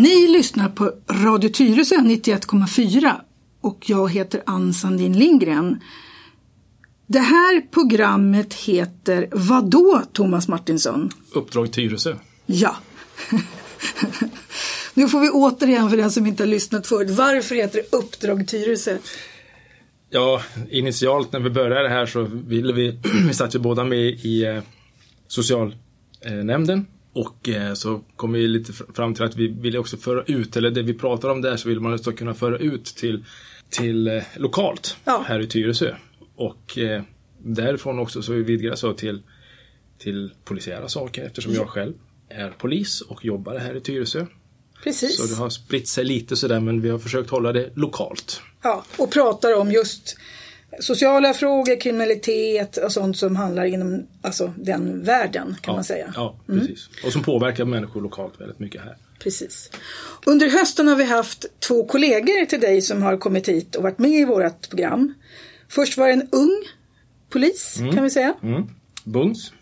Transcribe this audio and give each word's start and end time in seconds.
Ni 0.00 0.28
lyssnar 0.28 0.68
på 0.68 0.92
Radio 1.10 1.50
Tyresö 1.50 1.96
91,4 1.96 3.12
och 3.60 3.84
jag 3.90 4.12
heter 4.12 4.42
Ann 4.46 4.74
Sandin 4.74 5.18
Lindgren. 5.18 5.80
Det 7.06 7.18
här 7.18 7.60
programmet 7.70 8.54
heter 8.54 9.28
Vadå 9.32 10.02
Thomas 10.12 10.48
Martinsson? 10.48 11.10
Uppdrag 11.32 11.72
Tyresö. 11.72 12.16
Ja. 12.46 12.76
nu 14.94 15.08
får 15.08 15.20
vi 15.20 15.30
återigen 15.30 15.90
för 15.90 15.96
den 15.96 16.10
som 16.10 16.26
inte 16.26 16.42
har 16.42 16.48
lyssnat 16.48 16.86
förut. 16.86 17.10
Varför 17.10 17.54
heter 17.54 17.82
det 17.82 17.96
Uppdrag 17.96 18.48
Tyresö? 18.48 18.98
Ja, 20.10 20.42
initialt 20.70 21.32
när 21.32 21.40
vi 21.40 21.50
började 21.50 21.88
här 21.88 22.06
så 22.06 22.22
ville 22.46 22.72
vi, 22.72 22.98
vi 23.26 23.34
satt 23.34 23.54
ju 23.54 23.58
båda 23.58 23.84
med 23.84 24.08
i 24.08 24.44
eh, 24.44 24.62
socialnämnden 25.28 26.86
och 27.12 27.48
eh, 27.48 27.74
så 27.74 28.00
kom 28.16 28.32
vi 28.32 28.48
lite 28.48 28.72
fram 28.72 29.14
till 29.14 29.24
att 29.24 29.36
vi 29.36 29.48
ville 29.48 29.78
också 29.78 29.96
föra 29.96 30.22
ut, 30.24 30.56
eller 30.56 30.70
det 30.70 30.82
vi 30.82 30.94
pratar 30.94 31.28
om 31.28 31.42
där 31.42 31.56
så 31.56 31.68
vill 31.68 31.80
man 31.80 31.94
också 31.94 32.12
kunna 32.12 32.34
föra 32.34 32.58
ut 32.58 32.84
till, 32.84 33.24
till 33.70 34.08
eh, 34.08 34.22
lokalt 34.36 34.96
Ja. 35.04 35.24
här 35.26 35.40
i 35.40 35.46
Tyresö. 35.46 35.94
Och 36.36 36.78
eh, 36.78 37.02
därifrån 37.38 37.98
också 37.98 38.22
så 38.22 38.32
vidgar 38.32 38.70
det 38.70 38.76
så 38.76 38.92
till, 38.92 39.22
till 39.98 40.30
polisiära 40.44 40.88
saker 40.88 41.24
eftersom 41.24 41.54
jag 41.54 41.68
själv 41.68 41.92
är 42.28 42.50
polis 42.50 43.00
och 43.00 43.24
jobbar 43.24 43.58
här 43.58 43.74
i 43.76 43.80
Tyresö. 43.80 44.26
Precis. 44.84 45.16
Så 45.16 45.26
det 45.26 45.34
har 45.34 45.50
spritt 45.50 45.88
sig 45.88 46.04
lite 46.04 46.36
sådär 46.36 46.60
men 46.60 46.80
vi 46.80 46.88
har 46.88 46.98
försökt 46.98 47.30
hålla 47.30 47.52
det 47.52 47.70
lokalt. 47.76 48.42
Ja, 48.62 48.84
och 48.98 49.10
pratar 49.12 49.56
om 49.56 49.72
just 49.72 50.16
sociala 50.80 51.34
frågor, 51.34 51.80
kriminalitet 51.80 52.76
och 52.76 52.92
sånt 52.92 53.16
som 53.16 53.36
handlar 53.36 53.64
inom 53.64 54.06
alltså, 54.22 54.52
den 54.56 55.04
världen 55.04 55.56
kan 55.60 55.72
ja, 55.72 55.74
man 55.74 55.84
säga. 55.84 56.12
Ja, 56.16 56.36
precis. 56.46 56.88
Och 57.04 57.12
som 57.12 57.22
påverkar 57.22 57.64
människor 57.64 58.00
lokalt 58.02 58.40
väldigt 58.40 58.58
mycket 58.58 58.80
här. 58.80 58.96
Precis. 59.18 59.70
Under 60.26 60.50
hösten 60.50 60.88
har 60.88 60.96
vi 60.96 61.04
haft 61.04 61.46
två 61.58 61.84
kollegor 61.86 62.44
till 62.44 62.60
dig 62.60 62.82
som 62.82 63.02
har 63.02 63.16
kommit 63.16 63.48
hit 63.48 63.76
och 63.76 63.82
varit 63.82 63.98
med 63.98 64.10
i 64.10 64.24
vårt 64.24 64.68
program. 64.68 65.14
Först 65.68 65.98
var 65.98 66.06
det 66.06 66.12
en 66.12 66.28
ung 66.32 66.64
polis 67.30 67.78
kan 67.94 68.04
vi 68.04 68.10
säga. 68.10 68.34
Mm. 68.42 68.62
Bungs, 69.04 69.52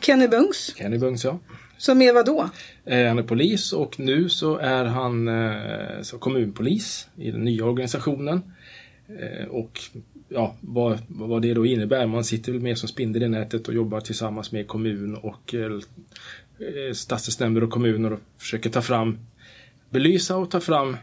Kenny 0.00 0.28
Bungs. 0.28 0.74
Kenny 0.76 0.98
Bungs 0.98 1.24
ja. 1.24 1.38
Som 1.78 2.02
är 2.02 2.12
vad 2.12 2.26
då? 2.26 2.50
Eh, 2.84 3.08
Han 3.08 3.18
är 3.18 3.22
polis 3.22 3.72
och 3.72 4.00
nu 4.00 4.28
så 4.28 4.56
är 4.56 4.84
han 4.84 5.28
eh, 5.28 6.02
så 6.02 6.18
kommunpolis 6.18 7.08
i 7.16 7.30
den 7.30 7.44
nya 7.44 7.64
organisationen. 7.64 8.42
Eh, 9.08 9.48
Och 9.48 9.80
ja, 10.30 10.56
vad, 10.60 10.98
vad 11.08 11.42
det 11.42 11.54
då 11.54 11.66
innebär. 11.66 12.06
Man 12.06 12.24
sitter 12.24 12.52
väl 12.52 12.60
mer 12.60 12.74
som 12.74 12.88
spindel 12.88 13.22
i 13.22 13.28
nätet 13.28 13.68
och 13.68 13.74
jobbar 13.74 14.00
tillsammans 14.00 14.52
med 14.52 14.68
kommun 14.68 15.16
och 15.16 15.54
eh, 15.54 15.72
eh, 16.58 16.92
stadsdelsnämnder 16.94 17.64
och 17.64 17.70
kommuner 17.70 18.12
och 18.12 18.20
försöker 18.38 18.70
ta 18.70 18.82
fram, 18.82 19.18
belysa 19.90 20.36
och 20.36 20.50
ta 20.50 20.60
fram 20.60 20.96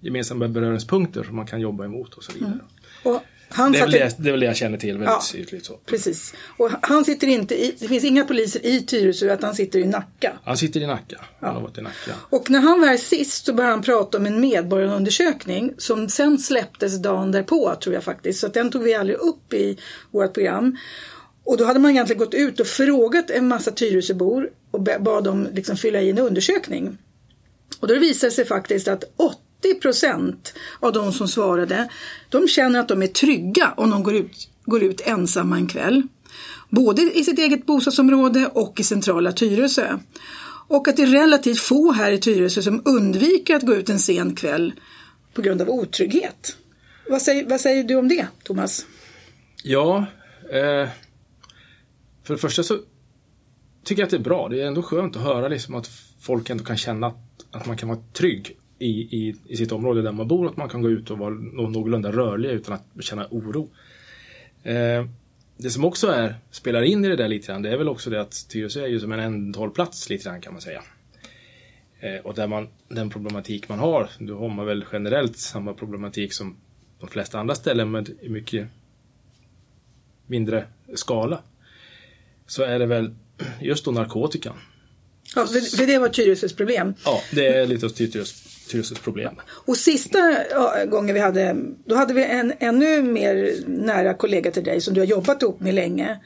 gemensamma 0.00 0.48
beröringspunkter 0.48 1.22
som 1.22 1.36
man 1.36 1.46
kan 1.46 1.60
jobba 1.60 1.84
emot 1.84 2.14
och 2.14 2.24
så 2.24 2.32
vidare. 2.32 2.52
Mm. 2.52 2.66
Och 3.02 3.22
han 3.48 3.72
Det, 3.72 3.78
är 3.78 3.82
väl 3.82 3.92
satt 3.92 4.00
i- 4.00 4.14
det, 4.16 4.22
det 4.22 4.28
är 4.28 4.32
väl 4.32 4.40
det 4.40 4.46
jag 4.46 4.56
känner 4.56 4.78
till 4.78 4.92
väldigt 4.92 5.08
Ja. 5.08 5.22
tydligt. 5.32 5.64
Så. 5.66 5.76
Precis. 5.86 6.34
Och 6.56 6.70
han 6.82 7.04
sitter 7.04 7.26
inte 7.26 7.54
i, 7.54 7.74
det 7.78 7.88
finns 7.88 8.04
inga 8.04 8.24
poliser 8.24 8.66
i 8.66 8.82
Tyresö, 8.82 9.32
att 9.32 9.42
han 9.42 9.54
sitter 9.54 9.78
i 9.78 9.84
Nacka. 9.84 10.32
Han 10.44 10.56
sitter 10.56 10.80
i 10.80 10.86
Nacka. 10.86 11.20
Han 11.40 11.54
har 11.54 11.62
varit 11.62 11.78
i 11.78 11.82
Nacka. 11.82 12.12
Och 12.30 12.50
när 12.50 12.60
han 12.60 12.80
var 12.80 12.86
här 12.88 12.96
sist 12.96 13.46
så 13.46 13.52
började 13.54 13.74
han 13.74 13.82
prata 13.82 14.18
om 14.18 14.26
en 14.26 14.40
medborgarundersökning 14.40 15.74
som 15.78 16.08
sen 16.08 16.38
släpptes 16.38 17.02
dagen 17.02 17.32
därpå 17.32 17.74
tror 17.82 17.94
jag 17.94 18.04
faktiskt. 18.04 18.40
Så 18.40 18.48
den 18.48 18.70
tog 18.70 18.82
vi 18.82 18.94
aldrig 18.94 19.18
upp 19.18 19.52
i 19.52 19.78
vårt 20.10 20.34
program. 20.34 20.76
Och 21.44 21.56
då 21.56 21.64
hade 21.64 21.80
man 21.80 21.90
egentligen 21.90 22.18
gått 22.20 22.34
ut 22.34 22.60
och 22.60 22.66
frågat 22.66 23.30
en 23.30 23.48
massa 23.48 23.70
Tyresöbor 23.70 24.50
och 24.70 24.80
bad 24.82 25.24
dem 25.24 25.48
liksom 25.52 25.76
fylla 25.76 26.00
i 26.00 26.10
en 26.10 26.18
undersökning. 26.18 26.98
Och 27.80 27.88
då 27.88 27.98
visade 27.98 28.30
det 28.30 28.34
sig 28.34 28.44
faktiskt 28.46 28.88
att 28.88 29.04
80 29.16 29.40
procent 29.80 30.54
av 30.80 30.92
de 30.92 31.12
som 31.12 31.28
svarade 31.28 31.88
de 32.28 32.48
känner 32.48 32.80
att 32.80 32.88
de 32.88 33.02
är 33.02 33.06
trygga 33.06 33.74
om 33.76 33.90
de 33.90 34.02
går 34.02 34.14
ut, 34.14 34.48
går 34.64 34.82
ut 34.82 35.00
ensamma 35.04 35.56
en 35.56 35.66
kväll. 35.66 36.02
Både 36.68 37.02
i 37.02 37.24
sitt 37.24 37.38
eget 37.38 37.66
bostadsområde 37.66 38.46
och 38.46 38.80
i 38.80 38.82
centrala 38.82 39.32
Tyresö. 39.32 39.98
Och 40.68 40.88
att 40.88 40.96
det 40.96 41.02
är 41.02 41.06
relativt 41.06 41.60
få 41.60 41.92
här 41.92 42.12
i 42.12 42.18
Tyresö 42.18 42.62
som 42.62 42.82
undviker 42.84 43.56
att 43.56 43.62
gå 43.62 43.74
ut 43.74 43.88
en 43.88 43.98
sen 43.98 44.34
kväll 44.34 44.72
på 45.34 45.42
grund 45.42 45.62
av 45.62 45.70
otrygghet. 45.70 46.56
Vad 47.08 47.22
säger, 47.22 47.48
vad 47.48 47.60
säger 47.60 47.84
du 47.84 47.94
om 47.94 48.08
det, 48.08 48.26
Thomas? 48.44 48.86
Ja, 49.62 50.06
eh, 50.50 50.88
för 52.24 52.34
det 52.34 52.38
första 52.38 52.62
så 52.62 52.78
tycker 53.84 54.02
jag 54.02 54.06
att 54.06 54.10
det 54.10 54.16
är 54.16 54.20
bra. 54.20 54.48
Det 54.48 54.62
är 54.62 54.66
ändå 54.66 54.82
skönt 54.82 55.16
att 55.16 55.22
höra 55.22 55.48
liksom 55.48 55.74
att 55.74 55.90
folk 56.20 56.50
ändå 56.50 56.64
kan 56.64 56.76
känna 56.76 57.06
att, 57.06 57.16
att 57.50 57.66
man 57.66 57.76
kan 57.76 57.88
vara 57.88 57.98
trygg 58.12 58.56
i, 58.78 58.88
i, 58.88 59.34
i 59.46 59.56
sitt 59.56 59.72
område 59.72 60.02
där 60.02 60.12
man 60.12 60.28
bor. 60.28 60.46
Att 60.46 60.56
man 60.56 60.68
kan 60.68 60.82
gå 60.82 60.90
ut 60.90 61.10
och 61.10 61.18
vara 61.18 61.34
någorlunda 61.34 62.12
rörlig 62.12 62.50
utan 62.50 62.74
att 62.74 63.04
känna 63.04 63.26
oro. 63.30 63.68
Eh, 64.62 65.06
det 65.56 65.70
som 65.70 65.84
också 65.84 66.06
är, 66.06 66.34
spelar 66.50 66.82
in 66.82 67.04
i 67.04 67.08
det 67.08 67.16
där 67.16 67.28
lite 67.28 67.46
grann, 67.46 67.62
det 67.62 67.70
är 67.70 67.76
väl 67.76 67.88
också 67.88 68.10
det 68.10 68.20
att 68.20 68.48
Tyresö 68.48 68.82
är 68.82 68.88
ju 68.88 69.00
som 69.00 69.12
en 69.12 69.20
ändhållplats 69.20 70.10
lite 70.10 70.24
grann 70.24 70.40
kan 70.40 70.52
man 70.52 70.62
säga. 70.62 70.82
Eh, 72.00 72.16
och 72.24 72.34
där 72.34 72.46
man, 72.46 72.68
den 72.88 73.10
problematik 73.10 73.68
man 73.68 73.78
har, 73.78 74.10
då 74.18 74.38
har 74.38 74.48
man 74.48 74.66
väl 74.66 74.84
generellt 74.92 75.36
samma 75.36 75.74
problematik 75.74 76.32
som 76.32 76.56
de 77.00 77.08
flesta 77.08 77.38
andra 77.38 77.54
ställen 77.54 77.90
men 77.90 78.06
i 78.20 78.28
mycket 78.28 78.68
mindre 80.26 80.64
skala. 80.94 81.42
Så 82.46 82.62
är 82.62 82.78
det 82.78 82.86
väl 82.86 83.14
just 83.60 83.84
då 83.84 83.90
narkotikan. 83.90 84.56
Ja, 85.34 85.46
för, 85.46 85.76
för 85.76 85.86
det 85.86 85.98
var 85.98 86.08
Tyresös 86.08 86.52
problem. 86.52 86.94
Ja, 87.04 87.22
det 87.32 87.46
är 87.46 87.66
lite 87.66 87.86
av 87.86 87.90
Tyresös 87.90 88.98
problem. 89.02 89.34
Och 89.48 89.76
sista 89.76 90.18
gången 90.86 91.14
vi 91.14 91.20
hade, 91.20 91.56
då 91.84 91.94
hade 91.94 92.14
vi 92.14 92.24
en 92.24 92.52
ännu 92.58 93.02
mer 93.02 93.54
nära 93.66 94.14
kollega 94.14 94.50
till 94.50 94.64
dig 94.64 94.80
som 94.80 94.94
du 94.94 95.00
har 95.00 95.06
jobbat 95.06 95.42
ihop 95.42 95.60
med 95.60 95.74
länge. 95.74 96.20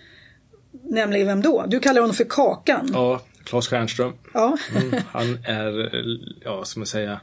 Nämligen 0.85 1.27
vem 1.27 1.41
då? 1.41 1.65
Du 1.69 1.81
kallar 1.81 2.01
honom 2.01 2.17
för 2.17 2.27
Kakan. 2.29 2.91
Ja, 2.93 3.23
Claes 3.45 3.69
Stjernström. 3.69 4.13
Ja. 4.35 4.57
Mm, 4.77 5.03
han 5.09 5.39
är, 5.45 5.91
ja, 6.45 6.65
ska 6.65 6.81
man 6.81 6.87
säga, 6.87 7.21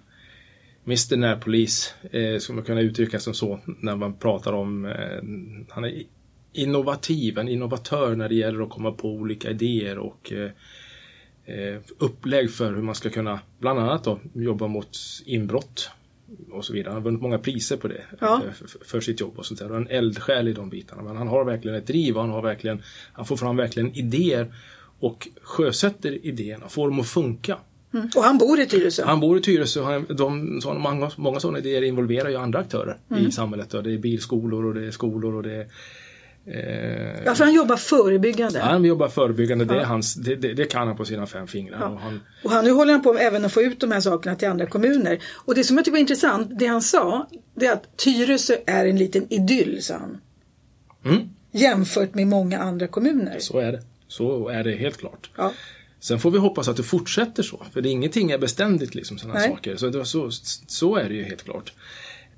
Mr 0.85 1.17
Närpolis, 1.17 1.93
eh, 2.11 2.39
ska 2.39 2.53
man 2.53 2.63
kunna 2.63 2.81
uttrycka 2.81 3.19
som 3.19 3.33
så 3.33 3.59
när 3.65 3.95
man 3.95 4.17
pratar 4.17 4.53
om, 4.53 4.85
eh, 4.85 5.21
han 5.69 5.83
är 5.83 6.03
innovativ, 6.53 7.37
en 7.37 7.47
innovatör 7.47 8.15
när 8.15 8.29
det 8.29 8.35
gäller 8.35 8.61
att 8.61 8.69
komma 8.69 8.91
på 8.91 9.09
olika 9.09 9.49
idéer 9.49 9.97
och 9.97 10.33
eh, 10.33 10.49
upplägg 11.97 12.51
för 12.51 12.73
hur 12.73 12.81
man 12.81 12.95
ska 12.95 13.09
kunna, 13.09 13.39
bland 13.59 13.79
annat 13.79 14.03
då, 14.03 14.19
jobba 14.33 14.67
mot 14.67 14.97
inbrott 15.25 15.89
och 16.51 16.65
så 16.65 16.73
vidare. 16.73 16.89
Han 16.89 16.95
har 17.01 17.05
vunnit 17.05 17.21
många 17.21 17.37
priser 17.39 17.77
på 17.77 17.87
det 17.87 18.01
Ja. 18.19 18.41
eh, 18.45 18.67
för, 18.85 19.01
sitt 19.01 19.19
jobb 19.19 19.33
och 19.39 19.45
sånt 19.45 19.59
där. 19.59 19.71
Och 19.71 19.77
en 19.77 19.87
eldsjäl 19.87 20.47
i 20.47 20.53
de 20.53 20.69
bitarna. 20.69 21.03
Men 21.03 21.17
han 21.17 21.27
har 21.27 21.45
verkligen 21.45 21.77
ett 21.77 21.87
driv 21.87 22.15
och 22.15 22.21
han 22.21 22.31
har 22.31 22.41
verkligen, 22.41 22.81
han 23.13 23.25
får 23.25 23.37
fram 23.37 23.55
verkligen 23.57 23.95
idéer 23.95 24.53
och 24.99 25.27
sjösätter 25.41 26.25
idéerna, 26.25 26.67
får 26.69 26.87
dem 26.89 26.99
att 26.99 27.07
funka. 27.07 27.57
Mm. 27.93 28.09
Och 28.15 28.23
han 28.23 28.37
bor 28.37 28.59
i 28.59 28.65
Tyresö. 28.65 29.05
Han 29.05 29.19
bor 29.19 29.37
i 29.37 29.41
Tyresö 29.41 29.79
och 29.79 29.85
han- 29.85 30.05
de, 30.09 30.61
så, 30.61 30.73
många, 30.73 31.11
många 31.15 31.39
sådana 31.39 31.59
idéer 31.59 31.81
involverar 31.81 32.29
ju 32.29 32.35
andra 32.35 32.59
aktörer 32.59 32.97
i 33.27 33.31
samhället. 33.31 33.73
Och 33.73 33.83
det 33.83 33.93
är 33.93 33.97
bilskolor 33.97 34.65
och 34.65 34.73
det 34.73 34.85
är 34.87 34.91
skolor 34.91 35.35
och 35.35 35.43
det 35.43 35.53
är 35.55 35.67
eh, 36.47 37.23
Ja, 37.25 37.35
för 37.35 37.43
han 37.43 37.53
jobbar 37.53 37.77
förebyggande. 37.77 38.59
Han 38.59 38.85
jobbar 38.85 39.07
förebyggande, 39.07 39.65
det, 39.65 39.79
är 39.81 39.85
hans, 39.85 40.15
det, 40.15 40.35
det, 40.35 40.53
det 40.53 40.65
kan 40.65 40.87
han 40.87 40.97
på 40.97 41.05
sina 41.05 41.27
fem 41.27 41.47
fingrar. 41.47 41.89
Och 41.91 41.99
han, 41.99 42.19
Och 42.43 42.51
han, 42.51 42.65
nu 42.65 42.71
håller 42.71 42.93
han 42.93 43.01
på 43.01 43.13
med 43.13 43.21
även 43.21 43.45
att 43.45 43.53
få 43.53 43.61
ut 43.61 43.79
de 43.79 43.91
här 43.91 43.99
sakerna 43.99 44.35
till 44.35 44.47
andra 44.47 44.65
kommuner. 44.65 45.19
Och 45.45 45.55
det 45.55 45.63
som 45.63 45.75
jag 45.77 45.85
tycker 45.85 45.93
var 45.93 45.99
intressant, 45.99 46.59
det 46.59 46.65
han 46.65 46.81
sa, 46.81 47.27
det 47.55 47.65
är 47.65 47.73
att 47.73 47.97
Tyresö 47.97 48.53
är 48.65 48.85
en 48.85 48.97
liten 48.97 49.33
idyll, 49.33 49.83
sa 49.83 49.93
han. 49.93 50.17
Mm. 51.05 51.29
Jämfört 51.51 52.15
med 52.15 52.27
många 52.27 52.59
andra 52.59 52.87
kommuner. 52.87 53.39
så 53.39 53.59
är 53.59 53.71
det. 53.71 53.81
Så 54.07 54.47
är 54.47 54.63
det 54.63 54.71
helt 54.71 54.97
klart. 54.97 55.29
Ja. 55.37 55.53
Sen 55.99 56.19
får 56.19 56.31
vi 56.31 56.37
hoppas 56.37 56.67
att 56.67 56.77
det 56.77 56.83
fortsätter 56.83 57.43
så, 57.43 57.65
för 57.73 57.81
det, 57.81 57.89
ingenting 57.89 58.31
är 58.31 58.37
beständigt 58.37 58.95
liksom 58.95 59.17
sådana 59.17 59.39
saker. 59.39 59.75
Så, 59.75 59.89
det, 59.89 60.05
så, 60.05 60.31
så 60.67 60.95
är 60.95 61.09
det 61.09 61.15
ju 61.15 61.23
helt 61.23 61.43
klart. 61.43 61.73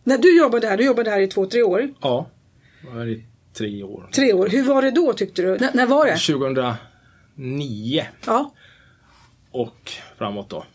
När 0.03 0.17
du 0.17 0.37
jobbade 0.37 0.67
här, 0.67 0.77
du 0.77 0.85
jobbade 0.85 1.09
här 1.09 1.21
i 1.21 1.27
två, 1.27 1.45
tre 1.45 1.63
år. 1.63 1.93
Ja, 2.01 2.29
var 2.93 3.05
i 3.05 3.25
tre 3.53 3.83
år. 3.83 4.09
Tre 4.13 4.33
år. 4.33 4.47
Hur 4.47 4.63
var 4.63 4.81
det 4.81 4.91
då 4.91 5.13
tyckte 5.13 5.41
du? 5.41 5.55
N- 5.55 5.69
när 5.73 5.85
var 5.85 6.05
det? 6.05 6.17
2009 7.35 8.03
Ja. 8.25 8.53
och 9.51 9.91
framåt 10.17 10.49
då. 10.49 10.65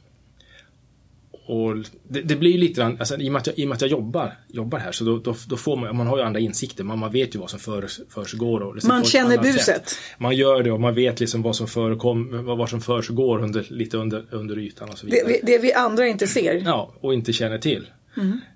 Och 1.46 1.76
det, 2.08 2.20
det 2.20 2.36
blir 2.36 2.50
ju 2.52 2.58
lite 2.58 2.80
grann, 2.80 2.96
alltså, 2.98 3.16
i, 3.16 3.28
och 3.28 3.32
med 3.32 3.40
att 3.40 3.46
jag, 3.46 3.58
i 3.58 3.66
och 3.66 3.76
jag 3.80 3.90
jobbar, 3.90 4.32
jobbar 4.48 4.78
här 4.78 4.92
så 4.92 5.04
då, 5.04 5.18
då, 5.18 5.34
då 5.48 5.56
får 5.56 5.76
man, 5.76 5.96
man 5.96 6.06
har 6.06 6.18
ju 6.18 6.22
andra 6.24 6.40
insikter, 6.40 6.84
man, 6.84 6.98
man 6.98 7.12
vet 7.12 7.34
ju 7.34 7.38
vad 7.38 7.50
som 7.50 7.58
för, 7.58 7.86
försiggår. 8.08 8.60
Och 8.60 8.74
liksom 8.74 8.88
Man 8.88 9.04
känner 9.04 9.38
buset. 9.38 9.62
sätt. 9.64 9.96
Man 10.18 10.36
gör 10.36 10.62
det 10.62 10.70
och 10.72 10.80
man 10.80 10.94
vet 10.94 11.20
liksom 11.20 11.42
vad 11.42 11.56
som 11.56 11.66
förekom, 11.66 12.44
vad, 12.44 12.58
vad 12.58 12.70
som 12.70 12.80
försiggår 12.80 13.38
under, 13.42 13.66
lite 13.70 13.96
under, 13.96 14.24
under 14.30 14.58
ytan 14.58 14.88
och 14.88 14.98
så 14.98 15.06
vidare. 15.06 15.28
Det, 15.28 15.40
det 15.42 15.58
vi 15.58 15.72
andra 15.72 16.06
inte 16.06 16.26
ser. 16.26 16.54
Ja, 16.64 16.92
och 17.00 17.14
inte 17.14 17.32
känner 17.32 17.58
till. 17.58 17.86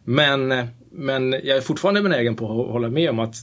Men, 0.05 0.69
men 0.91 1.33
jag 1.33 1.57
är 1.57 1.61
fortfarande 1.61 2.03
benägen 2.03 2.37
på 2.37 2.45
att 2.45 2.73
hålla 2.73 2.89
med 2.89 3.11
om 3.11 3.19
att 3.19 3.37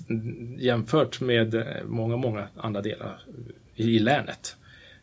jämfört 0.58 1.22
med 1.22 1.56
eh, 1.56 1.64
många, 1.86 2.18
många 2.18 2.48
andra 2.58 2.82
delar 2.82 3.22
i, 3.76 3.84
i 3.84 4.00
länet 4.00 4.56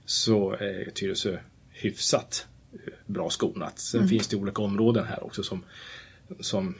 så 0.04 0.52
är 0.52 0.90
Tyresö 0.90 1.36
hyfsat 1.70 2.46
bra 3.06 3.30
skonat. 3.30 3.78
Sen 3.78 4.00
mm. 4.00 4.08
finns 4.08 4.28
det 4.28 4.36
olika 4.36 4.62
områden 4.62 5.04
här 5.04 5.24
också 5.24 5.42
som, 5.42 5.64
som 6.40 6.74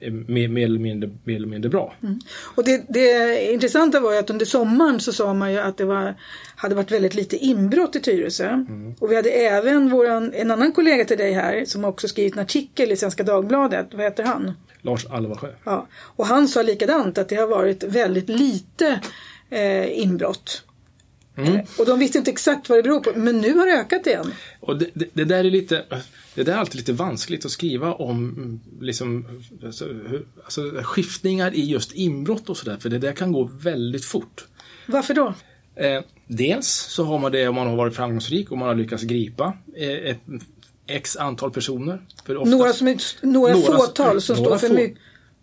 mer, 0.00 0.48
mer, 0.48 0.64
eller, 0.64 0.78
mindre, 0.78 1.10
mer 1.24 1.36
eller 1.36 1.46
mindre 1.46 1.70
bra. 1.70 1.94
Mm. 2.02 2.20
Och 2.54 2.64
det, 2.64 2.84
det 2.88 3.52
intressanta 3.52 4.00
var 4.00 4.12
ju 4.12 4.18
att 4.18 4.30
under 4.30 4.46
sommaren 4.46 5.00
så 5.00 5.12
sa 5.12 5.34
man 5.34 5.52
ju 5.52 5.58
att 5.58 5.76
det 5.76 5.84
var, 5.84 6.14
hade 6.56 6.74
varit 6.74 6.90
väldigt 6.90 7.14
lite 7.14 7.36
inbrott 7.36 7.96
i 7.96 8.00
Tyresö. 8.00 8.48
Mm. 8.48 8.94
Och 8.98 9.10
vi 9.10 9.16
hade 9.16 9.30
även 9.30 9.90
våran, 9.90 10.32
en 10.34 10.50
annan 10.50 10.72
kollega 10.72 11.04
till 11.04 11.18
dig 11.18 11.32
här 11.32 11.64
som 11.64 11.84
också 11.84 12.08
skrivit 12.08 12.34
en 12.34 12.42
artikel 12.42 12.92
i 12.92 12.96
Svenska 12.96 13.22
Dagbladet. 13.22 13.86
Vad 13.92 14.04
heter 14.04 14.24
han? 14.24 14.52
Lars 14.82 15.06
Alvarsjö. 15.06 15.48
Ja. 15.64 15.86
Och 15.92 16.26
han 16.26 16.48
sa 16.48 16.62
likadant 16.62 17.18
att 17.18 17.28
det 17.28 17.36
har 17.36 17.46
varit 17.46 17.84
väldigt 17.84 18.28
lite 18.28 19.00
eh, 19.50 19.98
inbrott. 20.00 20.64
Mm. 21.36 21.60
Och 21.78 21.86
de 21.86 21.98
visste 21.98 22.18
inte 22.18 22.30
exakt 22.30 22.68
vad 22.68 22.78
det 22.78 22.82
beror 22.82 23.00
på, 23.00 23.12
men 23.16 23.40
nu 23.40 23.54
har 23.54 23.66
det 23.66 23.72
ökat 23.72 24.06
igen. 24.06 24.34
Och 24.60 24.78
det, 24.78 24.90
det, 24.94 25.08
det 25.12 25.24
där 25.24 25.44
är 25.44 25.50
lite 25.50 25.84
det 26.34 26.42
där 26.42 26.52
är 26.52 26.56
alltid 26.56 26.76
lite 26.76 26.92
vanskligt 26.92 27.44
att 27.44 27.50
skriva 27.50 27.94
om 27.94 28.60
liksom, 28.80 29.42
alltså, 29.64 29.84
alltså, 30.44 30.70
skiftningar 30.82 31.54
i 31.54 31.64
just 31.64 31.92
inbrott 31.92 32.48
och 32.48 32.56
sådär, 32.56 32.76
för 32.76 32.88
det 32.88 32.98
där 32.98 33.12
kan 33.12 33.32
gå 33.32 33.44
väldigt 33.44 34.04
fort. 34.04 34.46
Varför 34.86 35.14
då? 35.14 35.34
Eh, 35.74 36.02
dels 36.26 36.68
så 36.68 37.04
har 37.04 37.18
man 37.18 37.32
det 37.32 37.48
om 37.48 37.54
man 37.54 37.66
har 37.66 37.76
varit 37.76 37.96
framgångsrik 37.96 38.50
och 38.50 38.58
man 38.58 38.68
har 38.68 38.74
lyckats 38.74 39.02
gripa 39.02 39.52
eh, 39.76 39.88
ett 39.88 40.20
x 40.86 41.16
antal 41.16 41.50
personer. 41.50 42.02
Oftast, 42.28 42.50
några 42.50 42.72
som 42.72 42.88
är, 42.88 43.26
några, 43.26 43.54
några 43.54 43.76
fåtal 43.76 44.20
som 44.20 44.36
några 44.36 44.58
står 44.58 44.68
för 44.68 44.74
mycket 44.74 44.98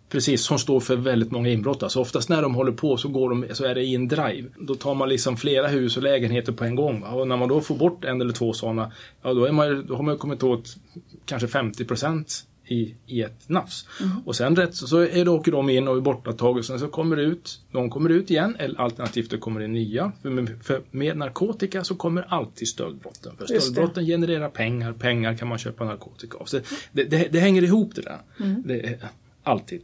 Precis, 0.08 0.42
som 0.42 0.58
står 0.58 0.80
för 0.80 0.96
väldigt 0.96 1.30
många 1.30 1.48
inbrott. 1.48 1.82
Alltså 1.82 2.00
oftast 2.00 2.28
när 2.28 2.42
de 2.42 2.54
håller 2.54 2.72
på 2.72 2.96
så, 2.96 3.08
går 3.08 3.30
de, 3.30 3.54
så 3.54 3.64
är 3.64 3.74
det 3.74 3.82
i 3.82 3.94
en 3.94 4.08
drive. 4.08 4.48
Då 4.58 4.74
tar 4.74 4.94
man 4.94 5.08
liksom 5.08 5.36
flera 5.36 5.68
hus 5.68 5.96
och 5.96 6.02
lägenheter 6.02 6.52
på 6.52 6.64
en 6.64 6.74
gång. 6.74 7.00
Va? 7.00 7.08
Och 7.08 7.28
när 7.28 7.36
man 7.36 7.48
då 7.48 7.60
får 7.60 7.76
bort 7.76 8.04
en 8.04 8.20
eller 8.20 8.32
två 8.32 8.52
sådana, 8.52 8.92
ja 9.22 9.34
då, 9.34 9.44
är 9.44 9.52
man, 9.52 9.86
då 9.86 9.96
har 9.96 10.02
man 10.02 10.18
kommit 10.18 10.42
åt 10.42 10.76
kanske 11.24 11.48
50 11.48 11.84
procent 11.84 12.44
i, 12.68 12.94
i 13.06 13.22
ett 13.22 13.48
nafs. 13.48 13.88
Mm. 14.00 14.18
Och 14.24 14.36
sen 14.36 14.56
rätt 14.56 14.74
så 14.74 14.98
är 14.98 15.24
det, 15.24 15.30
åker 15.30 15.52
de 15.52 15.70
in 15.70 15.88
och 15.88 15.96
är 15.96 16.00
borta 16.00 16.44
och 16.44 16.64
sen 16.64 16.78
så 16.78 16.88
kommer 16.88 17.16
det 17.16 17.22
ut, 17.22 17.60
de 17.72 17.90
kommer 17.90 18.10
ut 18.10 18.30
igen 18.30 18.56
eller 18.58 18.80
alternativt 18.80 19.30
det 19.30 19.38
kommer 19.38 19.60
in 19.60 19.72
nya. 19.72 20.12
För 20.22 20.30
med, 20.30 20.58
för 20.62 20.82
med 20.90 21.16
narkotika 21.16 21.84
så 21.84 21.94
kommer 21.94 22.26
alltid 22.28 22.68
stöldbrotten. 22.68 23.36
För 23.36 23.46
stöldbrotten 23.46 24.06
genererar 24.06 24.48
pengar, 24.48 24.92
pengar 24.92 25.34
kan 25.34 25.48
man 25.48 25.58
köpa 25.58 25.84
narkotika 25.84 26.38
av. 26.38 26.44
Så 26.44 26.60
det, 26.92 27.04
det, 27.04 27.28
det 27.32 27.40
hänger 27.40 27.62
ihop 27.62 27.94
det 27.94 28.02
där. 28.02 28.18
Mm. 28.40 28.62
Det, 28.66 28.98
alltid. 29.42 29.80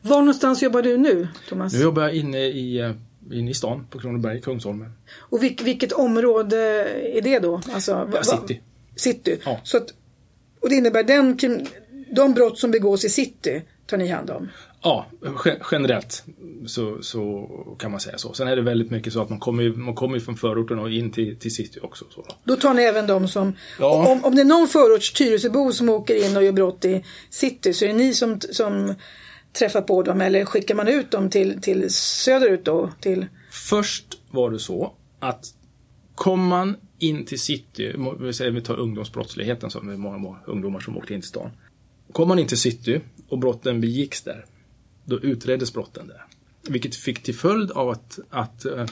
Var 0.00 0.18
någonstans 0.18 0.62
jobbar 0.62 0.82
du 0.82 0.96
nu, 0.96 1.28
Thomas? 1.48 1.72
Nu 1.72 1.80
jobbar 1.80 2.02
jag 2.02 2.14
inne 2.14 2.38
i, 2.38 2.78
eh, 2.78 2.90
inne 3.32 3.50
i 3.50 3.54
stan 3.54 3.86
på 3.90 3.98
Kronoberg, 3.98 4.40
Kungsholmen. 4.40 4.92
Och 5.18 5.42
vilk, 5.42 5.62
vilket 5.62 5.92
område 5.92 6.58
är 7.18 7.22
det 7.22 7.38
då? 7.38 7.60
Alltså, 7.72 8.10
ja, 8.12 8.22
city. 8.22 8.60
City. 8.96 9.38
Ja. 9.44 9.60
Så 9.64 9.76
att, 9.76 9.86
och 10.60 10.68
det 10.68 10.74
innebär 10.74 11.02
den, 11.02 11.38
de 12.10 12.34
brott 12.34 12.58
som 12.58 12.70
begås 12.70 13.04
i 13.04 13.08
city 13.08 13.62
tar 13.86 13.96
ni 13.96 14.08
hand 14.08 14.30
om? 14.30 14.48
Ja, 14.82 15.06
generellt 15.70 16.24
så, 16.66 17.02
så 17.02 17.48
kan 17.78 17.90
man 17.90 18.00
säga 18.00 18.18
så. 18.18 18.32
Sen 18.32 18.48
är 18.48 18.56
det 18.56 18.62
väldigt 18.62 18.90
mycket 18.90 19.12
så 19.12 19.22
att 19.22 19.30
man 19.30 19.40
kommer, 19.40 19.70
man 19.70 19.94
kommer 19.94 20.20
från 20.20 20.36
förorten 20.36 20.78
och 20.78 20.90
in 20.90 21.12
till, 21.12 21.36
till 21.36 21.54
city 21.54 21.80
också. 21.82 22.04
Så 22.10 22.24
då. 22.28 22.34
då 22.44 22.56
tar 22.56 22.74
ni 22.74 22.82
även 22.82 23.06
de 23.06 23.28
som, 23.28 23.56
ja. 23.78 24.08
om, 24.08 24.24
om 24.24 24.34
det 24.34 24.42
är 24.42 24.44
någon 24.44 24.68
förorts 24.68 25.12
Tyresöbo 25.12 25.72
som 25.72 25.88
åker 25.88 26.26
in 26.26 26.36
och 26.36 26.44
gör 26.44 26.52
brott 26.52 26.84
i 26.84 27.04
city 27.30 27.72
så 27.72 27.84
är 27.84 27.88
det 27.88 27.94
ni 27.94 28.14
som, 28.14 28.40
som 28.40 28.94
träffar 29.52 29.82
på 29.82 30.02
dem 30.02 30.20
eller 30.20 30.44
skickar 30.44 30.74
man 30.74 30.88
ut 30.88 31.10
dem 31.10 31.30
till, 31.30 31.60
till 31.60 31.90
söderut 31.90 32.64
då? 32.64 32.90
Till... 33.00 33.26
Först 33.50 34.20
var 34.30 34.50
det 34.50 34.58
så 34.58 34.92
att 35.18 35.54
kom 36.14 36.46
man 36.46 36.76
in 36.98 37.24
till 37.24 37.40
city, 37.40 37.94
vi 38.20 38.50
vi 38.50 38.60
tar 38.60 38.76
ungdomsbrottsligheten 38.76 39.70
som 39.70 39.88
är 39.88 39.96
många, 39.96 40.18
många 40.18 40.38
ungdomar 40.46 40.80
som 40.80 40.96
åkte 40.96 41.14
in 41.14 41.20
till 41.20 41.28
stan. 41.28 41.50
Kom 42.12 42.28
man 42.28 42.38
in 42.38 42.46
till 42.46 42.58
city 42.58 43.00
och 43.28 43.38
brotten 43.38 43.80
begicks 43.80 44.22
där, 44.22 44.44
då 45.04 45.20
utreddes 45.20 45.72
brotten 45.72 46.06
där. 46.06 46.24
Vilket 46.68 46.96
fick 46.96 47.22
till 47.22 47.34
följd 47.34 47.70
av 47.70 47.88
att, 47.88 48.18
att 48.30 48.66
uh, 48.66 48.86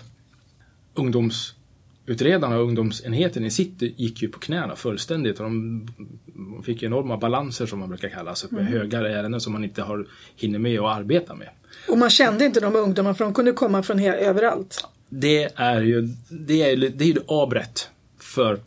ungdomsutredarna 2.11 2.57
och 2.57 2.65
ungdomsenheten 2.65 3.45
i 3.45 3.51
city 3.51 3.95
gick 3.97 4.23
ju 4.23 4.29
på 4.29 4.39
knäna 4.39 4.77
fullständigt. 4.77 5.41
Och 5.41 5.45
de 5.45 6.63
fick 6.65 6.83
enorma 6.83 7.17
balanser 7.17 7.67
som 7.67 7.79
man 7.79 7.89
brukar 7.89 8.09
kalla 8.09 8.35
det, 8.35 8.53
med 8.53 8.61
mm. 8.61 8.73
höga 8.73 8.99
ärenden 8.99 9.41
som 9.41 9.53
man 9.53 9.65
inte 9.65 9.83
har, 9.83 10.07
hinner 10.37 10.59
med 10.59 10.81
att 10.81 10.97
arbeta 10.97 11.35
med. 11.35 11.49
Och 11.89 11.99
man 11.99 12.11
kände 12.11 12.45
inte 12.45 12.61
de 12.61 12.77
ungdomarna 12.77 13.15
för 13.15 13.25
de 13.25 13.35
kunde 13.35 13.53
komma 13.53 13.83
från 13.83 14.01
överallt? 14.01 14.85
Det 15.09 15.51
är 15.57 15.81
ju 15.81 16.09
det 16.29 16.63
är, 16.63 16.77
det 16.77 17.05
är 17.05 17.09
ju 17.09 17.21
avrätt 17.27 17.91
för 18.19 18.61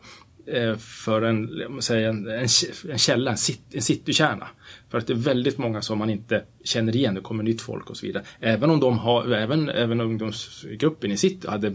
Eh, 0.45 0.75
för 0.78 1.22
en, 1.22 1.50
säga, 1.81 2.10
en, 2.10 2.28
en, 2.28 2.48
en 2.90 2.98
källa, 2.98 3.31
en, 3.31 3.38
en 3.72 3.81
citykärna. 3.81 4.48
För 4.90 4.98
att 4.98 5.07
det 5.07 5.13
är 5.13 5.18
väldigt 5.18 5.57
många 5.57 5.81
som 5.81 5.98
man 6.00 6.10
inte 6.10 6.44
känner 6.63 6.95
igen, 6.95 7.16
det 7.16 7.22
kommer 7.22 7.44
nytt 7.44 7.62
folk 7.62 7.90
och 7.90 7.98
så 7.98 8.06
vidare. 8.06 8.24
Även 8.40 8.69
om 8.69 8.80
de 8.80 8.98
har, 8.98 9.31
även, 9.31 9.69
även 9.69 10.01
ungdomsgruppen 10.01 11.12
i 11.12 11.18
city 11.18 11.48
hade 11.48 11.74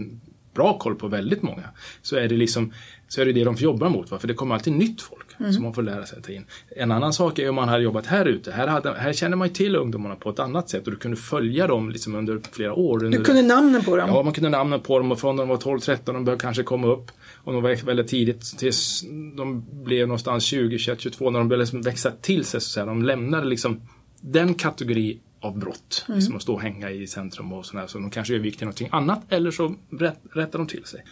bra 0.59 0.79
koll 0.79 0.95
på 0.95 1.09
väldigt 1.09 1.43
många. 1.43 1.65
Så 2.03 2.17
är 2.17 2.29
det 2.29 2.37
liksom 2.37 2.73
så 3.09 3.21
är 3.21 3.25
det 3.25 3.33
det 3.33 3.45
de 3.45 3.55
jobbar 3.55 3.89
mot. 3.89 4.09
För 4.09 4.29
det 4.29 4.35
kommer 4.35 4.55
alltid 4.55 4.73
nytt 4.73 5.03
folk 5.03 5.27
mm. 5.41 5.53
som 5.53 5.63
man 5.63 5.75
får 5.75 5.83
lära 5.83 6.07
sig 6.07 6.19
att 6.19 6.25
ta 6.25 6.33
in. 6.33 6.45
En 6.77 6.93
annan 6.93 7.13
sak 7.13 7.39
är 7.39 7.49
om 7.49 7.55
man 7.55 7.69
hade 7.69 7.83
jobbat 7.83 8.07
här 8.07 8.27
ute. 8.27 8.53
Här, 8.53 8.67
hade, 8.67 8.95
här 8.95 9.13
känner 9.13 9.37
man 9.37 9.49
ju 9.49 9.55
till 9.55 9.77
ungdomarna 9.77 10.17
på 10.17 10.31
ett 10.31 10.39
annat 10.39 10.69
sätt 10.69 10.87
och 10.87 10.91
du 10.91 10.99
kunde 10.99 11.17
följa 11.17 11.67
dem 11.67 11.91
liksom 11.91 12.15
under 12.15 12.41
flera 12.53 12.75
år. 12.75 12.99
Du 12.99 13.25
kunde 13.25 13.43
namnen 13.43 13.85
på 13.85 13.97
dem? 13.97 14.09
Ja, 14.09 14.23
man 14.23 14.33
kunde 14.33 14.51
namnen 14.51 14.81
på 14.81 14.99
dem 14.99 15.13
och 15.13 15.21
från 15.21 15.37
när 15.37 15.43
de 15.43 15.49
var 15.49 15.57
12-13 15.57 15.99
de 16.05 16.25
började 16.25 16.41
kanske 16.41 16.63
komma 16.63 16.87
upp. 16.87 17.11
Och 17.35 17.53
de 17.53 17.63
var 17.63 17.85
väldigt 17.87 18.09
tidigt 18.09 18.59
tills 18.59 19.05
de 19.37 19.65
blev 19.85 20.09
någonstans 20.09 20.45
20, 20.45 20.79
21, 20.79 21.01
22 21.01 21.31
när 21.31 21.39
de 21.39 21.49
började 21.49 21.63
liksom 21.63 21.83
växa 21.83 22.11
till 22.11 22.45
sig. 22.45 22.61
Så 22.61 22.67
att 22.67 22.73
säga. 22.73 22.87
De 22.87 23.03
lämnade 23.03 23.47
liksom 23.47 23.81
den 24.21 24.55
kategori 24.55 25.19
av 25.41 25.59
brott. 25.59 26.05
Mm. 26.09 26.19
Liksom 26.19 26.37
att 26.37 26.43
stå 26.43 26.55
och 26.55 26.63
hänga 26.63 26.91
i 26.91 27.07
centrum 27.07 27.53
och 27.53 27.67
sådär. 27.67 27.87
Så 27.87 27.99
de 27.99 28.11
kanske 28.11 28.35
övergick 28.35 28.57
till 28.57 28.65
någonting 28.65 28.89
annat 28.93 29.23
eller 29.29 29.51
så 29.51 29.75
rätt, 29.91 30.19
rättar 30.33 30.59
de 30.59 30.67
till 30.67 30.85
sig. 30.85 31.05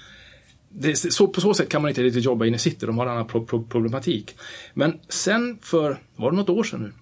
Det, 0.68 0.96
så, 0.96 1.28
på 1.28 1.40
så 1.40 1.54
sätt 1.54 1.68
kan 1.68 1.82
man 1.82 1.88
inte 1.88 2.02
riktigt 2.02 2.24
jobba 2.24 2.46
inne 2.46 2.56
i 2.56 2.58
city, 2.58 2.86
de 2.86 2.98
har 2.98 3.06
en 3.06 3.12
annan 3.12 3.26
pro, 3.26 3.46
pro, 3.46 3.64
problematik. 3.64 4.36
Men 4.74 5.00
sen 5.08 5.58
för, 5.62 6.02
var 6.16 6.30
det 6.30 6.36
något 6.36 6.48
år 6.48 6.64
sedan 6.64 6.82
nu? 6.82 6.92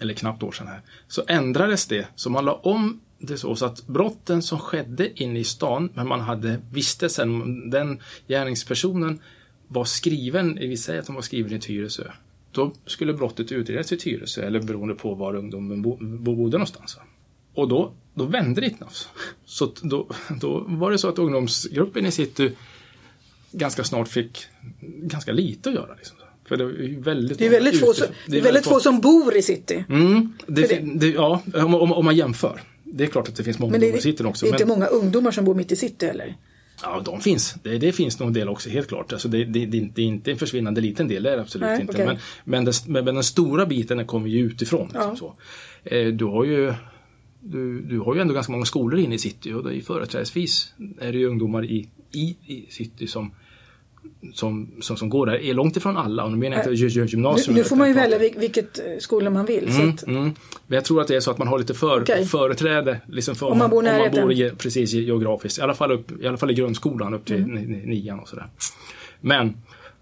Eller 0.00 0.14
knappt 0.14 0.42
år 0.42 0.52
sedan 0.52 0.66
här. 0.66 0.80
Så 1.08 1.22
ändrades 1.28 1.86
det, 1.86 2.06
så 2.14 2.30
man 2.30 2.44
la 2.44 2.54
om 2.54 3.00
det 3.18 3.38
så, 3.38 3.56
så 3.56 3.66
att 3.66 3.86
brotten 3.86 4.42
som 4.42 4.58
skedde 4.58 5.22
inne 5.22 5.38
i 5.38 5.44
stan, 5.44 5.90
men 5.94 6.08
man 6.08 6.20
hade 6.20 6.60
visste 6.72 7.08
sen, 7.08 7.70
den 7.70 8.00
gärningspersonen 8.28 9.20
var 9.68 9.84
skriven, 9.84 10.54
vi 10.54 10.76
säger 10.76 11.00
att 11.00 11.06
de 11.06 11.14
var 11.14 11.22
skriven 11.22 11.52
i 11.52 11.60
Tyresö. 11.60 12.10
Då 12.56 12.72
skulle 12.86 13.12
brottet 13.12 13.52
utredas 13.52 13.92
i 13.92 13.96
Tyresö, 13.96 14.46
eller 14.46 14.60
beroende 14.60 14.94
på 14.94 15.14
var 15.14 15.34
ungdomen 15.34 15.82
bo, 15.82 15.96
bodde 16.00 16.58
någonstans. 16.58 16.98
Och 17.54 17.68
då, 17.68 17.92
då 18.14 18.24
vände 18.24 18.60
det 18.60 18.80
nafs. 18.80 19.08
Så 19.44 19.72
då, 19.82 20.08
då 20.40 20.64
var 20.68 20.90
det 20.90 20.98
så 20.98 21.08
att 21.08 21.18
ungdomsgruppen 21.18 22.06
i 22.06 22.10
city 22.10 22.52
ganska 23.52 23.84
snart 23.84 24.08
fick 24.08 24.46
ganska 24.80 25.32
lite 25.32 25.68
att 25.68 25.74
göra. 25.74 25.94
Liksom. 25.94 26.16
För 26.44 26.56
det 26.56 26.64
är 26.64 27.00
väldigt, 27.00 27.38
det 27.38 27.46
är 27.46 27.50
väldigt, 27.50 27.80
få, 27.80 27.92
som, 27.92 28.06
det 28.26 28.38
är 28.38 28.42
väldigt 28.42 28.64
få 28.64 28.80
som 28.80 29.00
bor 29.00 29.36
i 29.36 29.42
city. 29.42 29.84
Mm, 29.88 30.32
det, 30.46 30.66
det, 30.66 30.80
det, 30.94 31.06
ja, 31.06 31.42
om, 31.54 31.74
om, 31.74 31.92
om, 31.92 32.04
man 32.04 32.16
jämför. 32.16 32.62
Det 32.84 33.04
är 33.04 33.08
klart 33.08 33.28
att 33.28 33.36
det 33.36 33.44
finns 33.44 33.58
många 33.58 33.74
ungdomar 33.74 33.98
i 33.98 34.00
city 34.00 34.24
också. 34.24 34.46
Det 34.46 34.50
är 34.50 34.52
inte 34.52 34.66
många 34.66 34.86
ungdomar 34.86 35.30
som 35.30 35.44
bor 35.44 35.54
mitt 35.54 35.72
i 35.72 35.76
city 35.76 36.06
heller. 36.06 36.36
Ja, 36.82 37.02
de 37.04 37.20
finns. 37.20 37.54
Det, 37.62 37.78
det, 37.78 37.92
finns 37.92 38.18
nog 38.18 38.26
en 38.26 38.32
del 38.32 38.48
också, 38.48 38.70
helt 38.70 38.88
klart. 38.88 39.12
Alltså 39.12 39.28
det, 39.28 39.44
det, 39.44 39.66
det, 39.66 40.02
är 40.02 40.06
inte 40.06 40.30
en 40.30 40.38
försvinnande 40.38 40.80
liten 40.80 41.08
del, 41.08 41.22
det 41.22 41.30
är 41.30 41.36
det 41.36 41.42
absolut 41.42 41.66
Nej, 41.66 41.80
inte. 41.80 41.92
Okay. 41.92 42.06
Men, 42.06 42.18
men, 42.44 42.64
den, 42.64 42.74
men, 42.86 43.04
den 43.04 43.24
stora 43.24 43.66
biten 43.66 44.06
kommer 44.06 44.28
ju 44.28 44.38
utifrån. 44.38 44.86
Liksom 44.86 45.02
ja. 45.10 45.16
så. 45.16 45.34
Eh, 45.84 46.12
du 46.12 46.24
har 46.24 46.44
ju 46.44 46.74
du, 47.40 47.80
du 47.80 47.98
har 47.98 48.14
ju 48.14 48.20
ändå 48.20 48.34
ganska 48.34 48.52
många 48.52 48.64
skolor 48.64 49.00
inne 49.00 49.14
i 49.14 49.18
city 49.18 49.52
och 49.52 49.64
det 49.64 49.76
är 49.76 49.80
företrädesvis 49.80 50.74
är 50.98 51.12
det 51.12 51.18
ju 51.18 51.26
ungdomar 51.26 51.64
i, 51.64 51.88
i, 52.12 52.36
i 52.46 52.66
city 52.70 53.06
som 53.06 53.30
som, 54.34 54.70
som, 54.80 54.96
som 54.96 55.08
går 55.08 55.26
där 55.26 55.34
är 55.34 55.54
långt 55.54 55.76
ifrån 55.76 55.96
alla. 55.96 56.24
Och 56.24 56.30
nu 56.30 56.36
menar 56.36 56.56
jag 56.56 56.74
inte 56.74 57.00
gymnasium. 57.00 57.54
Nu, 57.54 57.60
nu 57.60 57.64
får 57.64 57.76
man 57.76 57.88
ju 57.88 57.94
välja 57.94 58.18
vilket 58.18 58.78
eh, 58.78 58.84
skola 58.98 59.30
man 59.30 59.46
vill. 59.46 59.68
Mm, 59.68 59.90
att... 59.90 60.06
mm. 60.06 60.22
Men 60.66 60.76
jag 60.76 60.84
tror 60.84 61.00
att 61.00 61.08
det 61.08 61.16
är 61.16 61.20
så 61.20 61.30
att 61.30 61.38
man 61.38 61.48
har 61.48 61.58
lite 61.58 61.74
för, 61.74 62.02
okay. 62.02 62.24
företräde. 62.24 63.00
Liksom 63.08 63.34
för, 63.34 63.46
om 63.46 63.58
man 63.58 63.70
bor 63.70 63.78
om 63.78 63.98
man 63.98 64.10
bor 64.10 64.32
i, 64.32 64.50
precis 64.50 64.92
geografiskt. 64.92 65.58
I 65.58 65.62
alla, 65.62 65.74
fall 65.74 65.92
upp, 65.92 66.22
I 66.22 66.26
alla 66.26 66.36
fall 66.36 66.50
i 66.50 66.54
grundskolan 66.54 67.14
upp 67.14 67.24
till 67.24 67.36
mm. 67.36 67.62
nian 67.62 68.20
och 68.20 68.28
sådär. 68.28 68.46
Men, 69.20 69.56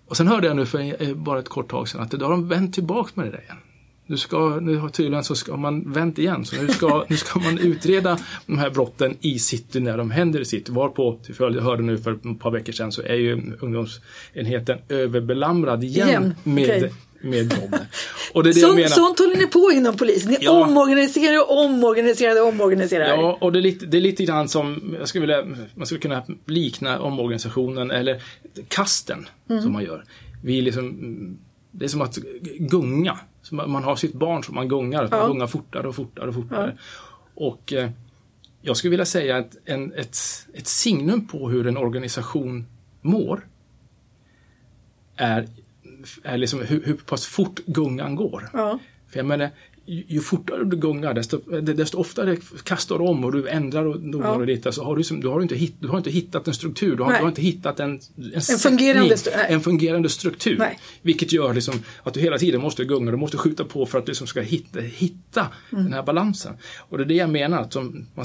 och 0.09 0.17
sen 0.17 0.29
hörde 0.29 0.47
jag 0.47 0.57
nu 0.57 0.67
för 0.67 1.03
eh, 1.03 1.15
bara 1.15 1.39
ett 1.39 1.49
kort 1.49 1.71
tag 1.71 1.89
sedan 1.89 2.01
att 2.01 2.11
då 2.11 2.27
har 2.27 2.31
de 2.31 2.49
vänt 2.49 2.75
tillbaka 2.75 3.11
med 3.15 3.27
det 3.27 3.31
där 3.31 3.43
igen. 3.43 3.57
Nu, 4.07 4.17
ska, 4.17 4.59
nu 4.61 4.77
har 4.77 4.89
tydligen 4.89 5.25
så 5.25 5.35
ska 5.35 5.57
man 5.57 5.93
vänt 5.93 6.19
igen, 6.19 6.45
så 6.45 6.63
nu 6.63 6.69
ska, 6.69 7.05
nu 7.09 7.17
ska 7.17 7.39
man 7.39 7.59
utreda 7.59 8.19
de 8.47 8.59
här 8.59 8.71
brotten 8.71 9.17
i 9.21 9.39
city 9.39 9.81
när 9.81 9.99
de 9.99 10.11
händer 10.11 10.41
i 10.41 10.45
city. 10.45 10.73
Varpå, 10.73 11.19
till 11.25 11.35
följd, 11.35 11.57
jag 11.57 11.63
hörde 11.63 11.83
nu 11.83 11.99
för 11.99 12.13
ett 12.13 12.41
par 12.41 12.51
veckor 12.51 12.73
sedan, 12.73 12.93
så 12.93 13.03
är 13.03 13.15
ju 13.15 13.53
ungdomsenheten 13.61 14.79
överbelamrad 14.89 15.85
igen, 15.85 16.09
igen. 16.09 16.35
med 16.45 16.77
okay. 16.77 16.91
med 17.25 17.47
dem. 17.47 17.79
Och 18.33 18.43
det 18.45 18.51
är 18.51 18.55
det 18.55 18.61
Så, 18.61 18.67
jag 18.67 18.75
menar. 18.75 18.89
sånt 18.89 19.19
håller 19.19 19.37
ni 19.37 19.47
på 19.47 19.71
inom 19.75 19.97
polisen. 19.97 20.31
Ni 20.31 20.39
Ja. 20.41 20.65
omorganiserar 20.65 21.41
och 21.41 21.65
omorganiserar 21.65 22.43
och 22.43 22.49
omorganiserar. 22.49 23.09
Ja, 23.09 23.39
och 23.41 23.53
det 23.53 23.59
är, 23.59 23.63
lite, 23.63 23.87
det 23.87 23.97
är 23.97 24.01
lite 24.01 24.25
grann 24.25 24.49
som, 24.49 24.97
jag 24.99 25.09
skulle 25.09 25.21
vilja, 25.21 25.57
man 25.75 25.87
skulle 25.87 26.01
kunna 26.01 26.23
likna 26.47 27.01
omorganisationen 27.01 27.91
eller 27.91 28.23
kasten 28.69 29.29
som 29.63 29.73
man 29.73 29.85
gör. 29.85 30.05
Vi 30.43 30.61
liksom, 30.61 30.89
mm, 30.89 31.39
det 31.79 31.85
är 31.85 31.89
som 31.89 32.03
att 32.03 32.17
gunga. 32.59 33.19
Så 33.43 33.55
man 33.55 33.71
man 33.71 33.85
har 33.85 33.97
sitt 33.97 34.15
barn 34.15 34.45
som 34.45 34.55
man 34.55 34.69
gungar, 34.69 35.09
man 35.11 35.21
Ja. 35.21 35.27
gungar 35.29 35.47
fortare 35.47 35.89
och 35.89 35.95
fortare 35.97 36.29
och 36.29 36.35
fortare. 36.35 36.77
Och 37.35 37.73
eh, 37.73 37.91
jag 38.61 38.77
skulle 38.77 38.91
vilja 38.91 39.05
säga 39.05 39.37
att 39.37 39.57
en, 39.65 39.93
ett, 39.93 40.17
ett 40.55 40.67
signum 40.67 41.27
på 41.27 41.51
hur 41.51 41.67
en 41.67 41.77
organisation 41.77 42.67
mår 43.01 43.47
är, 45.17 45.49
är 46.23 46.39
liksom 46.39 46.61
hur, 46.61 46.85
hur 46.85 46.95
pass 46.95 47.27
fort 47.27 47.61
gungan 47.67 48.17
går. 48.17 48.49
Ja. 48.53 48.79
För 49.09 49.19
jag 49.19 49.27
menar, 49.27 49.51
ju, 49.87 50.21
fortare 50.21 50.65
du 50.65 50.77
gungar 50.77 51.15
desto, 51.15 51.61
desto 51.61 51.99
oftare 51.99 52.37
kastar 52.65 52.99
du 52.99 53.05
om 53.05 53.25
och 53.25 53.33
du 53.33 53.49
ändrar 53.49 53.85
och 53.85 54.01
donar 54.01 54.27
Ja. 54.29 54.35
och 54.35 54.47
ditt. 54.47 54.75
Så 54.75 54.85
har 54.85 54.97
du, 54.97 55.05
som- 55.05 55.21
du, 55.21 55.29
har 55.29 55.41
inte 55.43 55.55
hitt, 55.55 55.75
du 55.81 55.89
har 55.89 55.99
inte 55.99 56.11
hittat 56.11 56.49
en 56.49 56.55
struktur, 56.55 56.97
du 56.97 57.03
har, 57.03 57.13
du 57.13 57.19
har 57.19 57.29
inte 57.29 57.43
hittat 57.43 57.81
en, 57.81 58.01
en, 58.35 58.41
fungerande 58.59 59.17
sättning, 59.17 59.35
stru- 59.35 59.37
nej. 59.37 59.55
en 59.55 59.61
fungerande 59.61 60.09
struktur. 60.09 60.57
Nej. 60.59 60.79
Vilket 61.03 61.33
gör 61.33 61.55
liksom 61.55 61.75
att 62.03 62.15
du 62.15 62.21
hela 62.21 62.39
tiden 62.39 62.61
måste 62.61 62.85
gunga, 62.85 63.11
du 63.11 63.17
måste 63.17 63.37
skjuta 63.37 63.65
på 63.65 63.87
för 63.87 63.99
att 63.99 64.07
du 64.07 64.11
liksom 64.11 64.27
ska 64.27 64.41
hitta, 64.41 64.81
hitta 64.81 65.47
Mm. 65.73 65.85
den 65.85 65.93
här 65.93 66.03
balansen. 66.03 66.53
Och 66.79 66.99
det 66.99 67.05
är 67.05 67.09
det 67.09 67.15
jag 67.15 67.31
menar, 67.31 67.59
att 67.61 67.73
som, 67.73 68.07
man 68.15 68.25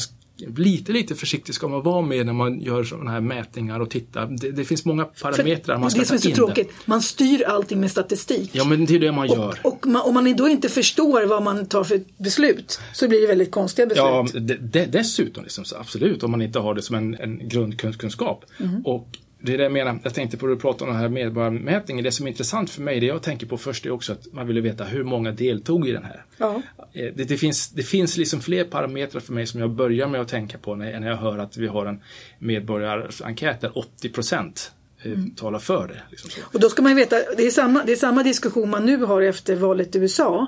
lite, 0.58 0.92
lite 0.92 1.16
försiktig 1.16 1.56
ska 1.56 1.68
man 1.68 1.82
vara 1.82 2.02
med 2.02 2.26
när 2.26 2.34
man 2.34 2.62
gör 2.62 2.84
sådana 2.84 3.12
här 3.12 3.22
mätningar 3.22 3.80
och 3.80 3.90
tittar. 3.90 4.26
Det, 4.26 4.52
det 4.52 4.66
finns 4.66 4.86
många 4.86 5.06
parametrar 5.06 5.78
man 5.78 5.92
ska 5.92 6.00
det 6.00 6.06
som 6.06 6.16
är 6.16 6.20
ta 6.20 6.24
så 6.24 6.30
in. 6.30 6.36
tråkigt, 6.36 6.72
man 6.86 7.02
styr 7.02 7.44
allting 7.44 7.80
med 7.80 7.92
statistik. 7.92 8.50
Ja, 8.54 8.64
men 8.64 8.86
det 8.86 8.96
är 8.96 9.00
det 9.00 9.12
man 9.12 9.28
gör. 9.28 9.60
Och 9.64 9.88
man, 9.88 10.02
om 10.02 10.14
man 10.14 10.36
då 10.36 10.48
inte 10.48 10.70
förstår 10.70 11.26
vad 11.26 11.44
man 11.44 11.66
tar 11.66 11.84
för 11.84 12.02
beslut 12.18 12.80
så 12.94 13.08
blir 13.08 13.22
det 13.22 13.28
väldigt 13.28 13.52
konstiga 13.52 13.86
beslut. 13.86 14.06
Ja, 14.06 14.26
de, 14.34 14.56
de, 14.56 14.86
dessutom, 14.86 15.44
liksom, 15.44 15.64
absolut, 15.80 16.24
om 16.24 16.32
man 16.32 16.42
inte 16.42 16.60
har 16.60 16.74
det 16.74 16.82
som 16.82 16.96
en, 16.96 17.16
en 17.16 17.50
grundkunskap. 17.50 18.46
Mm. 18.60 18.82
Och 18.86 19.18
det 19.42 19.54
är 19.54 19.58
det 19.58 19.64
jag 19.64 19.72
menar, 19.72 20.00
jag 20.04 20.14
tänkte 20.14 20.38
på 20.38 20.48
det 20.48 20.54
du 20.56 20.60
pratade 20.60 20.84
om 20.84 20.94
den 20.94 21.02
här 21.02 21.10
medborgarmätningen. 21.10 22.04
Det 22.04 22.12
som 22.12 22.26
är 22.26 22.30
intressant 22.32 22.70
för 22.70 22.82
mig, 22.82 23.00
det 23.00 23.06
jag 23.06 23.22
tänker 23.24 23.48
på 23.48 23.58
först 23.58 23.86
är 23.86 23.92
också 23.92 24.12
att 24.14 24.34
man 24.34 24.48
ville 24.48 24.62
veta 24.62 24.84
hur 24.84 25.04
många 25.04 25.32
deltog 25.32 25.88
i 25.88 25.92
den 25.92 26.04
här. 26.04 26.24
Ja. 26.38 26.62
Eh, 26.94 27.14
Det, 27.16 27.24
det, 27.24 27.38
finns, 27.38 27.70
det 27.70 27.84
finns 27.84 28.18
liksom 28.18 28.42
fler 28.42 28.64
parametrar 28.64 29.22
för 29.22 29.34
mig 29.34 29.48
som 29.48 29.60
jag 29.60 29.70
börjar 29.70 30.08
med 30.08 30.22
att 30.22 30.28
tänka 30.28 30.58
på 30.58 30.76
när, 30.76 31.00
när 31.00 31.08
jag 31.08 31.18
hör 31.18 31.38
att 31.38 31.58
vi 31.58 31.68
har 31.68 31.86
en 31.86 32.02
medborgarenkät 32.40 33.62
där 33.62 33.78
80 33.78 34.10
procent 34.10 34.72
eh, 35.04 35.12
Mm. 35.12 35.32
talar 35.36 35.60
för 35.60 35.88
det. 35.88 36.02
Liksom. 36.10 36.30
Och 36.54 36.60
då 36.60 36.70
ska 36.70 36.82
man 36.82 36.96
veta, 36.96 37.16
det 37.38 37.46
är, 37.46 37.52
samma, 37.52 37.84
det 37.84 37.92
är 37.92 37.96
samma 37.96 38.24
diskussion 38.24 38.70
man 38.70 38.86
nu 38.86 38.98
har 38.98 39.22
efter 39.22 39.56
valet 39.56 39.96
i 39.96 40.00
USA. 40.00 40.48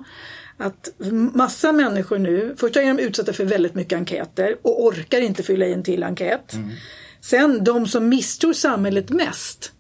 Att 0.58 0.90
massa 1.34 1.72
människor 1.72 2.18
nu, 2.20 2.56
först 2.58 2.76
är 2.76 2.82
de 2.96 3.00
utsatta 3.00 3.34
för 3.34 3.46
väldigt 3.46 3.76
mycket 3.76 3.98
enkäter 3.98 4.56
och 4.62 4.86
orkar 4.86 5.22
inte 5.22 5.44
fylla 5.44 5.66
i 5.66 5.74
en 5.74 5.84
till 5.84 6.04
enkät. 6.04 6.56
Sen 7.22 7.64
de 7.64 7.88
som 7.88 8.10
misstror 8.10 8.54
samhället 8.54 9.10
mest, 9.10 9.72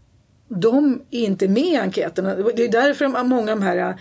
de 0.48 1.01
är 1.12 1.21
inte 1.21 1.48
med 1.48 1.63
i 1.63 1.75
enkäterna. 1.75 2.36
Det 2.36 2.63
är 2.63 2.71
därför 2.71 3.24
många 3.24 3.51
av 3.51 3.60
de 3.60 3.62
här 3.65 3.95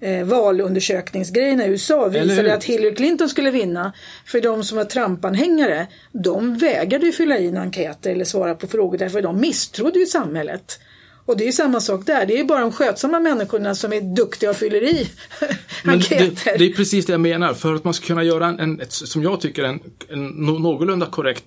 eh, 0.00 0.24
valundersökningsgrejerna 0.24 1.66
i 1.66 1.68
USA 1.68 2.08
visade 2.08 2.54
att 2.54 2.64
Hillary 2.64 2.94
Clinton 2.94 3.28
skulle 3.28 3.50
vinna. 3.50 3.92
För 4.26 4.40
de 4.40 4.64
som 4.64 4.76
var 4.76 4.84
Trump-anhängare, 4.84 5.86
de 6.12 6.58
vägrade 6.58 7.06
ju 7.06 7.12
fylla 7.12 7.38
i 7.38 7.46
en 7.46 7.56
enkät 7.56 8.06
eller 8.06 8.24
svara 8.24 8.54
på 8.54 8.66
frågor 8.66 8.98
därför 8.98 9.22
de 9.22 9.40
misstrodde 9.40 9.98
ju 9.98 10.06
samhället. 10.06 10.80
Och 11.26 11.36
det 11.36 11.44
är 11.44 11.46
ju 11.46 11.52
samma 11.52 11.80
sak 11.80 12.06
där, 12.06 12.26
det 12.26 12.34
är 12.34 12.38
ju 12.38 12.44
bara 12.44 12.60
de 12.60 12.72
skötsamma 12.72 13.20
människorna 13.20 13.74
som 13.74 13.92
är 13.92 14.00
duktiga 14.00 14.50
och 14.50 14.56
fyller 14.56 14.82
i 14.82 15.08
enkäter. 15.84 16.52
det, 16.52 16.58
det 16.58 16.64
är 16.64 16.72
precis 16.72 17.06
det 17.06 17.12
jag 17.12 17.20
menar. 17.20 17.54
För 17.54 17.74
att 17.74 17.84
man 17.84 17.94
ska 17.94 18.06
kunna 18.06 18.24
göra 18.24 18.46
en, 18.46 18.60
en 18.60 18.80
som 18.88 19.22
jag 19.22 19.40
tycker, 19.40 19.64
en, 19.64 19.80
en 20.08 20.26
nå- 20.26 20.58
någorlunda 20.58 21.06
korrekt 21.06 21.44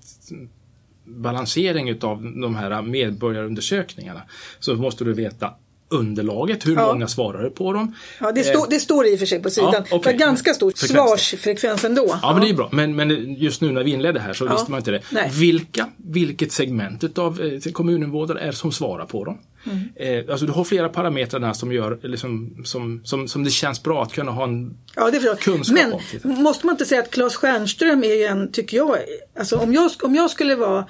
balansering 1.06 1.90
utav 1.90 2.22
de 2.42 2.56
här 2.56 2.82
medborgarundersökningarna 2.82 4.22
så 4.60 4.74
måste 4.76 5.04
du 5.04 5.14
veta 5.14 5.50
underlaget, 5.90 6.68
hur 6.68 6.76
Ja. 6.76 6.88
många 6.94 7.08
svarade 7.08 7.50
på 7.50 7.74
dem. 7.74 7.96
Ja, 8.20 8.32
det, 8.32 8.42
Eh, 8.42 8.46
stå, 8.46 8.66
det 8.70 8.80
står 8.80 9.08
i 9.08 9.16
och 9.16 9.20
för 9.20 9.26
sig 9.26 9.42
på 9.42 9.50
sidan. 9.50 9.84
Ja, 9.92 10.02
var 10.06 10.12
ganska 10.12 10.54
stor 10.54 10.72
Frekvens 10.72 10.92
svarsfrekvens 11.10 11.84
ändå. 11.84 12.20
Ja, 12.22 12.34
men 12.34 12.42
det 12.42 12.50
är 12.50 12.54
bra. 12.54 12.70
Men, 12.72 12.96
men 12.96 13.34
just 13.36 13.62
nu 13.62 13.72
när 13.72 13.84
vi 13.84 13.92
inledde 13.92 14.20
här 14.20 14.34
så 14.34 14.46
Ja. 14.46 14.52
visste 14.54 14.72
man 14.72 14.78
inte 14.80 14.92
det. 14.92 15.02
Nej. 15.12 15.30
Vilka, 15.34 15.90
vilket 15.98 16.52
segment 16.52 17.18
av 17.18 17.42
eh, 17.42 17.72
kommuninvånare 17.72 18.40
är 18.40 18.46
det 18.46 18.54
som 18.54 18.72
svarar 18.72 19.06
på 19.06 19.26
dem? 19.26 19.38
Mm. 19.66 19.90
Eh, 19.96 20.32
alltså 20.32 20.46
du 20.46 20.52
har 20.52 20.64
flera 20.64 20.90
parametrar 20.90 21.40
där 21.40 21.54
som 21.54 21.72
gör, 21.72 22.00
liksom, 22.04 22.62
som, 22.66 23.02
som, 23.04 23.28
som 23.28 23.44
det 23.44 23.50
känns 23.50 23.84
bra 23.84 24.04
att 24.04 24.14
kunna 24.14 24.32
ha 24.32 24.44
en 24.44 24.78
Ja, 24.96 25.12
det 25.12 25.40
kunskap 25.40 25.76
Men 25.76 25.94
om. 25.94 26.02
Titta. 26.12 26.28
måste 26.28 26.66
man 26.66 26.74
inte 26.74 26.86
säga 26.86 27.02
att 27.02 27.12
Claes 27.12 27.36
Stjernström 27.36 28.04
är 28.04 28.14
ju 28.16 28.24
en, 28.24 28.52
tycker 28.52 28.78
jag, 28.78 28.98
alltså 29.40 29.58
om 29.58 29.74
jag, 29.74 29.92
om 30.04 30.16
jag 30.16 30.30
skulle 30.32 30.56
vara 30.56 30.86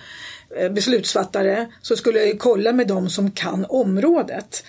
eh, 0.60 0.72
beslutsfattare 0.72 1.68
så 1.82 1.96
skulle 1.96 2.20
jag 2.20 2.28
ju 2.28 2.38
kolla 2.38 2.74
med 2.74 2.88
de 2.88 3.10
som 3.10 3.32
kan 3.32 3.66
området. 3.70 4.64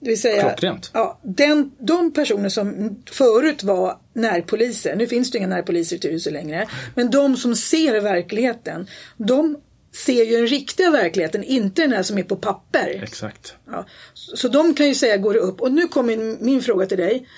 Det 0.00 0.08
vill 0.08 0.20
säga, 0.20 0.42
Klockrent. 0.42 0.90
ja, 0.94 1.20
den, 1.22 1.70
de 1.78 2.12
personer 2.12 2.48
som 2.48 2.96
förut 3.10 3.62
var 3.62 3.98
närpoliser, 4.12 4.96
nu 4.96 5.06
finns 5.06 5.30
det 5.30 5.38
inga 5.38 5.46
närpoliser 5.46 5.96
i 5.96 5.98
Tyresö 5.98 6.30
längre, 6.30 6.68
men 6.94 7.10
de 7.10 7.36
som 7.36 7.56
ser 7.56 8.00
verkligheten, 8.00 8.86
de 9.16 9.56
ser 9.92 10.24
ju 10.24 10.36
den 10.36 10.46
riktiga 10.46 10.90
verkligheten, 10.90 11.44
inte 11.44 11.82
den 11.82 11.92
här 11.92 12.02
som 12.02 12.18
är 12.18 12.22
på 12.22 12.36
papper. 12.36 13.00
Exakt. 13.02 13.54
Ja, 13.66 13.86
så 14.14 14.48
de 14.48 14.74
kan 14.74 14.88
ju 14.88 14.94
säga 14.94 15.16
går 15.16 15.34
det 15.34 15.40
upp. 15.40 15.60
Och 15.60 15.72
nu 15.72 15.88
kommer 15.88 16.44
min, 16.44 16.62
fråga 16.62 16.86
till 16.86 16.98
dig. 16.98 17.28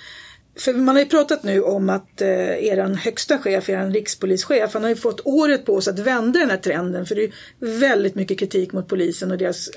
För 0.59 0.75
man 0.75 0.95
har 0.95 1.03
ju 1.03 1.09
pratat 1.09 1.43
nu 1.43 1.63
om 1.63 1.89
att 1.89 2.21
eh, 2.21 2.65
eran 2.65 2.95
högsta 2.95 3.39
chef, 3.39 3.69
eran 3.69 3.95
rikspolischef, 3.95 4.75
han 4.75 4.83
har 4.83 4.91
ju 4.91 4.97
fått 4.97 5.21
året 5.25 5.65
på 5.67 5.81
sig 5.81 5.93
att 5.93 5.99
vända 5.99 6.41
den 6.41 6.51
här 6.51 6.57
trenden. 6.57 7.07
För 7.07 7.15
det 7.15 7.25
är 7.25 7.33
väldigt 7.61 8.15
mycket 8.15 8.39
kritik 8.39 8.73
mot 8.73 8.89
polisen 8.89 9.31
och 9.31 9.39
deras, 9.39 9.71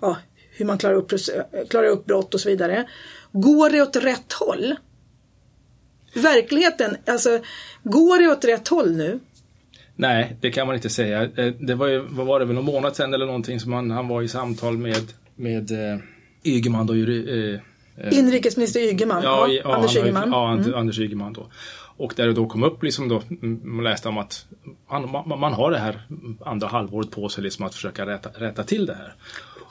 ja, 0.00 0.16
hur 0.50 0.64
man 0.64 0.78
klarar 0.78 0.94
upp, 0.94 1.12
klarar 1.68 1.88
upp 1.88 2.06
brott 2.06 2.34
och 2.34 2.40
så 2.40 2.48
vidare. 2.48 2.88
Går 3.32 3.70
det 3.70 3.82
åt 3.82 3.96
rätt 3.96 4.32
håll? 4.32 4.76
Verkligheten, 6.14 6.96
alltså 7.06 7.40
går 7.82 8.18
det 8.18 8.28
åt 8.28 8.44
rätt 8.44 8.68
håll 8.68 8.96
nu? 8.96 9.20
Nej, 10.00 10.36
det 10.40 10.50
kan 10.50 10.66
man 10.66 10.76
inte 10.76 10.88
säga. 10.90 11.22
Eh, 11.22 11.52
Det 11.60 11.74
var 11.74 11.86
ju, 11.86 12.04
vad 12.08 12.26
var 12.26 12.40
det, 12.40 12.46
någon 12.46 12.64
månad 12.64 12.96
sedan 12.96 13.14
eller 13.14 13.26
någonting 13.26 13.60
som 13.60 13.72
han, 13.72 13.90
han 13.90 14.08
var 14.08 14.22
i 14.22 14.28
samtal 14.28 14.76
med, 14.78 15.12
med 15.36 15.70
eh, 15.70 15.98
Ygeman 16.44 16.86
då, 16.86 16.94
eh, 16.94 17.54
eh, 18.06 18.18
Inrikesminister 18.18 18.80
Ygeman, 18.80 19.22
ja, 19.22 19.48
i- 19.48 19.62
Anders 19.62 19.96
han 19.96 20.04
Ygeman. 20.04 20.30
Ja, 20.32 20.52
Mm. 20.52 20.74
Anders 20.74 20.98
Ygeman 20.98 21.32
då. 21.32 21.46
Och 21.96 22.12
där 22.16 22.26
det 22.26 22.32
då 22.32 22.46
kom 22.46 22.62
upp 22.62 22.82
liksom 22.82 23.08
då, 23.08 23.22
mm, 23.42 23.60
man 23.64 23.84
läste 23.84 24.08
om 24.08 24.18
att 24.18 24.46
man, 24.90 25.10
man, 25.26 25.38
man 25.40 25.52
har 25.52 25.70
det 25.70 25.78
här 25.78 26.02
andra 26.44 26.66
halvåret 26.68 27.10
på 27.10 27.28
sig 27.28 27.44
liksom 27.44 27.66
att 27.66 27.74
försöka 27.74 28.06
rätta, 28.06 28.28
rätta 28.34 28.64
till 28.64 28.86
det 28.86 28.94
här. 28.94 29.14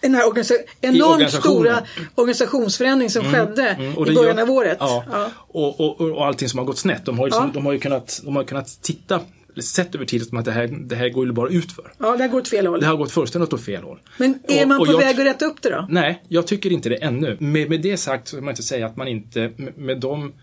Den 0.02 0.16
här 0.16 0.28
organisa- 0.30 0.54
enormt 0.82 1.32
stora 1.32 1.78
organisationsförändring 2.16 3.10
som 3.10 3.24
skedde 3.24 3.68
Mm, 3.70 3.92
i 3.92 3.96
början 3.96 4.36
gör- 4.38 4.44
av 4.44 4.52
året. 4.52 4.78
Ja, 4.80 5.04
Ja. 5.12 5.30
Och, 5.38 5.80
och, 5.80 6.02
och, 6.02 6.26
allting 6.26 6.50
som 6.50 6.58
har 6.60 6.66
gått 6.66 6.78
snett. 6.78 7.06
De 7.06 7.18
har 7.20 7.26
ju, 7.26 7.30
liksom, 7.30 7.46
Ja. 7.46 7.52
de 7.54 7.66
har 7.66 7.74
ju 7.74 7.80
kunnat, 7.80 8.22
de 8.26 8.36
har 8.36 8.44
kunnat 8.44 8.82
titta, 8.82 9.20
sett 9.62 9.96
över 9.96 10.06
tid 10.06 10.26
som 10.28 10.38
att 10.38 10.46
det 10.46 10.52
här, 10.52 10.68
det 10.68 10.96
här 10.96 11.10
går 11.10 11.26
ju 11.26 11.32
bara 11.32 11.50
utför. 11.50 11.94
Ja, 11.98 12.12
det 12.18 12.24
här 12.24 12.28
går 12.30 12.40
åt 12.40 12.48
fel 12.48 12.68
håll. 12.68 12.80
Det 12.80 12.86
har 12.88 12.96
gått 12.98 13.12
fullständigt 13.12 13.54
åt 13.54 13.62
fel 13.66 13.84
håll. 13.84 14.00
Men 14.18 14.40
är 14.48 14.62
Och- 14.62 14.68
man 14.68 14.78
på 14.86 14.98
väg 14.98 15.20
att 15.20 15.26
rätta 15.26 15.46
upp 15.46 15.62
det 15.62 15.70
då? 15.70 15.86
Nej, 15.90 16.24
jag 16.28 16.48
tycker 16.48 16.72
inte 16.72 16.90
det 16.90 16.96
ännu. 16.96 17.38
Med, 17.40 17.70
med 17.70 17.82
det 17.82 17.98
sagt 17.98 18.28
så 18.28 18.36
kan 18.36 18.46
man 18.46 18.52
inte 18.52 18.64
säga 18.64 18.86
att 18.86 18.96
man 18.98 19.08
inte, 19.08 19.52
med, 19.58 19.78
med 19.78 20.00
dem, 20.00 20.34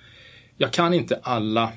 jag 0.56 0.71
kan 0.73 0.94
inte 0.94 1.21
alla 1.23 1.73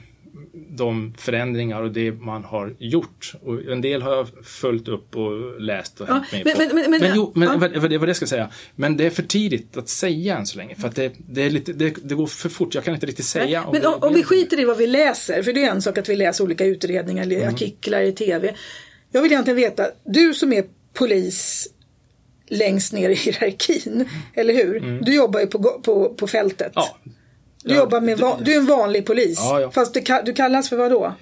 de 0.69 1.13
förändringar 1.17 1.81
och 1.81 1.91
det 1.91 2.11
man 2.11 2.43
har 2.43 2.75
gjort. 2.79 3.33
Och 3.41 3.71
en 3.71 3.81
del 3.81 4.01
har 4.01 4.15
jag 4.15 4.27
följt 4.43 4.87
upp 4.87 5.15
och 5.15 5.61
läst 5.61 6.01
och 6.01 6.07
Ja, 6.09 6.23
hängt 6.31 6.45
med 6.45 6.55
men- 6.57 6.69
på. 6.69 6.75
men- 6.75 6.91
men- 6.91 7.01
men- 7.01 7.11
jo, 7.15 7.31
men 7.35 7.47
ja. 7.47 7.57
vad, 7.57 7.77
vad, 7.77 7.89
det- 7.89 7.97
vad 7.97 8.09
det 8.09 8.13
ska 8.13 8.27
säga. 8.27 8.49
Men 8.75 8.97
det 8.97 9.05
är 9.05 9.09
för 9.09 9.23
tidigt 9.23 9.77
att 9.77 9.89
säga 9.89 10.37
än 10.37 10.45
så 10.45 10.57
länge. 10.57 10.75
För 10.75 10.87
att 10.87 10.95
det, 10.95 11.11
det, 11.17 11.41
är 11.41 11.49
lite, 11.49 11.73
det, 11.73 11.95
det 12.03 12.15
går 12.15 12.27
för 12.27 12.49
fort. 12.49 12.75
Jag 12.75 12.83
kan 12.83 12.93
inte 12.93 13.05
riktigt 13.05 13.25
säga. 13.25 13.65
Men 13.71 13.81
det- 13.81 13.87
om, 13.87 14.03
om 14.03 14.13
vi 14.13 14.23
skiter 14.23 14.59
i 14.59 14.65
vad 14.65 14.77
vi 14.77 14.87
läser, 14.87 15.43
för 15.43 15.53
det 15.53 15.63
är 15.63 15.71
en 15.71 15.81
sak 15.81 15.97
att 15.97 16.09
vi 16.09 16.15
läser 16.15 16.43
olika 16.43 16.65
utredningar 16.65 17.23
eller 17.23 17.35
Mm. 17.41 17.53
artiklar 17.53 18.01
i 18.01 18.11
TV. 18.11 18.53
Jag 19.11 19.21
vill 19.21 19.31
egentligen 19.31 19.57
veta, 19.57 19.87
du 20.05 20.33
som 20.33 20.53
är 20.53 20.63
polis 20.93 21.67
längst 22.49 22.93
ner 22.93 23.09
i 23.09 23.13
hierarkin, 23.15 24.09
eller 24.33 24.53
hur? 24.53 24.99
Du 25.01 25.15
jobbar 25.15 25.39
ju 25.39 25.47
på, 25.47 25.59
på, 25.83 26.09
på 26.13 26.27
fältet. 26.27 26.75
Mm. 26.75 26.87
Ja. 27.05 27.11
Du 27.67 27.73
Ja, 27.73 27.79
jobbar 27.79 28.01
med, 28.01 28.23
du 28.45 28.53
är 28.53 28.57
en 28.57 28.65
vanlig 28.65 29.05
polis. 29.05 29.37
Ja, 29.39 29.61
ja. 29.61 29.71
Fast 29.71 29.93
du, 29.93 30.01
du 30.25 30.33
kallas 30.33 30.69
för 30.69 30.77
vad 30.77 30.91
då? 30.91 31.13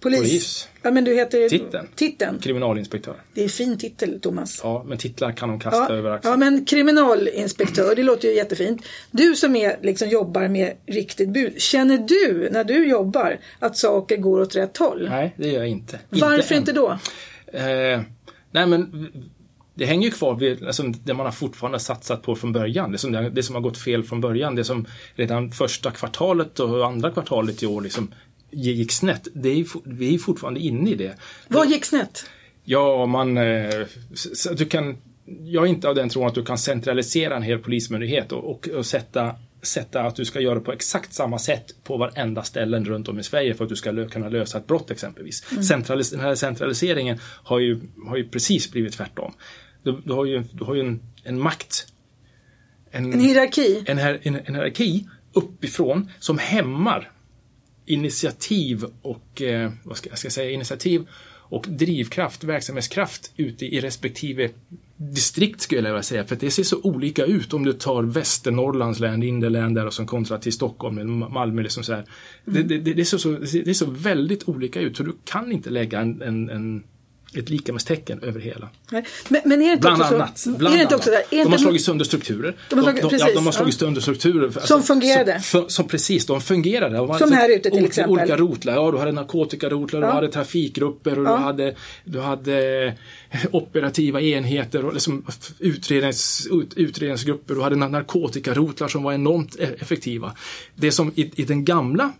Polis. 0.00 0.18
Polis. 0.20 0.68
Ja, 0.82 0.90
men 0.90 1.04
du 1.04 1.14
heter... 1.14 1.48
Titeln. 1.48 1.88
Titeln. 1.94 2.38
Kriminalinspektör. 2.38 3.14
Det 3.34 3.40
är 3.40 3.44
en 3.44 3.50
fin 3.50 3.78
titel, 3.78 4.20
Thomas. 4.20 4.60
Ja, 4.62 4.84
men 4.88 4.98
titlar 4.98 5.32
kan 5.32 5.48
de 5.48 5.60
kasta 5.60 5.94
över 5.94 6.10
Ja, 6.10 6.16
axeln. 6.16 6.32
ja, 6.32 6.36
men 6.36 6.64
kriminalinspektör, 6.64 7.94
det 7.96 8.02
låter 8.02 8.28
ju 8.28 8.34
jättefint. 8.34 8.82
Du 9.10 9.34
som 9.36 9.56
är, 9.56 9.76
liksom, 9.82 10.08
jobbar 10.08 10.48
med 10.48 10.72
riktigt 10.86 11.28
bud, 11.28 11.60
känner 11.62 11.98
du 11.98 12.48
när 12.52 12.64
du 12.64 12.88
jobbar 12.88 13.38
att 13.58 13.76
saker 13.76 14.16
går 14.16 14.40
åt 14.40 14.56
rätt 14.56 14.76
håll? 14.76 15.06
Nej, 15.10 15.34
det 15.36 15.48
gör 15.48 15.58
jag 15.58 15.68
inte. 15.68 15.98
Varför 16.08 16.54
än. 16.54 16.60
inte 16.60 16.72
då? 16.72 16.90
Eh, 17.52 18.00
nej 18.50 18.66
men 18.66 19.08
det 19.76 19.86
hänger 19.86 20.08
ju 20.08 20.10
kvar 20.10 20.34
vid 20.34 20.66
alltså, 20.66 20.82
det 20.82 21.14
man 21.14 21.26
har 21.26 21.32
fortfarande 21.32 21.78
satsat 21.78 22.22
på 22.22 22.36
från 22.36 22.52
början. 22.52 22.92
Det 22.92 22.98
som, 22.98 23.12
det 23.32 23.42
som 23.42 23.54
har 23.54 23.62
gått 23.62 23.78
fel 23.78 24.04
från 24.04 24.20
början. 24.20 24.54
Det 24.54 24.64
som 24.64 24.86
redan 25.14 25.52
första 25.52 25.90
kvartalet 25.90 26.60
och 26.60 26.86
andra 26.86 27.10
kvartalet 27.10 27.62
i 27.62 27.66
år 27.66 27.80
liksom 27.80 28.14
gick 28.50 28.92
snett. 28.92 29.28
Det 29.34 29.48
är, 29.48 29.66
vi 29.84 30.14
är 30.14 30.18
fortfarande 30.18 30.60
inne 30.60 30.90
i 30.90 30.94
det. 30.94 31.16
Vad 31.48 31.70
gick 31.70 31.84
snett? 31.84 32.24
Ja, 32.64 33.06
man... 33.06 33.38
Eh, 33.38 33.86
du 34.56 34.64
kan, 34.64 34.96
jag 35.44 35.64
är 35.64 35.68
inte 35.68 35.88
av 35.88 35.94
den 35.94 36.08
tron 36.08 36.26
att 36.26 36.34
du 36.34 36.44
kan 36.44 36.58
centralisera 36.58 37.36
en 37.36 37.42
hel 37.42 37.58
polismyndighet 37.58 38.32
och, 38.32 38.50
och, 38.50 38.68
och 38.68 38.86
sätta 38.86 39.34
sätta 39.62 40.02
att 40.02 40.16
du 40.16 40.24
ska 40.24 40.40
göra 40.40 40.60
på 40.60 40.72
exakt 40.72 41.12
samma 41.12 41.38
sätt 41.38 41.74
på 41.84 41.96
varenda 41.96 42.42
ställen 42.42 42.84
runt 42.84 43.08
om 43.08 43.18
i 43.18 43.22
Sverige 43.22 43.54
för 43.54 43.64
att 43.64 43.70
du 43.70 43.76
ska 43.76 43.90
lö 43.90 44.08
kunna 44.08 44.28
lösa 44.28 44.58
ett 44.58 44.66
brott 44.66 44.90
exempelvis. 44.90 45.44
Mm. 45.50 45.62
Centralis 45.62 46.10
den 46.10 46.20
här 46.20 46.34
centraliseringen 46.34 47.18
har 47.22 47.58
ju, 47.58 47.80
har 48.06 48.16
ju 48.16 48.28
precis 48.28 48.70
blivit 48.70 48.92
tvärtom. 48.92 49.32
Du, 49.86 50.02
du 50.04 50.12
har 50.12 50.24
ju, 50.24 50.44
du 50.52 50.64
har 50.64 50.74
ju 50.74 50.80
en, 50.80 51.00
en 51.24 51.38
makt. 51.38 51.86
En, 52.90 53.12
en 53.12 53.20
hierarki. 53.20 53.82
En, 53.86 53.98
en, 53.98 54.18
en, 54.22 54.36
en 54.36 54.54
hierarki 54.54 55.06
uppifrån 55.32 56.10
som 56.18 56.38
hämmar 56.38 57.12
initiativ 57.84 58.84
och, 59.02 59.42
eh, 59.42 59.72
vad 59.84 59.96
ska 59.96 60.08
jag 60.08 60.18
ska 60.18 60.30
säga, 60.30 60.50
initiativ 60.50 61.06
och 61.48 61.66
drivkraft, 61.68 62.44
verksamhetskraft 62.44 63.32
ute 63.36 63.64
i 63.66 63.80
respektive 63.80 64.50
distrikt 64.96 65.60
skulle 65.60 65.80
jag 65.80 65.94
vilja 65.94 66.02
säga. 66.02 66.24
För 66.24 66.36
det 66.36 66.50
ser 66.50 66.62
så 66.62 66.80
olika 66.82 67.24
ut 67.24 67.54
om 67.54 67.64
du 67.64 67.72
tar 67.72 68.02
Västernorrlands 68.02 69.00
län, 69.00 69.22
inre 69.22 69.50
län 69.50 69.74
där 69.74 69.86
och 69.86 69.94
som 69.94 70.06
kontra 70.06 70.38
till 70.38 70.52
Stockholm 70.52 70.98
eller 70.98 71.10
Malmö. 71.10 71.62
Liksom 71.62 71.84
så 71.84 71.92
här. 71.92 72.04
Mm. 72.46 72.68
Det, 72.68 72.78
det, 72.78 72.94
det, 72.94 73.04
ser 73.04 73.18
så, 73.18 73.30
det 73.64 73.74
ser 73.74 73.86
väldigt 73.86 74.48
olika 74.48 74.80
ut 74.80 74.96
så 74.96 75.02
du 75.02 75.16
kan 75.24 75.52
inte 75.52 75.70
lägga 75.70 76.00
en, 76.00 76.22
en, 76.22 76.50
en 76.50 76.84
ett 77.34 77.50
likamestecken 77.50 78.22
över 78.22 78.40
hela. 78.40 78.68
Men, 78.90 79.04
men 79.44 79.52
är 79.52 79.56
det 79.56 79.64
inte 79.64 79.80
bland 79.80 80.02
också 80.02 80.14
annat. 80.14 80.38
så? 80.38 80.50
Bland 80.50 80.74
är 80.74 80.78
det 80.78 80.82
inte 80.82 80.94
annat. 80.94 81.00
också 81.06 81.10
där, 81.10 81.38
är 81.40 81.44
de 81.44 81.50
har 81.50 81.58
slagit 81.58 81.82
sönder 81.84 82.04
strukturer. 82.04 82.54
De 82.70 82.76
har 82.78 82.82
slagit- 82.82 83.02
de, 83.02 83.08
precis, 83.08 83.28
ja, 83.28 83.34
de 83.34 83.44
har 83.46 83.52
slagit 83.52 83.74
sönder 83.74 84.00
strukturer. 84.00 84.50
för- 84.50 84.60
Som 84.60 84.82
fungerade. 84.82 85.40
Som, 85.40 85.68
som 85.68 85.88
precis, 85.88 86.26
de 86.26 86.40
fungerade. 86.40 86.96
De 86.96 87.18
Som 87.18 87.32
här 87.32 87.48
ute 87.50 87.62
till 87.62 87.72
olika, 87.72 87.86
exempel. 87.86 88.12
Olika 88.12 88.36
rotlar. 88.36 88.74
Ja, 88.74 88.90
du 88.90 88.98
hade 88.98 89.12
narkotikarotlar, 89.12 90.00
Ja. 90.00 90.06
du 90.06 90.12
hade 90.12 90.28
trafikgrupper 90.28 91.18
och 91.18 91.24
Ja. 91.26 91.36
du, 91.36 91.42
hade, 91.42 91.74
du 92.04 92.20
hade 92.20 92.92
operativa 93.50 94.20
enheter 94.20 94.84
och 94.84 94.92
liksom 94.94 95.24
utrednings, 95.58 96.48
ut, 96.52 96.74
utredningsgrupper. 96.76 97.54
Du 97.54 97.60
hade 97.62 97.76
narkotikarotlar 97.76 98.88
som 98.88 99.02
var 99.02 99.12
enormt 99.12 99.56
e- 99.60 99.74
effektiva. 99.80 100.32
Det 100.74 100.92
som 100.92 101.12
i, 101.14 101.30
i 101.36 101.44
den 101.44 101.64
gamla 101.64 102.12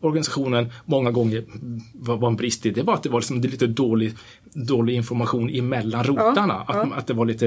organisationen 0.00 0.72
många 0.84 1.10
gånger 1.10 1.44
var, 1.92 2.28
en 2.28 2.36
brist 2.36 2.66
i, 2.66 2.70
det 2.70 2.82
var 2.82 2.94
att 2.94 3.02
det 3.02 3.08
var 3.08 3.20
liksom 3.20 3.40
lite 3.40 3.66
dålig, 3.66 4.14
dålig 4.54 4.94
information 4.94 5.50
emellan 5.50 6.04
rotarna. 6.04 6.64
ja. 6.68 6.74
Att, 6.74 6.98
att 6.98 7.06
det 7.06 7.14
var 7.14 7.26
lite 7.26 7.46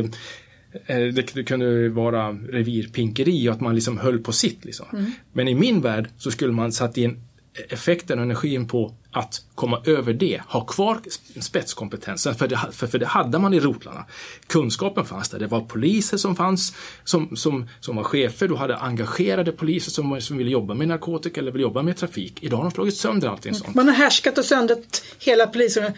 eh, 0.86 0.98
det, 0.98 1.34
det 1.34 1.43
kunde 1.43 1.89
vara 1.89 2.31
revirpinkeri 2.31 3.50
och 3.50 3.53
att 3.53 3.62
man 3.62 3.75
liksom 3.75 3.98
höll 3.98 4.20
på 4.20 4.31
sitt. 4.31 4.65
Liksom. 4.65 4.86
Mm. 4.93 5.12
Men 5.34 5.48
i 5.48 5.55
min 5.55 5.81
värld 5.81 6.10
så 6.17 6.31
skulle 6.31 6.53
man 6.53 6.72
satt 6.72 6.98
in 6.98 7.24
effekten 7.70 8.20
och 8.20 8.25
energin 8.25 8.67
på 8.67 8.96
att 9.12 9.41
komma 9.56 9.82
över 9.86 10.13
det, 10.13 10.41
ha 10.48 10.65
kvar 10.65 11.00
spetskompetensen, 11.39 12.36
för 12.36 12.48
det, 12.48 12.60
för, 12.72 12.88
för 12.88 12.98
det 13.00 13.06
hade 13.06 13.39
man 13.39 13.53
i 13.53 13.60
rotlarna. 13.60 14.06
Kunskapen 14.48 15.06
fanns 15.06 15.30
där, 15.30 15.39
det 15.39 15.48
var 15.48 15.62
poliser 15.62 16.18
som 16.18 16.36
fanns, 16.36 16.74
som, 17.03 17.36
som, 17.36 17.70
som 17.80 17.96
var 17.96 18.03
chefer, 18.03 18.48
du 18.48 18.56
hade 18.56 18.77
engagerade 18.77 19.51
poliser 19.51 19.91
som, 19.91 20.22
som 20.22 20.38
ville 20.38 20.50
jobba 20.51 20.74
med 20.74 20.88
narkotika 20.88 21.39
eller 21.41 21.51
ville 21.51 21.62
jobba 21.62 21.82
med 21.82 21.98
trafik. 21.98 22.38
Idag 22.41 22.58
har 22.58 22.63
de 22.63 22.72
slagit 22.72 22.98
sönder 22.98 23.27
allting 23.27 23.53
sånt. 23.53 23.75
Man 23.75 23.88
har 23.88 23.96
härskat 23.96 24.38
och 24.38 24.46
söndrat 24.46 25.03
hela 25.20 25.48
polisen, 25.48 25.94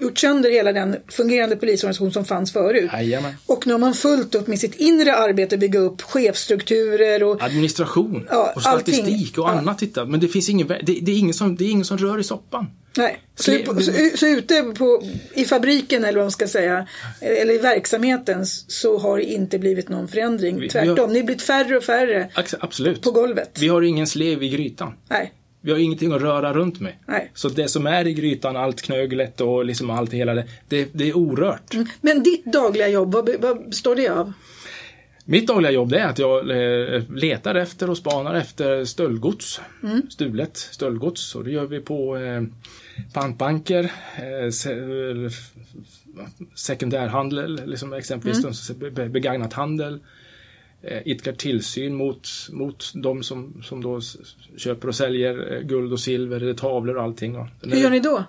gjort 0.00 0.18
sönder 0.18 0.50
hela 0.50 0.72
den 0.72 0.96
fungerande 1.08 1.56
polisorganisation 1.56 2.12
som 2.12 2.24
fanns 2.24 2.52
förut. 2.52 2.90
Jajamän. 2.92 3.34
Och 3.46 3.66
nu 3.66 3.72
har 3.72 3.80
man 3.80 3.94
fullt 3.94 4.34
upp 4.34 4.46
med 4.46 4.58
sitt 4.58 4.74
inre 4.74 5.16
arbete, 5.16 5.58
bygga 5.58 5.78
upp 5.80 6.02
chefstrukturer 6.02 7.22
och 7.22 7.42
Administration 7.42 8.26
Ja, 8.30 8.52
och 8.56 8.62
statistik 8.62 9.04
allting. 9.04 9.42
och 9.44 9.48
Ja. 9.48 9.52
annat. 9.52 9.78
Titta. 9.78 10.04
Men 10.04 10.20
det 10.20 10.28
finns 10.28 10.48
ingen, 10.48 10.66
det, 10.68 10.82
det, 10.82 11.12
är 11.12 11.18
ingen 11.18 11.34
som, 11.34 11.56
det 11.56 11.64
är 11.64 11.70
ingen 11.70 11.84
som 11.84 11.98
rör 11.98 12.18
i 12.18 12.24
soppan. 12.24 12.51
Nej. 12.96 13.18
Så, 13.34 13.58
på- 13.58 13.80
så, 13.80 13.92
så 14.14 14.26
ute 14.26 14.62
på, 14.62 15.02
i 15.34 15.44
fabriken 15.44 16.04
eller 16.04 16.18
vad 16.18 16.24
man 16.24 16.30
ska 16.30 16.48
säga, 16.48 16.86
eller 17.20 17.54
i 17.54 17.58
verksamheten 17.58 18.46
så 18.46 18.98
har 18.98 19.16
det 19.18 19.24
inte 19.24 19.58
blivit 19.58 19.88
någon 19.88 20.08
förändring. 20.08 20.68
Tvärtom, 20.68 20.98
har- 20.98 21.08
ni 21.08 21.18
har 21.18 21.26
blivit 21.26 21.42
färre 21.42 21.76
och 21.76 21.84
färre 21.84 22.28
Absolut. 22.60 23.02
på 23.02 23.10
golvet. 23.10 23.58
Vi 23.60 23.68
har 23.68 23.82
ingen 23.82 24.06
slev 24.06 24.42
i 24.42 24.48
grytan. 24.48 24.92
Nej, 25.10 25.32
Vi 25.60 25.70
har 25.72 25.78
ingenting 25.78 26.12
att 26.12 26.22
röra 26.22 26.52
runt 26.52 26.80
med. 26.80 26.92
Nej. 27.06 27.30
Så 27.34 27.48
det 27.48 27.68
som 27.68 27.86
är 27.86 28.06
i 28.06 28.12
grytan, 28.14 28.56
allt 28.56 28.82
knöglet 28.82 29.40
och 29.40 29.64
liksom 29.64 29.90
allt 29.90 30.12
hela 30.12 30.34
det, 30.34 30.44
det, 30.68 30.88
det 30.92 31.08
är 31.08 31.16
orört. 31.16 31.74
Men 32.00 32.22
ditt 32.22 32.44
dagliga 32.44 32.88
jobb, 32.88 33.12
vad, 33.14 33.30
vad 33.40 33.68
består 33.68 33.96
det 33.96 34.08
av? 34.08 34.32
Mitt 35.24 35.46
dagliga 35.46 35.72
jobb 35.72 35.90
det 35.90 35.98
är 35.98 36.08
att 36.08 36.18
jag 36.18 36.50
eh, 36.50 37.02
letar 37.14 37.54
efter 37.54 37.90
och 37.90 37.96
spanar 37.96 38.34
efter 38.34 38.84
stöldgods. 38.84 39.60
Stulet 40.10 40.56
stöldgods. 40.56 41.34
Och 41.34 41.44
det 41.44 41.50
gör 41.50 41.66
vi 41.66 41.80
på 41.80 42.16
eh, 42.16 42.42
pantbanker, 43.12 43.92
eh, 44.16 44.50
se, 44.50 44.70
sekundärhandel, 46.54 47.60
liksom 47.66 47.92
exempelvis 47.92 48.70
mm. 48.70 48.94
be, 48.94 49.08
begagnat 49.08 49.52
handel. 49.52 50.00
Eh, 50.82 51.08
idkar 51.08 51.32
tillsyn 51.32 51.94
mot, 51.94 52.28
mot 52.52 52.92
de 52.94 53.22
som, 53.22 53.62
som 53.62 53.82
då 53.82 54.00
köper 54.56 54.88
och 54.88 54.94
säljer 54.94 55.62
guld 55.62 55.92
och 55.92 56.00
silver, 56.00 56.54
tavlor 56.54 56.96
och 56.96 57.02
allting. 57.02 57.36
Hur 57.62 57.76
gör 57.76 57.90
ni 57.90 58.00
då? 58.00 58.24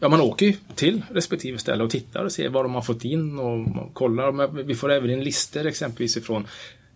Ja, 0.00 0.08
man 0.08 0.20
åker 0.20 0.46
ju 0.46 0.54
till 0.74 1.02
respektive 1.10 1.58
ställe 1.58 1.84
och 1.84 1.90
tittar 1.90 2.24
och 2.24 2.32
ser 2.32 2.48
vad 2.48 2.64
de 2.64 2.74
har 2.74 2.82
fått 2.82 3.04
in 3.04 3.38
och 3.38 3.94
kollar. 3.94 4.62
Vi 4.62 4.74
får 4.74 4.92
även 4.92 5.10
in 5.10 5.24
listor 5.24 5.66
exempelvis 5.66 6.16
ifrån 6.16 6.46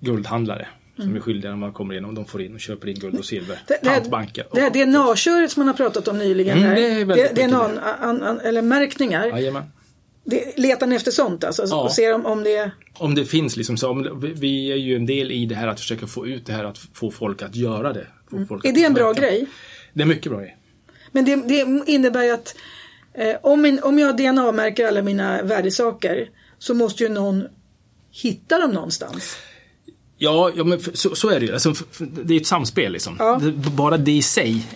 guldhandlare 0.00 0.68
som 1.02 1.16
är 1.16 1.20
skyldiga 1.20 1.50
när 1.50 1.58
man 1.58 1.72
kommer 1.72 1.94
in 1.94 2.04
och 2.04 2.14
de 2.14 2.24
får 2.24 2.42
in 2.42 2.54
och 2.54 2.60
köper 2.60 2.88
in 2.88 2.94
guld 2.94 3.18
och 3.18 3.24
silver. 3.24 3.54
Mm. 3.54 3.64
Det, 3.66 3.78
det, 3.82 3.90
Pantbanker. 3.90 4.46
det 4.52 4.60
här 4.60 4.70
DNA-köret 4.70 5.50
som 5.50 5.60
man 5.60 5.68
har 5.68 5.74
pratat 5.74 6.08
om 6.08 6.18
nyligen. 6.18 6.58
Mm, 6.58 6.68
här, 6.68 6.76
det 6.76 6.86
är 6.86 7.34
det, 7.34 7.46
DNA, 7.46 7.68
mycket 7.68 7.84
an, 8.00 8.22
an, 8.22 8.40
eller 8.40 8.62
märkningar. 8.62 9.26
Jajamän. 9.26 9.64
Det, 10.24 10.58
letar 10.58 10.86
ni 10.86 10.96
efter 10.96 11.10
sånt 11.10 11.44
alltså? 11.44 11.64
Ja. 11.66 11.82
Och 11.82 11.92
ser 11.92 12.14
om, 12.14 12.26
om 12.26 12.44
det 12.44 12.56
är... 12.56 12.70
Om 12.94 13.14
det 13.14 13.24
finns 13.24 13.56
liksom 13.56 13.76
så, 13.76 13.90
om 13.90 14.34
vi 14.36 14.72
är 14.72 14.76
ju 14.76 14.96
en 14.96 15.06
del 15.06 15.30
i 15.30 15.46
det 15.46 15.54
här 15.54 15.68
att 15.68 15.80
försöka 15.80 16.06
få 16.06 16.26
ut 16.26 16.46
det 16.46 16.52
här 16.52 16.64
att 16.64 16.78
få 16.78 17.10
folk 17.10 17.42
att 17.42 17.56
göra 17.56 17.92
det. 17.92 18.06
Få 18.30 18.44
folk 18.44 18.64
Är 18.64 18.72
det 18.72 18.84
en 18.84 18.94
bra 18.94 19.06
märka. 19.06 19.20
grej? 19.20 19.46
Det 19.92 20.02
är 20.02 20.06
mycket 20.06 20.32
bra 20.32 20.40
grej. 20.40 20.56
Men 21.12 21.24
det, 21.24 21.36
det 21.36 21.90
innebär 21.92 22.22
ju 22.22 22.30
att 22.30 22.54
eh, 23.18 23.36
om, 23.42 23.62
min, 23.62 23.80
om 23.82 23.98
jag 23.98 24.16
DNA-märker 24.16 24.86
alla 24.86 25.02
mina 25.02 25.42
värdesaker 25.42 26.30
så 26.58 26.74
måste 26.74 27.02
ju 27.02 27.08
någon 27.08 27.44
hitta 28.10 28.58
dem 28.58 28.70
någonstans. 28.70 29.36
Ja, 30.20 30.52
ja 30.56 30.64
men 30.64 30.80
så, 30.94 31.14
så 31.14 31.28
är 31.28 31.40
det 31.40 31.46
ju. 31.46 31.52
Alltså, 31.52 31.74
det 31.98 32.34
är 32.34 32.40
ett 32.40 32.46
samspel 32.46 32.92
liksom. 32.92 33.16
Ja. 33.18 33.40
Bara 33.76 33.96
det 33.96 34.12
i 34.12 34.22
sig 34.22 34.66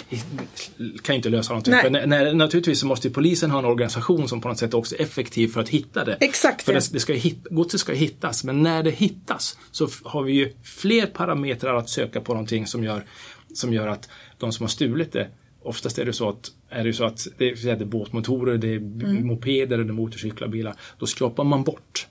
kan 1.03 1.15
ju 1.15 1.17
inte 1.17 1.29
lösa 1.29 1.53
någonting. 1.53 1.73
Nej. 1.73 1.83
För 1.83 1.91
när, 1.91 2.07
när, 2.07 2.35
naturligtvis 2.35 2.81
så 2.81 2.87
måste 2.87 3.09
ju 3.09 3.15
polisen 3.15 3.51
ha 3.51 3.59
en 3.59 3.65
organisation 3.65 4.29
som 4.29 4.41
på 4.41 4.49
något 4.49 4.59
sätt 4.59 4.75
också 4.75 4.95
är 4.95 5.03
effektiv 5.03 5.49
för 5.49 5.61
att 5.61 5.69
hitta 5.69 6.05
det. 6.05 6.17
Exakt 6.21 6.63
För 6.63 6.73
det. 6.73 6.79
det, 6.79 6.93
det 6.93 7.01
ska 7.01 7.13
hit, 7.13 7.47
godset 7.51 7.81
ska 7.81 7.93
hittas, 7.93 8.45
men 8.45 8.63
när 8.63 8.83
det 8.83 8.91
hittas 8.91 9.59
så 9.71 9.89
har 10.05 10.23
vi 10.23 10.33
ju 10.33 10.53
fler 10.63 11.07
parametrar 11.07 11.77
att 11.77 11.89
söka 11.89 12.21
på 12.21 12.33
någonting 12.33 12.67
som 12.67 12.85
gör, 12.85 13.07
som 13.55 13.73
gör 13.73 13.89
att 13.89 14.09
de 14.39 14.53
som 14.53 14.65
har 14.65 14.69
stulit 14.69 15.13
det 15.13 15.29
Oftast 15.65 15.99
är 15.99 16.05
det 16.05 16.13
så 16.13 16.29
att, 16.29 16.51
är 16.73 16.85
det 16.85 16.93
så 16.93 17.05
att 17.05 17.27
det 17.39 17.51
är, 17.51 17.77
det 17.77 17.85
är 17.85 17.85
båtmotorer, 17.85 18.59
det 18.59 18.69
är 18.69 18.77
Mm. 18.77 19.27
mopeder, 19.27 19.79
det 19.79 19.85
är 19.85 19.93
motorcyklar, 19.93 20.49
bilar. 20.49 20.75
Då 20.99 21.07
skrapar 21.07 21.45
man 21.45 21.63
bort 21.63 22.07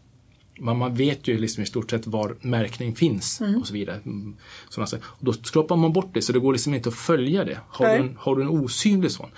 man, 0.62 0.78
man 0.78 0.95
vet 0.95 1.28
ju 1.28 1.38
liksom 1.38 1.63
i 1.63 1.65
stort 1.65 1.89
sett 1.91 2.08
var 2.08 2.36
märkning 2.41 2.95
finns 2.95 3.41
Mm. 3.41 3.62
och 3.62 3.67
så 3.67 3.74
vidare. 3.74 4.00
Mm, 4.06 4.36
Sådana 4.69 4.88
och 5.04 5.26
då 5.26 5.34
skrapar 5.34 5.76
man 5.76 5.93
bort 5.93 6.13
det 6.13 6.21
så 6.21 6.34
det 6.34 6.39
går 6.39 6.54
liksom 6.54 6.74
inte 6.74 6.89
att 6.89 6.95
följa 6.95 7.43
det. 7.43 7.58
Har, 7.67 7.86
du 7.86 7.91
en, 7.91 8.15
har 8.19 8.36
du 8.36 8.41
en 8.41 8.47
osynlig 8.50 9.12
sån. 9.12 9.30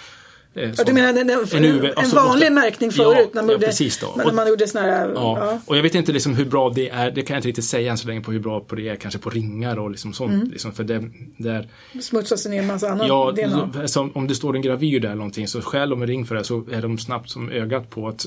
Ja, 0.53 0.83
du 0.85 0.93
menar 0.93 1.09
en, 1.09 1.17
en, 1.17 1.29
en, 1.53 1.65
UV, 1.65 1.85
en 1.85 1.91
alltså 1.95 2.15
vanlig 2.15 2.51
märkning 2.51 2.91
Ja, 2.93 3.03
förut 3.03 3.29
när 3.33 3.41
man, 3.41 3.49
ja, 3.49 3.53
gjorde, 3.53 3.65
precis 3.65 3.97
då. 3.99 4.13
när 4.17 4.27
Och- 4.27 4.33
man 4.35 4.47
gjorde 4.47 4.67
såna 4.67 4.83
här... 4.85 5.11
Ja. 5.15 5.37
Ja. 5.39 5.59
och 5.65 5.77
jag 5.77 5.83
vet 5.83 5.95
inte 5.95 6.11
liksom 6.11 6.35
hur 6.35 6.45
bra 6.45 6.69
det 6.69 6.89
är, 6.89 7.11
det 7.11 7.21
kan 7.21 7.33
jag 7.33 7.39
inte 7.39 7.47
riktigt 7.47 7.65
säga 7.65 7.91
än 7.91 7.97
så 7.97 8.07
länge 8.07 8.21
på 8.21 8.31
hur 8.31 8.39
bra 8.39 8.59
på 8.59 8.75
det 8.75 8.89
är, 8.89 8.95
kanske 8.95 9.19
på 9.19 9.29
ringar 9.29 9.79
och 9.79 9.91
liksom 9.91 10.13
sånt. 10.13 10.33
Mm. 10.33 10.49
Liksom, 10.51 10.71
för 10.73 10.83
det, 10.83 11.03
där, 11.37 11.67
Smutsas 12.01 12.45
ner 12.45 12.59
en 12.59 12.67
massa 12.67 12.89
annat 12.89 13.07
ja, 13.07 13.31
DNA. 13.31 13.69
alltså, 13.81 14.09
om 14.13 14.27
det 14.27 14.35
står 14.35 14.55
en 14.55 14.61
gravyr 14.61 14.99
där 14.99 15.07
eller 15.07 15.15
någonting 15.15 15.47
så 15.47 15.61
stjäl 15.61 15.89
de 15.89 16.01
en 16.01 16.07
ring 16.07 16.25
för 16.25 16.35
det 16.35 16.43
så 16.43 16.65
är 16.71 16.81
de 16.81 16.97
snabbt 16.97 17.29
som 17.29 17.49
ögat 17.49 17.89
på 17.89 18.07
att 18.07 18.25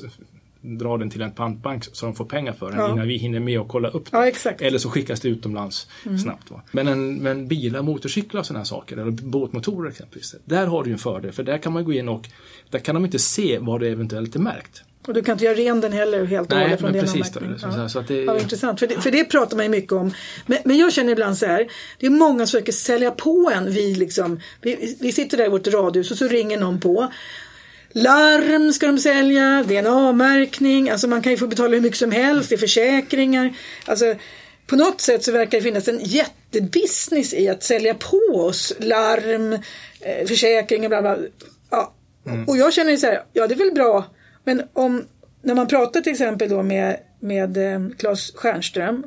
dra 0.79 0.97
den 0.97 1.11
till 1.11 1.23
en 1.23 1.31
pantbank 1.33 1.85
så 1.93 2.07
de 2.07 2.15
får 2.15 2.25
pengar 2.25 2.53
för 2.53 2.71
den 2.71 2.81
Ja. 2.81 2.93
innan 2.93 3.09
vi 3.09 3.17
hinner 3.17 3.41
med 3.41 3.61
att 3.61 3.69
kolla 3.69 3.89
upp 3.89 4.11
det. 4.11 4.33
Ja. 4.45 4.51
Eller 4.61 4.79
så 4.79 4.91
skickas 4.91 5.21
det 5.21 5.29
utomlands 5.29 5.89
snabbt. 6.23 6.51
Va? 6.51 6.63
Men, 6.71 6.89
en, 6.89 7.15
men 7.17 7.49
bilar, 7.49 7.83
motorcyklar 7.83 8.41
och 8.41 8.47
sådana 8.47 8.65
saker, 8.65 8.97
eller 8.97 9.11
båtmotorer 9.11 9.91
exempelvis. 9.91 10.35
Där 10.45 10.67
har 10.67 10.85
du 10.85 10.93
en 10.93 10.99
fördel, 10.99 11.33
för 11.33 11.43
där 11.43 11.59
kan 11.59 11.73
man 11.73 11.85
gå 11.85 11.93
in 11.93 12.09
och 12.09 12.29
där 12.71 12.79
kan 12.79 12.95
de 12.95 13.05
inte 13.05 13.19
se 13.19 13.59
vad 13.61 13.81
det 13.81 13.89
eventuellt 13.89 14.35
är 14.35 14.41
märkt. 14.41 14.83
Och 15.07 15.15
du 15.15 15.23
kan 15.23 15.33
inte 15.33 15.45
göra 15.45 15.55
ren 15.55 15.81
den 15.81 15.93
heller 15.93 16.25
helt 16.25 16.53
och 16.53 16.59
hållet 16.59 16.81
från 16.81 16.93
DNA 16.93 17.01
precis 17.01 17.35
märkning. 17.35 17.51
liksom 17.51 17.71
ja. 17.71 17.89
så 17.89 17.99
att 17.99 18.09
det- 18.09 18.23
ja, 18.25 18.39
intressant. 18.39 18.81
För 18.81 18.87
det, 18.87 19.01
för 19.01 19.11
det 19.11 19.25
pratar 19.25 19.57
man 19.57 19.65
ju 19.65 19.71
mycket 19.71 19.93
om. 19.93 20.11
Men, 20.47 20.59
men 20.65 20.77
jag 20.79 20.93
känner 20.93 21.13
ibland 21.13 21.37
så 21.39 21.47
här. 21.47 21.69
Det 21.99 22.07
är 22.07 22.11
många 22.11 22.39
som 22.39 22.47
försöker 22.47 22.73
sälja 22.73 23.11
på 23.11 23.53
en. 23.55 23.71
Vi, 23.73 23.95
liksom, 23.95 24.41
vi, 24.63 24.97
vi 25.01 25.13
sitter 25.13 25.37
där 25.37 25.45
i 25.45 25.49
vårt 25.49 25.67
radhus 25.67 26.11
och 26.11 26.17
så 26.19 26.29
ringer 26.29 26.61
någon 26.61 26.81
på. 26.81 27.13
Larm 27.97 28.73
ska 28.73 28.87
de 28.87 28.99
sälja, 28.99 29.63
DNA-märkning, 29.63 30.91
alltså 30.91 31.09
man 31.09 31.23
kan 31.23 31.33
ju 31.33 31.39
få 31.39 31.47
betala 31.47 31.75
hur 31.75 31.81
mycket 31.81 31.99
som 31.99 32.11
helst, 32.11 32.49
det 32.49 32.55
är 32.55 32.59
försäkringar. 32.59 33.57
Alltså, 33.85 34.15
på 34.67 34.77
något 34.77 35.01
sätt 35.01 35.25
så 35.25 35.33
verkar 35.33 35.59
det 35.59 35.65
finnas 35.65 35.89
en 35.89 36.01
jättebusiness 36.03 37.35
i 37.35 37.49
att 37.49 37.63
sälja 37.63 37.95
på 37.95 38.21
oss 38.35 38.73
larm, 38.79 39.53
eh, 40.01 40.27
försäkringar, 40.27 40.89
bla 40.89 41.03
bla. 41.03 41.19
Ja. 41.71 41.95
Mm. 42.27 42.45
Och 42.45 42.57
jag 42.57 42.73
känner 42.73 42.91
ju 42.91 42.97
så 42.97 43.07
här, 43.07 43.23
ja 43.33 43.47
det 43.47 43.55
är 43.55 43.59
väl 43.59 43.75
bra, 43.75 44.05
men 44.45 44.63
om, 44.73 45.05
när 45.43 45.55
man 45.55 45.69
pratar 45.69 46.01
till 46.01 46.13
exempel 46.13 46.49
då 46.49 46.63
med, 46.63 46.97
med 47.21 47.57
eh, 47.57 47.89
Claes 47.99 48.33
Stjernström 48.35 49.07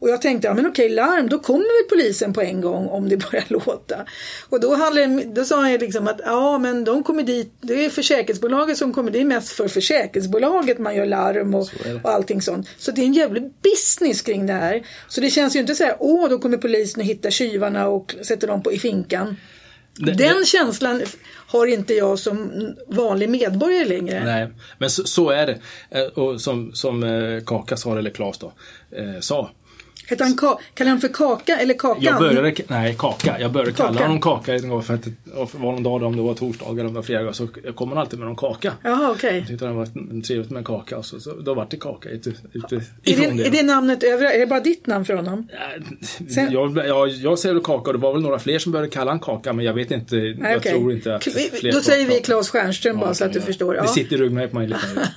och 0.00 0.08
jag 0.08 0.22
tänkte, 0.22 0.48
ja 0.48 0.54
men 0.54 0.66
okej, 0.66 0.88
larm, 0.88 1.28
då 1.28 1.38
kommer 1.38 1.82
väl 1.82 1.98
polisen 1.98 2.32
på 2.32 2.40
en 2.40 2.60
gång 2.60 2.88
om 2.88 3.08
det 3.08 3.16
börjar 3.16 3.44
låta. 3.48 4.06
Och 4.48 4.60
då, 4.60 4.74
handlade, 4.74 5.24
då 5.24 5.44
sa 5.44 5.60
han 5.60 5.72
liksom 5.72 6.08
att 6.08 6.20
ja 6.24 6.58
men 6.58 6.84
de 6.84 7.02
kommer 7.02 7.22
dit, 7.22 7.52
det 7.60 7.84
är 7.84 7.90
försäkringsbolaget 7.90 8.78
som 8.78 8.92
kommer, 8.92 9.10
det 9.10 9.20
är 9.20 9.24
mest 9.24 9.48
för 9.48 9.68
försäkringsbolaget 9.68 10.78
man 10.78 10.96
gör 10.96 11.06
larm 11.06 11.54
och, 11.54 11.68
och 12.02 12.10
allting 12.10 12.42
sånt. 12.42 12.68
Så 12.78 12.90
det 12.90 13.00
är 13.00 13.06
en 13.06 13.12
jävla 13.12 13.40
business 13.40 14.22
kring 14.22 14.46
det 14.46 14.52
här. 14.52 14.86
Så 15.08 15.20
det 15.20 15.30
känns 15.30 15.56
ju 15.56 15.60
inte 15.60 15.74
så 15.74 15.84
här, 15.84 15.96
åh 15.98 16.28
då 16.28 16.38
kommer 16.38 16.56
polisen 16.56 17.00
och 17.00 17.06
hittar 17.06 17.30
tjuvarna 17.30 17.88
och 17.88 18.14
sätter 18.22 18.46
dem 18.46 18.62
på, 18.62 18.72
i 18.72 18.78
finkan. 18.78 19.36
Den 19.96 20.16
det, 20.16 20.46
känslan 20.46 21.02
har 21.46 21.66
inte 21.66 21.94
jag 21.94 22.18
som 22.18 22.50
vanlig 22.86 23.30
medborgare 23.30 23.84
längre. 23.84 24.24
Nej, 24.24 24.48
men 24.78 24.90
så, 24.90 25.04
så 25.04 25.30
är 25.30 25.46
det. 25.46 25.58
Eh, 25.90 26.06
och 26.06 26.40
som, 26.40 26.72
som 26.72 27.02
eh, 27.02 27.44
Kaka 27.44 27.76
sa, 27.76 27.98
eller 27.98 28.10
Klas 28.10 28.38
då, 28.38 28.52
eh, 28.90 29.20
sa 29.20 29.50
Hette 30.10 30.24
han 30.24 30.36
ka 30.36 30.60
kallade 30.74 30.90
han 30.90 31.00
för 31.00 31.08
Kaka 31.08 31.56
eller 31.56 31.74
Kakan? 31.74 32.02
Jag 32.02 32.18
började, 32.18 32.54
nej, 32.68 32.94
Kaka. 32.98 33.40
Jag 33.40 33.52
började 33.52 33.72
kaka. 33.72 33.88
kalla 33.88 34.06
honom 34.06 34.20
Kaka 34.20 34.54
en 34.54 34.68
gång 34.68 34.82
för 34.82 34.94
att 34.94 35.04
det 35.04 35.12
var 35.34 35.72
någon 35.72 35.82
dag, 35.82 36.02
om 36.02 36.16
det 36.16 36.22
var 36.22 36.34
torsdag 36.34 36.70
eller 36.70 36.80
om 36.80 36.86
det 36.86 36.92
var 36.92 37.02
fredag, 37.02 37.32
så 37.32 37.46
kom 37.74 37.88
han 37.88 37.98
alltid 37.98 38.18
med 38.18 38.28
någon 38.28 38.36
kaka. 38.36 38.72
Jaha, 38.82 39.10
okej. 39.10 39.28
Okay. 39.28 39.38
Jag 39.38 39.48
tyckte 39.48 39.66
det 39.66 39.72
var 39.72 40.22
trevligt 40.22 40.50
med 40.50 40.58
en 40.58 40.64
kaka, 40.64 41.02
så, 41.02 41.20
så 41.20 41.34
då 41.34 41.54
vart 41.54 41.70
det 41.70 41.76
Kaka 41.76 42.08
ute, 42.08 42.30
ute 42.52 42.74
är 42.76 42.80
det, 43.04 43.36
det. 43.36 43.46
Är 43.46 43.50
det 43.50 43.62
namnet 43.62 44.02
övriga? 44.02 44.32
Är 44.32 44.38
det 44.38 44.46
bara 44.46 44.60
ditt 44.60 44.86
namn 44.86 45.04
för 45.04 45.14
honom? 45.14 45.48
Sen... 46.34 46.52
Jag, 46.52 46.76
jag, 46.76 47.08
jag 47.08 47.38
säger 47.38 47.54
väl 47.54 47.64
Kaka 47.64 47.90
och 47.90 47.92
det 47.92 47.98
var 47.98 48.12
väl 48.12 48.22
några 48.22 48.38
fler 48.38 48.58
som 48.58 48.72
började 48.72 48.90
kalla 48.90 49.10
han 49.10 49.20
Kaka, 49.20 49.52
men 49.52 49.64
jag 49.64 49.74
vet 49.74 49.90
inte. 49.90 50.16
Nej, 50.16 50.36
jag 50.38 50.56
okay. 50.56 50.72
tror 50.72 50.92
inte 50.92 51.16
att 51.16 51.22
fler 51.22 51.72
Då 51.72 51.80
säger 51.80 52.06
vi 52.06 52.20
Claes 52.20 52.50
Stjernström 52.50 52.98
bara 52.98 53.14
så 53.14 53.24
att 53.24 53.32
du 53.32 53.40
förstår. 53.40 53.74
Ja. 53.74 53.82
Det 53.82 53.88
sitter 53.88 54.16
i 54.16 54.18
ryggen 54.18 54.48
på 54.48 54.58
mig 54.58 54.66
lite. 54.66 55.10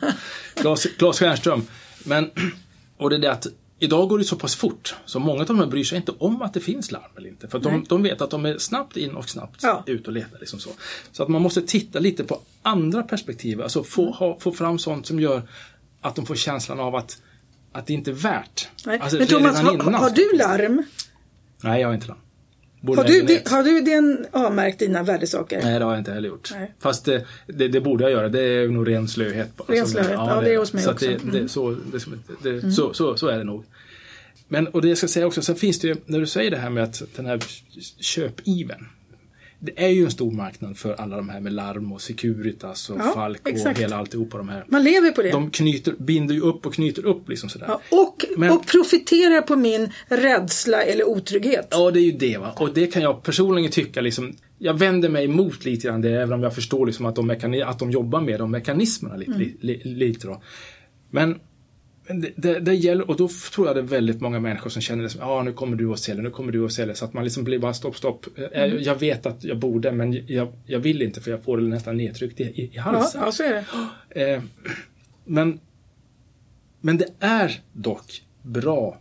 Claes 0.97 1.19
Stjernström. 1.19 1.65
Men, 2.03 2.29
och 2.97 3.10
det 3.10 3.15
är 3.15 3.19
det 3.19 3.32
att 3.32 3.47
Idag 3.84 4.10
går 4.10 4.17
det 4.17 4.24
så 4.24 4.36
pass 4.36 4.56
fort 4.56 4.96
så 5.06 5.19
många 5.19 5.41
av 5.41 5.46
dem 5.46 5.69
bryr 5.69 5.84
sig 5.84 5.98
inte 5.98 6.12
om 6.12 6.41
att 6.41 6.54
det 6.54 6.60
finns 6.60 6.91
larm 6.91 7.12
eller 7.17 7.30
inte. 7.30 7.48
För 7.48 7.60
de, 7.60 7.86
de, 7.89 8.04
vet 8.04 8.22
att 8.22 8.30
de 8.30 8.46
är 8.46 8.58
snabbt 8.58 8.98
in 8.98 9.15
och 9.15 9.30
snabbt 9.30 9.63
ja. 9.63 9.84
ut 9.86 10.08
och 10.08 10.13
letar. 10.13 10.39
Liksom 10.39 10.60
så. 10.60 10.69
så 11.12 11.24
att 11.24 11.30
man 11.30 11.41
måste 11.41 11.62
titta 11.62 12.00
lite 12.00 12.24
på 12.24 12.39
andra 12.62 13.04
perspektiv. 13.04 13.62
Alltså 13.62 13.84
få, 13.84 14.02
mm. 14.02 14.13
ha, 14.13 14.39
få 14.39 14.52
fram 14.52 14.80
sånt 14.80 15.06
som 15.06 15.19
gör 15.19 15.41
att 16.02 16.15
de 16.15 16.26
får 16.26 16.36
känslan 16.36 16.80
av 16.80 16.96
att, 16.96 17.22
att 17.72 17.88
det 17.88 17.93
inte 17.93 18.12
är 18.12 18.15
värt. 18.15 18.67
Alltså, 18.86 19.17
Men 19.17 19.28
Thomas, 19.28 19.62
har, 19.62 19.91
har 19.91 20.10
du 20.10 20.38
larm? 20.38 20.84
Nej, 21.63 21.82
jag 21.82 21.88
har 21.88 21.93
inte 21.93 22.08
larm. 22.08 22.17
Har 22.88 23.04
du, 23.04 23.41
har 23.46 23.63
du 23.63 23.82
den 23.82 24.26
avmärkt 24.32 24.80
dina 24.80 25.04
värdesaker? 25.04 25.62
Nej, 25.63 25.80
det 25.80 25.86
har 25.86 25.91
jag 25.91 26.00
inte 26.00 26.12
heller 26.12 26.30
gjort. 26.30 26.50
Nej. 26.54 26.74
Fast 26.80 27.06
det, 27.06 27.26
det, 27.48 27.67
det, 27.67 27.82
borde 27.82 28.04
jag 28.04 28.12
göra. 28.12 28.30
Det 28.30 28.41
är 28.41 28.67
nog 28.67 28.88
ren 28.88 29.08
slöhet. 29.08 29.58
Bara. 29.58 29.74
Ren 29.74 29.88
slöhet, 29.88 30.12
ja, 30.12 30.36
ja 30.36 30.41
det 30.41 30.54
är 30.54 30.58
hos 30.58 30.74
mig 30.74 30.84
så 30.84 30.91
också. 30.91 31.06
Det, 31.06 31.24
mm. 31.24 31.48
så, 31.48 31.67
mm. 32.46 32.72
så, 32.72 32.93
så, 32.93 33.17
så 33.17 33.28
är 33.28 33.38
det 33.38 33.43
nog. 33.43 33.65
Men, 34.48 34.67
och 34.67 34.82
det 34.82 34.88
jag 34.88 34.98
ska 34.98 35.08
säga 35.08 35.28
också, 35.28 35.41
sen 35.41 35.56
finns 35.56 35.80
det 35.80 35.88
ju, 35.88 35.96
när 36.06 36.19
du 36.19 36.28
säger 36.28 36.52
det 36.52 36.58
här 36.58 36.69
med 36.69 36.84
att 36.84 37.02
den 37.15 37.26
här 37.26 37.39
köpiven. 38.00 38.88
Det 39.65 39.84
är 39.86 39.89
ju 39.89 40.04
en 40.04 40.12
stor 40.12 40.32
marknad 40.32 40.78
för 40.78 40.93
alla 40.93 41.15
de 41.15 41.30
här 41.30 41.39
med 41.39 41.54
larm 41.54 41.91
och 41.91 42.02
Securitas 42.02 42.89
och 42.89 42.97
ja, 42.99 43.12
Falk 43.13 43.41
och 43.41 43.49
exakt. 43.49 43.80
hela 43.80 43.95
alltihopa 43.95 44.38
de 44.38 44.49
här. 44.49 44.65
Man 44.67 44.84
lever 44.84 45.12
på 45.12 45.21
det. 45.21 45.32
De 45.32 45.52
knyter, 45.52 45.93
binder 45.99 46.36
ju 46.36 46.41
upp 46.41 46.65
och 46.65 46.73
knyter 46.73 47.06
upp 47.06 47.30
liksom 47.30 47.49
sådär. 47.49 47.65
Ja, 47.69 47.82
och, 47.89 48.26
Men, 48.38 48.52
och 48.52 48.67
profiterar 48.67 49.41
på 49.41 49.56
min 49.56 49.91
rädsla 50.08 50.84
eller 50.84 51.08
otrygghet. 51.08 51.67
Ja, 51.71 51.91
det 51.91 51.99
är 51.99 52.04
ju 52.04 52.12
det 52.12 52.38
va. 52.38 52.54
Och 52.60 52.73
det 52.73 52.88
kan 52.88 53.02
jag 53.02 53.23
personligen 53.23 53.71
tycka 53.71 54.02
liksom 54.02 54.36
jag 54.58 54.80
vänder 54.80 55.10
mig 55.10 55.26
emot 55.26 55.65
lite 55.65 55.88
grann 55.88 56.02
det, 56.02 56.21
även 56.21 56.34
om 56.34 56.43
jag 56.43 56.56
förstår 56.56 56.86
liksom 56.86 57.06
att, 57.06 57.15
de 57.15 57.30
att 57.65 57.80
de 57.80 57.91
jobbar 57.91 58.21
med 58.21 58.39
de 58.39 58.52
mekanismerna 58.52 59.15
lite. 59.15 59.32
Mm. 59.32 59.41
Li, 59.41 59.58
li, 59.62 59.82
lite 59.84 60.28
då. 60.28 60.41
Men 61.10 61.39
det, 62.08 62.60
det, 62.60 62.74
gäller, 62.74 63.10
och 63.10 63.18
då 63.18 63.30
tror 63.54 63.68
jag 63.68 63.76
det 63.76 63.80
är 63.80 63.86
väldigt 63.86 64.22
många 64.22 64.39
människor 64.39 64.70
som 64.70 64.82
känner 64.82 65.04
det 65.04 65.16
ja 65.20 65.26
ah, 65.26 65.44
nu 65.44 65.54
kommer 65.54 65.78
du 65.78 65.92
att 65.92 66.00
sälja, 66.00 66.24
nu 66.24 66.30
kommer 66.30 66.52
du 66.52 66.66
att 66.66 66.72
sälja. 66.72 66.96
Så 66.96 67.06
att 67.06 67.13
man 67.13 67.24
liksom 67.24 67.44
blir 67.44 67.60
bara 67.60 67.74
stopp, 67.74 67.98
stopp. 67.98 68.26
Eh, 68.38 68.63
mm. 68.63 68.84
Jag 68.84 68.96
vet 68.96 69.26
att 69.26 69.44
jag 69.44 69.58
borde 69.58 69.92
men 69.92 70.28
jag, 70.28 70.54
jag 70.66 70.80
vill 70.80 71.02
inte 71.02 71.22
för 71.22 71.32
jag 71.32 71.44
får 71.44 71.58
det 71.58 71.63
nästan 71.63 71.98
nedtryckt 71.98 72.39
i, 72.39 72.44
i, 72.44 72.70
i 72.74 72.78
halsen. 72.78 73.22
Ja, 73.26 73.32
så 73.32 73.44
är 73.44 73.54
det. 73.54 73.66
Eh, 74.16 74.42
men, 75.26 75.60
men 76.82 76.98
det 76.98 77.08
är 77.20 77.62
dock 77.74 78.24
bra 78.42 79.00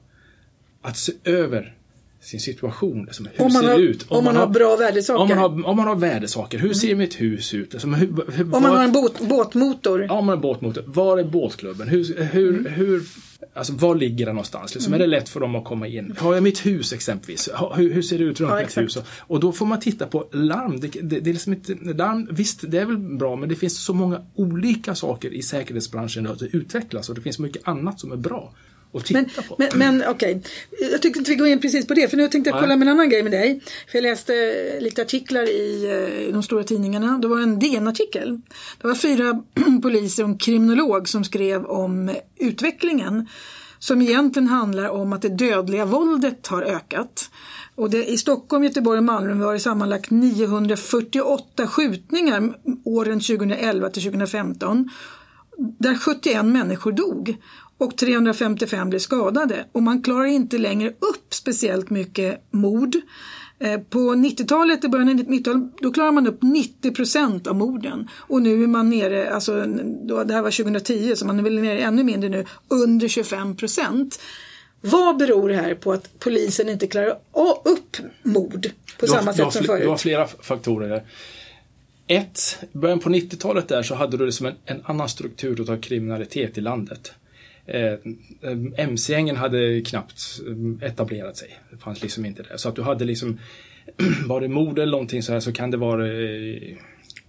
att 0.82 0.96
se 0.96 1.12
över 1.24 1.76
sin 2.22 2.40
situation. 2.40 3.04
Liksom, 3.04 3.28
hur 3.32 3.44
om 3.44 3.52
man 3.52 3.62
ser 3.62 3.70
har, 3.70 3.78
det 3.78 3.84
ut? 3.84 4.06
Om, 4.08 4.18
om 4.18 4.24
man, 4.24 4.36
har 4.36 4.46
bra 4.46 4.76
värdesaker? 4.76 5.22
Om 5.22 5.28
man 5.28 5.38
har, 5.38 5.66
om 5.66 5.76
man 5.76 5.86
har 5.86 5.96
värdesaker. 5.96 6.58
Hur 6.58 6.66
mm. 6.66 6.74
ser 6.74 6.94
mitt 6.94 7.20
hus 7.20 7.54
ut? 7.54 7.72
Liksom, 7.72 7.94
hur, 7.94 8.32
hur, 8.32 8.44
om 8.44 8.50
man 8.50 8.62
var, 8.62 8.70
har 8.70 8.84
en 8.84 8.92
båt, 8.92 9.28
båtmotor? 9.28 10.02
Ja, 10.02 10.12
om 10.12 10.26
man 10.26 10.28
har 10.28 10.36
en 10.36 10.40
båtmotor. 10.40 10.84
Var 10.86 11.18
är 11.18 11.24
båtklubben? 11.24 11.88
Hur, 11.88 12.24
hur, 12.32 12.58
mm. 12.58 12.72
hur, 12.72 13.02
alltså, 13.54 13.72
var 13.72 13.94
ligger 13.94 14.26
den 14.26 14.34
någonstans? 14.34 14.74
Liksom, 14.74 14.92
mm. 14.92 15.02
Är 15.02 15.06
det 15.06 15.10
lätt 15.10 15.28
för 15.28 15.40
dem 15.40 15.54
att 15.54 15.64
komma 15.64 15.86
in? 15.86 16.14
Har 16.18 16.34
jag 16.34 16.42
mitt 16.42 16.66
hus 16.66 16.92
exempelvis? 16.92 17.48
Hur, 17.76 17.92
hur 17.92 18.02
ser 18.02 18.18
det 18.18 18.24
ut 18.24 18.40
runt 18.40 18.50
ja, 18.50 18.56
mitt 18.56 18.64
exakt. 18.64 18.84
hus? 18.84 18.98
Och 19.18 19.40
då 19.40 19.52
får 19.52 19.66
man 19.66 19.80
titta 19.80 20.06
på 20.06 20.28
larm. 20.32 20.80
Det, 20.80 20.88
det, 20.88 21.20
det 21.20 21.30
är 21.30 21.34
liksom 21.34 21.52
inte, 21.52 21.74
larm. 21.74 22.28
Visst, 22.30 22.60
det 22.70 22.78
är 22.78 22.84
väl 22.84 22.98
bra, 22.98 23.36
men 23.36 23.48
det 23.48 23.54
finns 23.54 23.84
så 23.84 23.94
många 23.94 24.22
olika 24.34 24.94
saker 24.94 25.34
i 25.34 25.42
säkerhetsbranschen 25.42 26.26
att 26.26 26.42
utvecklas 26.42 27.08
och 27.08 27.14
det 27.14 27.20
finns 27.20 27.38
mycket 27.38 27.68
annat 27.68 28.00
som 28.00 28.12
är 28.12 28.16
bra 28.16 28.52
och 28.92 29.04
titta 29.04 29.20
men, 29.20 29.44
på. 29.48 29.56
Men, 29.58 29.68
men 29.74 30.04
okej, 30.08 30.36
okay. 30.36 30.90
jag 30.90 31.02
tycker 31.02 31.18
inte 31.20 31.30
vi 31.30 31.36
går 31.36 31.48
in 31.48 31.60
precis 31.60 31.86
på 31.86 31.94
det 31.94 32.08
för 32.08 32.16
nu 32.16 32.28
tänkte 32.28 32.50
jag 32.50 32.60
kolla 32.60 32.76
med 32.76 32.88
en 32.88 32.92
annan 32.92 33.08
grej 33.08 33.22
med 33.22 33.32
dig. 33.32 33.60
För 33.90 33.98
jag 33.98 34.02
läste 34.02 34.32
lite 34.80 35.02
artiklar 35.02 35.50
i, 35.50 35.84
eh, 35.84 36.28
i 36.28 36.32
de 36.32 36.42
stora 36.42 36.64
tidningarna. 36.64 37.18
Det 37.18 37.28
var 37.28 37.40
en 37.40 37.58
DN-artikel. 37.58 38.40
Det 38.80 38.88
var 38.88 38.94
fyra 38.94 39.42
poliser 39.82 40.22
och 40.22 40.28
en 40.28 40.38
kriminolog 40.38 41.08
som 41.08 41.24
skrev 41.24 41.64
om 41.64 42.16
utvecklingen 42.38 43.28
som 43.78 44.02
egentligen 44.02 44.48
handlar 44.48 44.88
om 44.88 45.12
att 45.12 45.22
det 45.22 45.28
dödliga 45.28 45.84
våldet 45.84 46.46
har 46.46 46.62
ökat. 46.62 47.30
Och 47.74 47.90
det, 47.90 48.10
I 48.10 48.18
Stockholm, 48.18 48.64
Göteborg 48.64 48.98
och 48.98 49.04
Malmö 49.04 49.44
var 49.44 49.52
det 49.52 49.60
sammanlagt 49.60 50.10
948 50.10 51.66
skjutningar 51.66 52.54
åren 52.84 53.20
2011 53.20 53.88
till 53.88 54.02
2015 54.02 54.90
där 55.78 55.94
71 55.94 56.44
människor 56.44 56.92
dog 56.92 57.36
och 57.82 57.96
355 57.96 58.90
blev 58.90 58.98
skadade. 58.98 59.64
Och 59.72 59.82
man 59.82 60.02
klarar 60.02 60.24
inte 60.24 60.58
längre 60.58 60.88
upp 60.88 61.34
speciellt 61.34 61.90
mycket 61.90 62.42
mord. 62.50 62.96
Eh, 63.58 63.80
på 63.80 63.98
90-talet, 63.98 64.84
i 64.84 64.88
början 64.88 65.08
av 65.08 65.14
90-talet, 65.14 65.62
då 65.80 65.92
klarar 65.92 66.12
man 66.12 66.26
upp 66.26 66.42
90 66.42 66.94
procent 66.94 67.46
av 67.46 67.56
morden. 67.56 68.08
Och 68.14 68.42
nu 68.42 68.62
är 68.62 68.66
man 68.66 68.90
nere, 68.90 69.34
alltså, 69.34 69.66
då, 70.08 70.24
det 70.24 70.34
här 70.34 70.42
var 70.42 70.50
2010, 70.50 71.16
så 71.16 71.26
man 71.26 71.38
är 71.38 71.42
väl 71.42 71.62
nere 71.62 71.78
ännu 71.78 72.04
mindre 72.04 72.30
nu, 72.30 72.44
under 72.68 73.08
25 73.08 73.56
procent. 73.56 74.20
Vad 74.80 75.16
beror 75.16 75.48
det 75.48 75.54
här 75.54 75.74
på 75.74 75.92
att 75.92 76.18
polisen 76.18 76.68
inte 76.68 76.86
klarar 76.86 77.18
upp 77.64 77.96
mord 78.22 78.70
på 79.00 79.06
samma 79.06 79.22
har, 79.22 79.32
sätt 79.32 79.52
som 79.52 79.64
förut? 79.64 79.82
Du 79.82 79.88
har 79.88 79.96
flera 79.96 80.26
faktorer. 80.26 81.02
Ett, 82.06 82.58
i 82.72 82.78
början 82.78 82.98
på 82.98 83.10
90-talet 83.10 83.68
där 83.68 83.82
så 83.82 83.94
hade 83.94 84.16
du 84.16 84.26
liksom 84.26 84.46
en, 84.46 84.54
en 84.64 84.80
annan 84.84 85.08
struktur 85.08 85.70
av 85.70 85.80
kriminalitet 85.80 86.58
i 86.58 86.60
landet. 86.60 87.12
Eh, 87.66 87.94
MC-gängen 88.76 89.36
hade 89.36 89.80
knappt 89.80 90.40
eh, 90.48 90.88
etablerat 90.88 91.36
sig. 91.36 91.58
Det 91.70 91.76
fanns 91.76 92.02
liksom 92.02 92.24
inte 92.24 92.42
det. 92.42 92.58
Så 92.58 92.68
att 92.68 92.76
du 92.76 92.82
hade 92.82 93.04
liksom, 93.04 93.38
var 94.26 94.40
det 94.40 94.48
mord 94.48 94.78
eller 94.78 94.92
någonting 94.92 95.22
så 95.22 95.32
här 95.32 95.40
så 95.40 95.52
kan 95.52 95.70
det 95.70 95.76
vara 95.76 96.06
eh, 96.06 96.76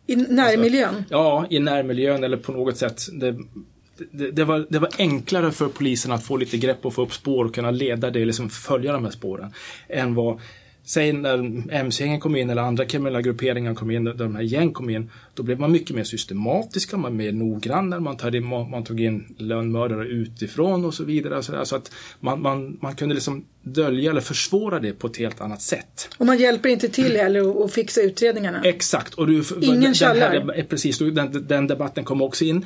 i 0.07 0.15
närmiljön? 0.15 0.95
Alltså, 0.95 1.13
ja, 1.13 1.47
i 1.49 1.59
närmiljön 1.59 2.23
eller 2.23 2.37
på 2.37 2.51
något 2.51 2.77
sätt. 2.77 3.01
Det, 3.13 3.35
det, 4.11 4.31
det, 4.31 4.43
var, 4.43 4.65
det 4.69 4.79
var 4.79 4.89
enklare 4.97 5.51
för 5.51 5.67
polisen 5.67 6.11
att 6.11 6.23
få 6.23 6.37
lite 6.37 6.57
grepp 6.57 6.85
och 6.85 6.93
få 6.93 7.01
upp 7.01 7.13
spår 7.13 7.45
och 7.45 7.55
kunna 7.55 7.71
leda 7.71 8.09
det, 8.09 8.25
liksom 8.25 8.49
följa 8.49 8.93
de 8.93 9.03
här 9.03 9.11
spåren. 9.11 9.53
Än 9.89 10.15
vad 10.15 10.39
Säg 10.85 11.13
när 11.13 11.37
mc-gängen 11.69 12.19
kom 12.19 12.35
in 12.35 12.49
eller 12.49 12.61
andra 12.61 12.85
kriminella 12.85 13.21
grupperingar 13.21 13.73
kom 13.73 13.91
in, 13.91 14.03
där 14.03 14.13
de 14.13 14.35
här 14.35 14.43
gäng 14.43 14.73
kom 14.73 14.89
in, 14.89 15.11
då 15.33 15.43
blev 15.43 15.59
man 15.59 15.71
mycket 15.71 15.95
mer 15.95 16.03
systematiska, 16.03 16.97
man 16.97 17.15
mer 17.15 17.31
noggrann 17.31 18.03
man, 18.03 18.17
tog 18.17 18.35
in, 18.35 18.47
man 18.47 18.83
tog 18.83 18.99
in 18.99 19.35
lönnmördare 19.37 20.07
utifrån 20.07 20.85
och 20.85 20.93
så 20.93 21.03
vidare. 21.03 21.43
Så, 21.43 21.65
så 21.65 21.75
att 21.75 21.91
man, 22.19 22.41
man, 22.41 22.77
man 22.81 22.95
kunde 22.95 23.15
liksom 23.15 23.45
dölja 23.63 24.11
eller 24.11 24.21
försvåra 24.21 24.79
det 24.79 24.93
på 24.93 25.07
ett 25.07 25.17
helt 25.17 25.41
annat 25.41 25.61
sätt. 25.61 26.09
Och 26.17 26.25
man 26.25 26.37
hjälper 26.37 26.69
inte 26.69 26.89
till 26.89 27.17
heller 27.17 27.65
att 27.65 27.73
fixa 27.73 28.01
utredningarna. 28.01 28.61
Exakt. 28.63 29.13
Och 29.13 29.27
du, 29.27 29.43
Ingen 29.61 29.95
tjallar. 29.95 30.31
här, 30.31 30.63
precis, 30.69 30.97
den, 30.97 31.45
den 31.47 31.67
debatten 31.67 32.03
kom 32.03 32.21
också 32.21 32.45
in. 32.45 32.65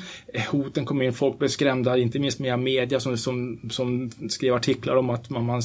Hoten 0.50 0.86
kom 0.86 1.02
in, 1.02 1.14
folk 1.14 1.40
blev 1.40 1.50
skrämda, 1.50 1.98
inte 1.98 2.20
minst 2.20 2.40
via 2.40 2.58
media 2.58 3.00
som, 3.00 3.18
som, 3.18 3.60
som 3.70 4.12
skrev 4.30 4.54
artiklar 4.54 4.96
om 4.96 5.10
att 5.10 5.30
man, 5.30 5.46
man 5.46 5.62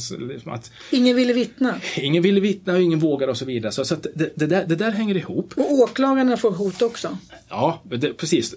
att 0.47 0.73
Ingen 0.90 1.16
ville 1.16 1.33
vittna. 1.33 1.75
ingen 1.97 2.23
ville 2.23 2.40
vittna 2.40 2.73
och 2.73 2.83
ingen 2.83 2.99
vågade 2.99 3.33
och 3.33 3.38
så 3.38 3.45
vidare. 3.45 3.73
Så, 3.73 3.85
så 3.85 3.97
det, 4.14 4.33
det, 4.37 4.47
där, 4.47 4.64
det 4.66 4.77
där 4.77 4.90
hänger 4.90 5.16
ihop. 5.16 5.53
Och 5.57 5.73
åklagarna 5.73 6.37
får 6.37 6.51
hot 6.51 6.83
också. 6.83 7.18
Ja, 7.49 7.83
det, 7.85 8.12
precis. 8.12 8.55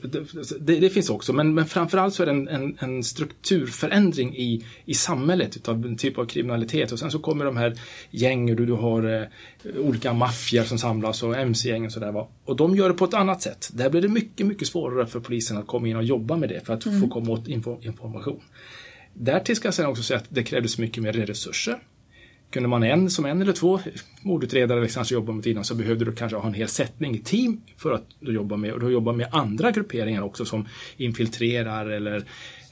Det, 0.60 0.90
finns 0.90 1.10
också. 1.10 1.34
Men, 1.34 1.54
men 1.54 1.66
framförallt 1.66 2.14
så 2.14 2.24
är 2.24 2.26
det 2.26 2.32
en, 2.32 2.48
en, 2.48 2.78
en 2.80 3.04
strukturförändring 3.04 4.36
i, 4.36 4.66
i 4.86 4.94
samhället 4.94 5.56
utav 5.56 5.86
en 5.86 5.98
typ 5.98 6.18
av 6.18 6.26
kriminalitet. 6.26 6.65
Och 6.92 7.00
sen 7.00 7.12
så 7.12 7.20
kommer 7.20 7.46
de 7.46 7.58
här 7.58 7.80
gängen, 8.12 8.56
du, 8.56 8.66
du 8.66 8.74
har 8.74 9.22
eh, 9.22 9.78
olika 9.80 10.14
maffior 10.14 10.64
som 10.64 10.78
samlas 10.78 11.24
och 11.24 11.36
mc-gäng 11.36 11.86
och 11.86 11.92
sådär. 11.92 12.28
Och 12.46 12.56
de 12.56 12.76
gör 12.76 12.90
det 12.90 12.96
på 12.96 13.06
ett 13.06 13.14
annat 13.14 13.42
sätt. 13.42 13.70
Där 13.74 13.90
blir 13.90 14.02
det 14.02 14.08
mycket, 14.08 14.48
mycket 14.48 14.68
svårare 14.68 15.08
för 15.08 15.20
polisen 15.20 15.58
att 15.58 15.68
komma 15.68 15.88
in 15.88 15.96
och 15.96 16.04
jobba 16.04 16.38
med 16.38 16.50
det 16.50 16.66
för 16.66 16.74
att 16.74 16.86
Mm. 16.86 17.02
få 17.02 17.08
komma 17.08 17.32
åt 17.32 17.48
info, 17.48 17.78
information. 17.82 18.42
Därtill 19.14 19.56
ska 19.56 19.68
jag 19.68 19.74
sen 19.74 19.86
också 19.86 20.04
säga 20.04 20.20
att 20.20 20.26
det 20.30 20.44
krävdes 20.44 20.78
mycket 20.78 21.04
mer 21.04 21.14
resurser. 21.14 21.80
Kunde 22.50 22.70
man 22.70 22.84
en 22.84 23.10
som 23.10 23.26
en 23.26 23.42
eller 23.42 23.54
två 23.54 23.80
mordutredare 24.22 24.80
eller 24.80 24.88
kanske 24.88 25.14
jobba 25.16 25.32
med 25.32 25.48
innan 25.48 25.64
så 25.64 25.76
behövde 25.76 26.06
du 26.06 26.16
kanske 26.16 26.38
ha 26.38 26.48
en 26.48 26.54
hel 26.54 26.68
sättning 26.68 27.20
team 27.20 27.62
för 27.78 27.92
att 27.92 28.04
du 28.20 28.34
jobbar 28.34 28.58
med 28.58 28.74
och 28.74 28.80
du 28.80 28.90
jobbar 28.90 29.14
med 29.14 29.28
andra 29.32 29.72
grupperingar 29.72 30.22
också 30.22 30.46
som 30.46 30.68
infiltrerar 30.98 31.86
eller, 31.86 32.24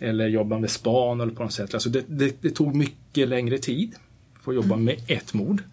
eller 0.04 0.28
jobbar 0.28 0.60
med 0.60 0.72
span 0.72 1.22
eller 1.22 1.34
på 1.34 1.44
något 1.44 1.54
sätt. 1.54 1.74
Alltså 1.74 1.90
det, 1.90 2.04
det, 2.08 2.42
det 2.42 2.50
tog 2.50 2.76
mycket 2.76 3.28
längre 3.28 3.58
tid 3.58 3.96
för 4.44 4.52
att 4.52 4.56
jobba 4.56 4.76
med 4.76 4.96
ett 5.08 5.34
mord. 5.34 5.64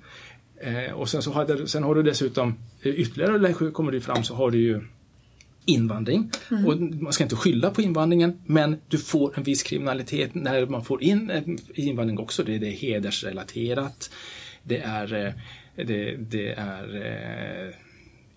Eh, 0.61 0.93
och 0.93 1.09
sen, 1.09 1.23
så 1.23 1.33
har 1.33 1.47
det, 1.47 1.69
sen 1.69 1.83
har 1.83 1.95
du 1.95 2.03
dessutom 2.03 2.55
eh, 2.83 2.93
ytterligare 2.93 3.71
kommer 3.73 3.93
det 3.93 4.01
fram 4.01 4.25
så 4.25 4.35
har 4.35 4.51
du 4.51 4.59
ju 4.59 4.81
invandring. 5.65 6.31
Och 6.67 6.81
man 6.81 7.13
ska 7.13 7.25
inte 7.25 7.37
skylla 7.37 7.71
på 7.71 7.83
invandringen 7.83 8.41
men 8.47 8.77
du 8.89 8.99
får 8.99 9.39
en 9.39 9.43
viss 9.43 9.63
kriminalitet 9.63 10.35
när 10.35 10.67
man 10.67 10.85
får 10.85 11.03
in 11.03 11.31
en 11.31 11.59
invandring 11.75 12.19
också. 12.19 12.45
Det, 12.45 12.59
det 12.59 12.67
är 12.67 12.73
hedersrelaterat. 12.73 14.11
Det 14.63 14.79
är, 14.79 15.27
eh, 15.27 15.33
det, 15.87 16.17
det 16.17 16.53
är 16.53 16.97
eh, 16.97 17.75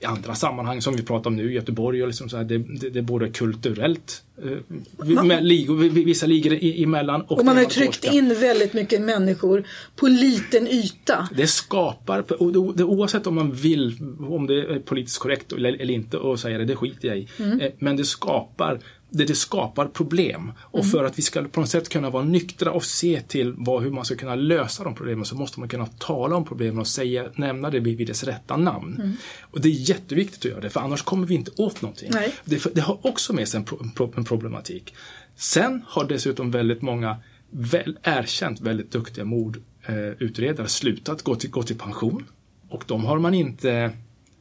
i 0.03 0.05
andra 0.05 0.35
sammanhang 0.35 0.81
som 0.81 0.95
vi 0.95 1.03
pratar 1.03 1.29
om 1.29 1.35
nu 1.35 1.53
Göteborg 1.53 2.01
och 2.01 2.07
liksom 2.07 2.29
så 2.29 2.37
här, 2.37 2.43
det, 2.43 2.57
det, 2.57 2.89
det 2.89 2.99
är 2.99 3.03
både 3.03 3.29
kulturellt, 3.29 4.23
eh, 4.43 5.23
med 5.23 5.45
ligor, 5.45 5.75
vissa 5.89 6.25
ligor 6.25 6.53
i- 6.53 6.83
emellan 6.83 7.21
och, 7.21 7.39
Och 7.39 7.45
man 7.45 7.57
har 7.57 7.63
tryckt 7.65 8.03
in 8.13 8.35
väldigt 8.41 8.73
mycket 8.73 9.01
människor 9.01 9.63
på 9.95 10.07
liten 10.07 10.67
yta. 10.67 11.27
Det 11.37 11.47
skapar, 11.47 12.41
och 12.41 12.53
det, 12.53 12.73
det, 12.77 12.83
oavsett 12.83 13.27
om 13.27 13.35
man 13.35 13.51
vill, 13.51 13.97
om 14.29 14.47
det 14.47 14.59
är 14.59 14.79
politiskt 14.79 15.17
korrekt 15.19 15.51
eller, 15.53 15.73
eller 15.81 15.93
inte 15.93 16.17
och 16.17 16.39
säga 16.39 16.57
det, 16.57 16.65
det 16.65 16.75
skiter 16.75 17.07
jag 17.07 17.17
i. 17.17 17.27
Eh, 17.39 17.71
Men 17.79 17.97
det 17.97 18.05
skapar 18.05 18.79
det, 19.13 19.25
det 19.25 19.35
skapar 19.35 19.85
problem. 19.87 20.51
Och 20.59 20.85
för 20.85 21.03
att 21.03 21.17
vi 21.19 21.21
ska 21.21 21.43
på 21.43 21.59
något 21.59 21.69
sätt 21.69 21.89
kunna 21.89 22.09
vara 22.09 22.23
nyktra 22.23 22.71
och 22.71 22.83
se 22.85 23.21
till 23.27 23.53
vad, 23.57 23.83
hur 23.83 23.91
man 23.91 24.05
ska 24.05 24.15
kunna 24.15 24.35
lösa 24.35 24.83
de 24.83 24.95
problemen 24.95 25.25
så 25.25 25.35
måste 25.35 25.59
man 25.59 25.69
kunna 25.69 25.85
tala 25.85 26.35
om 26.35 26.45
problemen 26.45 26.79
och 26.79 26.87
säga, 26.87 27.25
nämna 27.35 27.69
det 27.69 27.79
vid, 27.79 28.07
dess 28.07 28.23
rätta 28.23 28.57
namn. 28.57 29.17
Och 29.41 29.61
det 29.61 29.67
är 29.67 29.89
jätteviktigt 29.89 30.39
att 30.39 30.51
göra 30.51 30.61
det 30.61 30.69
för 30.69 30.79
annars 30.79 31.01
kommer 31.01 31.27
vi 31.27 31.35
inte 31.35 31.51
åt 31.57 31.81
någonting. 31.81 32.11
Det, 32.45 32.75
det 32.75 32.81
har 32.81 32.97
också 33.07 33.33
med 33.33 33.47
sig 33.47 33.57
en, 33.57 33.65
pro, 33.65 33.77
en 33.83 33.91
pro- 33.91 34.13
en 34.17 34.23
problematik. 34.25 34.93
Sen 35.35 35.83
har 35.87 36.05
dessutom 36.05 36.51
väldigt 36.51 36.81
många 36.81 37.17
väl, 37.49 37.97
erkänt 38.03 38.61
väldigt 38.61 38.91
duktiga 38.91 39.25
mordutredare 39.25 40.67
slutat 40.67 41.21
gå 41.21 41.35
till, 41.35 41.49
gå 41.49 41.63
till 41.63 41.77
pension. 41.77 42.25
Och 42.69 42.83
de 42.87 43.05
har 43.05 43.19
man 43.19 43.33
inte... 43.33 43.91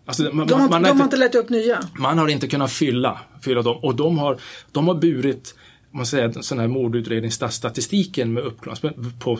Alltså, 0.06 0.22
man, 0.32 0.46
De 0.46 0.61
har, 0.61 0.68
man, 0.68 0.82
de 0.82 0.88
har 0.88 0.94
inte, 0.94 1.04
inte 1.04 1.16
lärt 1.16 1.35
upp 1.35 1.48
nya. 1.48 1.80
man 1.98 2.18
har 2.18 2.28
inte 2.28 2.48
kunnat 2.48 2.72
fylla, 2.72 3.20
fylla 3.44 3.62
dem. 3.62 3.76
Och 3.83 3.94
de 3.96 4.18
har, 4.18 4.37
de 4.72 4.88
har 4.88 4.94
burit 4.94 5.55
man 5.94 6.07
säger, 6.07 6.42
sån 6.42 6.59
här 6.59 6.68
mordutredningsstatistiken 6.68 8.33
med 8.33 8.42
uppklaringsprocent 8.44 9.20
på 9.20 9.38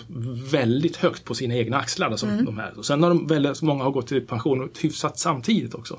väldigt 0.51 0.97
högt 0.97 1.25
på 1.25 1.35
sina 1.35 1.55
egna 1.55 1.77
axlar. 1.77 2.11
Alltså 2.11 2.27
Mm. 2.27 2.45
de 2.45 2.59
här. 2.59 2.73
Och 2.79 2.87
sen 2.87 3.03
har 3.03 3.11
de 3.11 3.27
väldigt 3.27 3.63
många 3.63 3.85
har 3.85 3.91
gått 3.91 4.13
i 4.13 4.21
pension 4.21 4.71
hyfsat 4.81 5.19
samtidigt 5.19 5.75
också. 5.75 5.99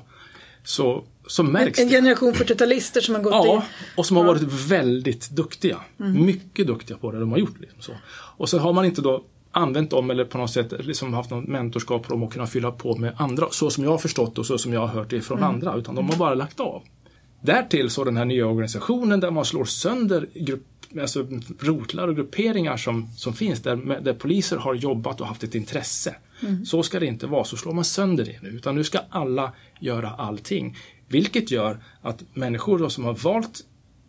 Så, 0.64 1.04
så 1.26 1.42
märks 1.42 1.78
En 1.78 1.88
det. 1.88 1.94
generation 1.94 2.32
40-talister 2.34 3.00
som 3.00 3.14
har 3.14 3.22
gått 3.22 3.32
Ja, 3.32 3.58
i... 3.58 3.98
och 4.00 4.06
som 4.06 4.16
har 4.16 4.24
varit 4.24 4.42
väldigt 4.42 5.30
duktiga. 5.30 5.80
Mycket 5.96 6.66
duktiga 6.66 6.96
på 6.96 7.10
det 7.12 7.20
de 7.20 7.30
har 7.30 7.38
gjort. 7.38 7.60
Liksom 7.60 7.82
så. 7.82 7.92
Och 8.36 8.48
så 8.48 8.58
har 8.58 8.72
man 8.72 8.84
inte 8.84 9.02
då 9.02 9.24
använt 9.52 9.90
dem 9.90 10.10
eller 10.10 10.24
på 10.24 10.38
något 10.38 10.50
sätt 10.50 10.72
liksom 10.86 11.14
haft 11.14 11.30
någon 11.30 11.44
mentorskap 11.44 12.02
på 12.02 12.08
dem 12.08 12.22
och 12.22 12.32
kunnat 12.32 12.50
fylla 12.50 12.70
på 12.70 12.96
med 12.96 13.12
andra. 13.16 13.46
Så 13.50 13.70
som 13.70 13.84
jag 13.84 13.90
har 13.90 13.98
förstått 13.98 14.38
och 14.38 14.46
så 14.46 14.58
som 14.58 14.72
jag 14.72 14.80
har 14.80 14.88
hört 14.88 15.10
det 15.10 15.20
från 15.20 15.42
andra. 15.42 15.74
Utan 15.76 15.94
de 15.94 16.08
har 16.10 16.16
bara 16.16 16.34
lagt 16.34 16.60
av. 16.60 16.82
Därtill 17.44 17.90
så 17.90 18.04
den 18.04 18.16
här 18.16 18.24
nya 18.24 18.46
organisationen 18.46 19.20
där 19.20 19.30
man 19.30 19.44
slår 19.44 19.64
sönder 19.64 20.26
grupp, 20.34 20.66
alltså 21.00 21.26
rotlar 21.60 22.08
och 22.08 22.16
grupperingar 22.16 22.76
som, 22.76 23.08
som 23.16 23.32
finns 23.32 23.62
där, 23.62 24.00
där 24.00 24.12
poliser 24.12 24.56
har 24.56 24.74
jobbat 24.74 25.20
och 25.20 25.26
haft 25.26 25.42
ett 25.42 25.54
intresse. 25.54 26.14
Så 26.66 26.82
ska 26.82 27.00
det 27.00 27.06
inte 27.06 27.26
vara, 27.26 27.44
så 27.44 27.56
slår 27.56 27.72
man 27.72 27.84
sönder 27.84 28.24
det 28.24 28.42
nu. 28.42 28.48
Utan 28.48 28.74
nu 28.74 28.84
ska 28.84 29.00
alla 29.10 29.52
göra 29.80 30.10
allting. 30.10 30.76
Vilket 31.08 31.50
gör 31.50 31.78
att 32.02 32.22
människor 32.34 32.78
då 32.78 32.90
som 32.90 33.04
har 33.04 33.14
valt 33.14 33.60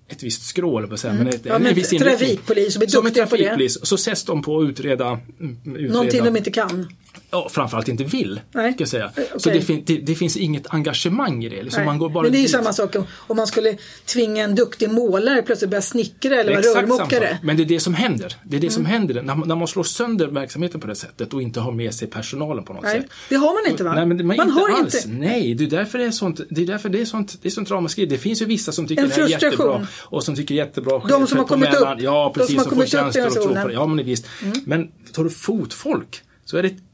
ett 0.07 0.23
visst 0.23 0.45
skrå, 0.45 0.77
eller 0.77 0.87
vad 0.87 0.99
säger 0.99 1.15
man, 1.15 1.27
ett, 1.27 1.45
Ja, 1.45 1.59
men 1.59 1.73
viss 1.73 1.89
trafikpolis 1.89 2.73
Som 2.73 2.81
en 2.81 3.13
duktiga 3.13 3.27
på 3.27 3.35
det. 3.35 3.69
Så 3.69 3.97
sätts 3.97 4.23
de 4.23 4.41
på 4.41 4.59
att 4.59 4.69
utreda, 4.69 5.19
mm, 5.39 5.57
utreda 5.65 5.93
Någonting 5.93 6.23
de 6.23 6.37
inte 6.37 6.51
kan. 6.51 6.87
Ja, 7.31 7.49
framförallt 7.51 7.87
inte 7.87 8.03
vill. 8.03 8.39
Nej. 8.51 8.73
Ska 8.73 8.85
säga. 8.85 9.11
Eh, 9.15 9.23
Så 9.37 9.49
det, 9.49 9.61
fin- 9.61 9.83
det, 9.85 9.97
det 9.97 10.15
finns 10.15 10.37
inget 10.37 10.73
engagemang 10.73 11.43
i 11.43 11.49
det. 11.49 11.63
Liksom 11.63 11.85
man 11.85 11.97
går 11.97 12.09
bara 12.09 12.23
Men 12.23 12.31
det 12.31 12.37
är 12.37 12.41
ju 12.41 12.47
samma 12.47 12.73
sak 12.73 12.95
om, 12.95 13.03
om 13.17 13.37
man 13.37 13.47
skulle 13.47 13.77
tvinga 14.05 14.43
en 14.43 14.55
duktig 14.55 14.89
målare 14.89 15.41
plötsligt 15.41 15.69
börja 15.69 15.81
snickra 15.81 16.35
eller 16.41 16.51
vara 16.51 16.81
rörmokare. 16.81 17.37
Men 17.43 17.57
det 17.57 17.63
är 17.63 17.65
det 17.65 17.79
som 17.79 17.93
händer. 17.93 18.35
Det 18.43 18.57
är 18.57 18.61
det 18.61 18.67
Mm. 18.67 18.73
som 18.73 18.85
händer 18.85 19.21
när 19.21 19.35
man, 19.35 19.47
när 19.47 19.55
man 19.55 19.67
slår 19.67 19.83
sönder 19.83 20.27
verksamheten 20.27 20.81
på 20.81 20.87
det 20.87 20.95
sättet 20.95 21.33
och 21.33 21.41
inte 21.41 21.59
har 21.59 21.71
med 21.71 21.93
sig 21.93 22.07
personalen 22.07 22.63
på 22.63 22.73
något 22.73 22.83
Nej, 22.83 23.01
sätt. 23.01 23.11
det 23.29 23.35
har 23.35 23.63
man 23.63 23.71
inte 23.71 23.83
va? 23.83 23.93
Nej, 23.95 24.05
men 24.05 24.17
man, 24.27 24.37
man 24.37 24.47
inte 24.47 24.59
har 24.59 24.69
alls. 24.69 24.95
inte. 25.05 25.17
Nej, 25.17 25.53
det 25.53 25.63
är 25.63 25.67
därför 25.69 25.97
det 25.97 26.05
är 26.05 26.11
sånt, 26.11 26.41
det 26.49 26.61
är 26.61 26.65
därför 26.65 26.89
det 26.89 27.01
är 27.01 27.05
sånt, 27.05 27.37
det 27.41 27.47
är 27.47 27.51
sånt 27.51 27.71
ramaskri. 27.71 28.05
Det 28.05 28.17
finns 28.17 28.41
ju 28.41 28.45
vissa 28.45 28.71
som 28.71 28.87
tycker 28.87 29.03
En 29.03 29.09
det 29.09 29.15
här 29.15 29.23
är 29.23 29.27
jättebra 29.29 29.87
och 30.01 30.23
som 30.23 30.35
tycker 30.35 30.55
jättebra 30.55 30.99
De 31.09 31.27
som 31.27 31.37
har 31.37 31.45
kommit 31.45 31.73
upp. 31.73 31.87
Ja, 31.99 32.31
De 32.35 32.39
precis. 32.39 32.49
som 32.49 32.57
har 32.57 32.63
får 32.63 32.69
kommit 32.69 32.83
upp 32.83 32.87
i 32.87 33.13
tjänster 33.13 33.27
och 33.27 33.33
tror 33.33 33.61
på 33.61 33.67
det. 33.67 33.73
Ja, 33.73 33.85
men 33.87 34.05
visst. 34.05 34.25
Mm. 34.43 34.57
Men 34.65 34.87
tar 35.13 35.23
du 35.23 35.29
fotfolk 35.29 36.21
så 36.45 36.57
är 36.57 36.61
det 36.63 36.67
ett 36.69 36.84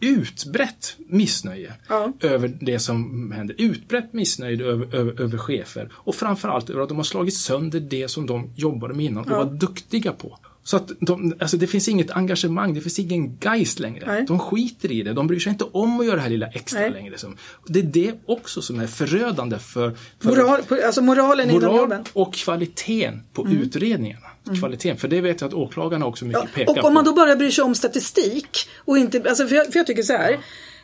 utbrett 0.00 0.96
missnöje 1.08 1.72
Ja. 1.88 2.12
över 2.20 2.56
det 2.60 2.78
som 2.78 3.32
händer. 3.32 3.56
Utbrett 3.58 4.12
missnöje 4.12 4.64
över, 4.64 4.94
över, 4.94 5.20
över 5.20 5.38
chefer 5.38 5.88
och 5.92 6.14
framförallt 6.14 6.70
över 6.70 6.82
att 6.82 6.88
de 6.88 6.96
har 6.96 7.04
slagit 7.04 7.34
sönder 7.34 7.80
det 7.80 8.08
som 8.08 8.26
de 8.26 8.50
jobbade 8.56 8.94
med 8.94 9.04
innan 9.06 9.24
och 9.24 9.30
Ja. 9.32 9.44
var 9.44 9.52
duktiga 9.52 10.12
på. 10.12 10.38
Så 10.62 10.76
att 10.76 10.90
de, 11.00 11.34
alltså 11.40 11.56
det 11.56 11.66
finns 11.66 11.88
inget 11.88 12.10
engagemang, 12.10 12.74
det 12.74 12.80
finns 12.80 12.98
ingen 12.98 13.38
geist 13.40 13.78
längre. 13.78 14.06
Nej. 14.06 14.24
De 14.28 14.38
skiter 14.38 14.92
i 14.92 15.02
det, 15.02 15.12
de 15.12 15.26
bryr 15.26 15.38
sig 15.38 15.50
inte 15.50 15.64
om 15.64 16.00
att 16.00 16.06
göra 16.06 16.16
det 16.16 16.22
här 16.22 16.28
lilla 16.30 16.46
extra 16.46 16.80
Nej. 16.80 16.90
längre. 16.90 17.18
Som, 17.18 17.36
det 17.66 17.78
är 17.78 17.82
det 17.82 18.14
också 18.26 18.62
som 18.62 18.80
är 18.80 18.86
förödande 18.86 19.58
för, 19.58 19.96
för 20.20 20.28
Moral, 20.28 20.60
alltså 20.86 21.02
moralen 21.02 21.50
inom 21.50 21.62
moral 21.62 21.76
jobben. 21.76 21.98
Mm. 21.98 22.06
och 22.12 22.34
kvaliteten 22.34 23.22
på 23.32 23.48
utredningarna. 23.48 24.26
Kvaliteten, 24.60 24.96
för 24.96 25.08
det 25.08 25.20
vet 25.20 25.40
jag 25.40 25.48
att 25.48 25.54
åklagarna 25.54 26.06
också 26.06 26.24
mycket 26.24 26.42
Ja, 26.42 26.48
pekar 26.54 26.70
och 26.72 26.76
på. 26.80 26.86
om 26.86 26.94
man 26.94 27.04
då 27.04 27.12
bara 27.12 27.36
bryr 27.36 27.50
sig 27.50 27.64
om 27.64 27.74
statistik 27.74 28.68
och 28.84 28.98
inte, 28.98 29.22
alltså 29.28 29.46
för 29.48 29.56
jag, 29.56 29.66
för 29.72 29.78
jag 29.78 29.86
tycker 29.86 30.02
så 30.02 30.12
här. 30.12 30.38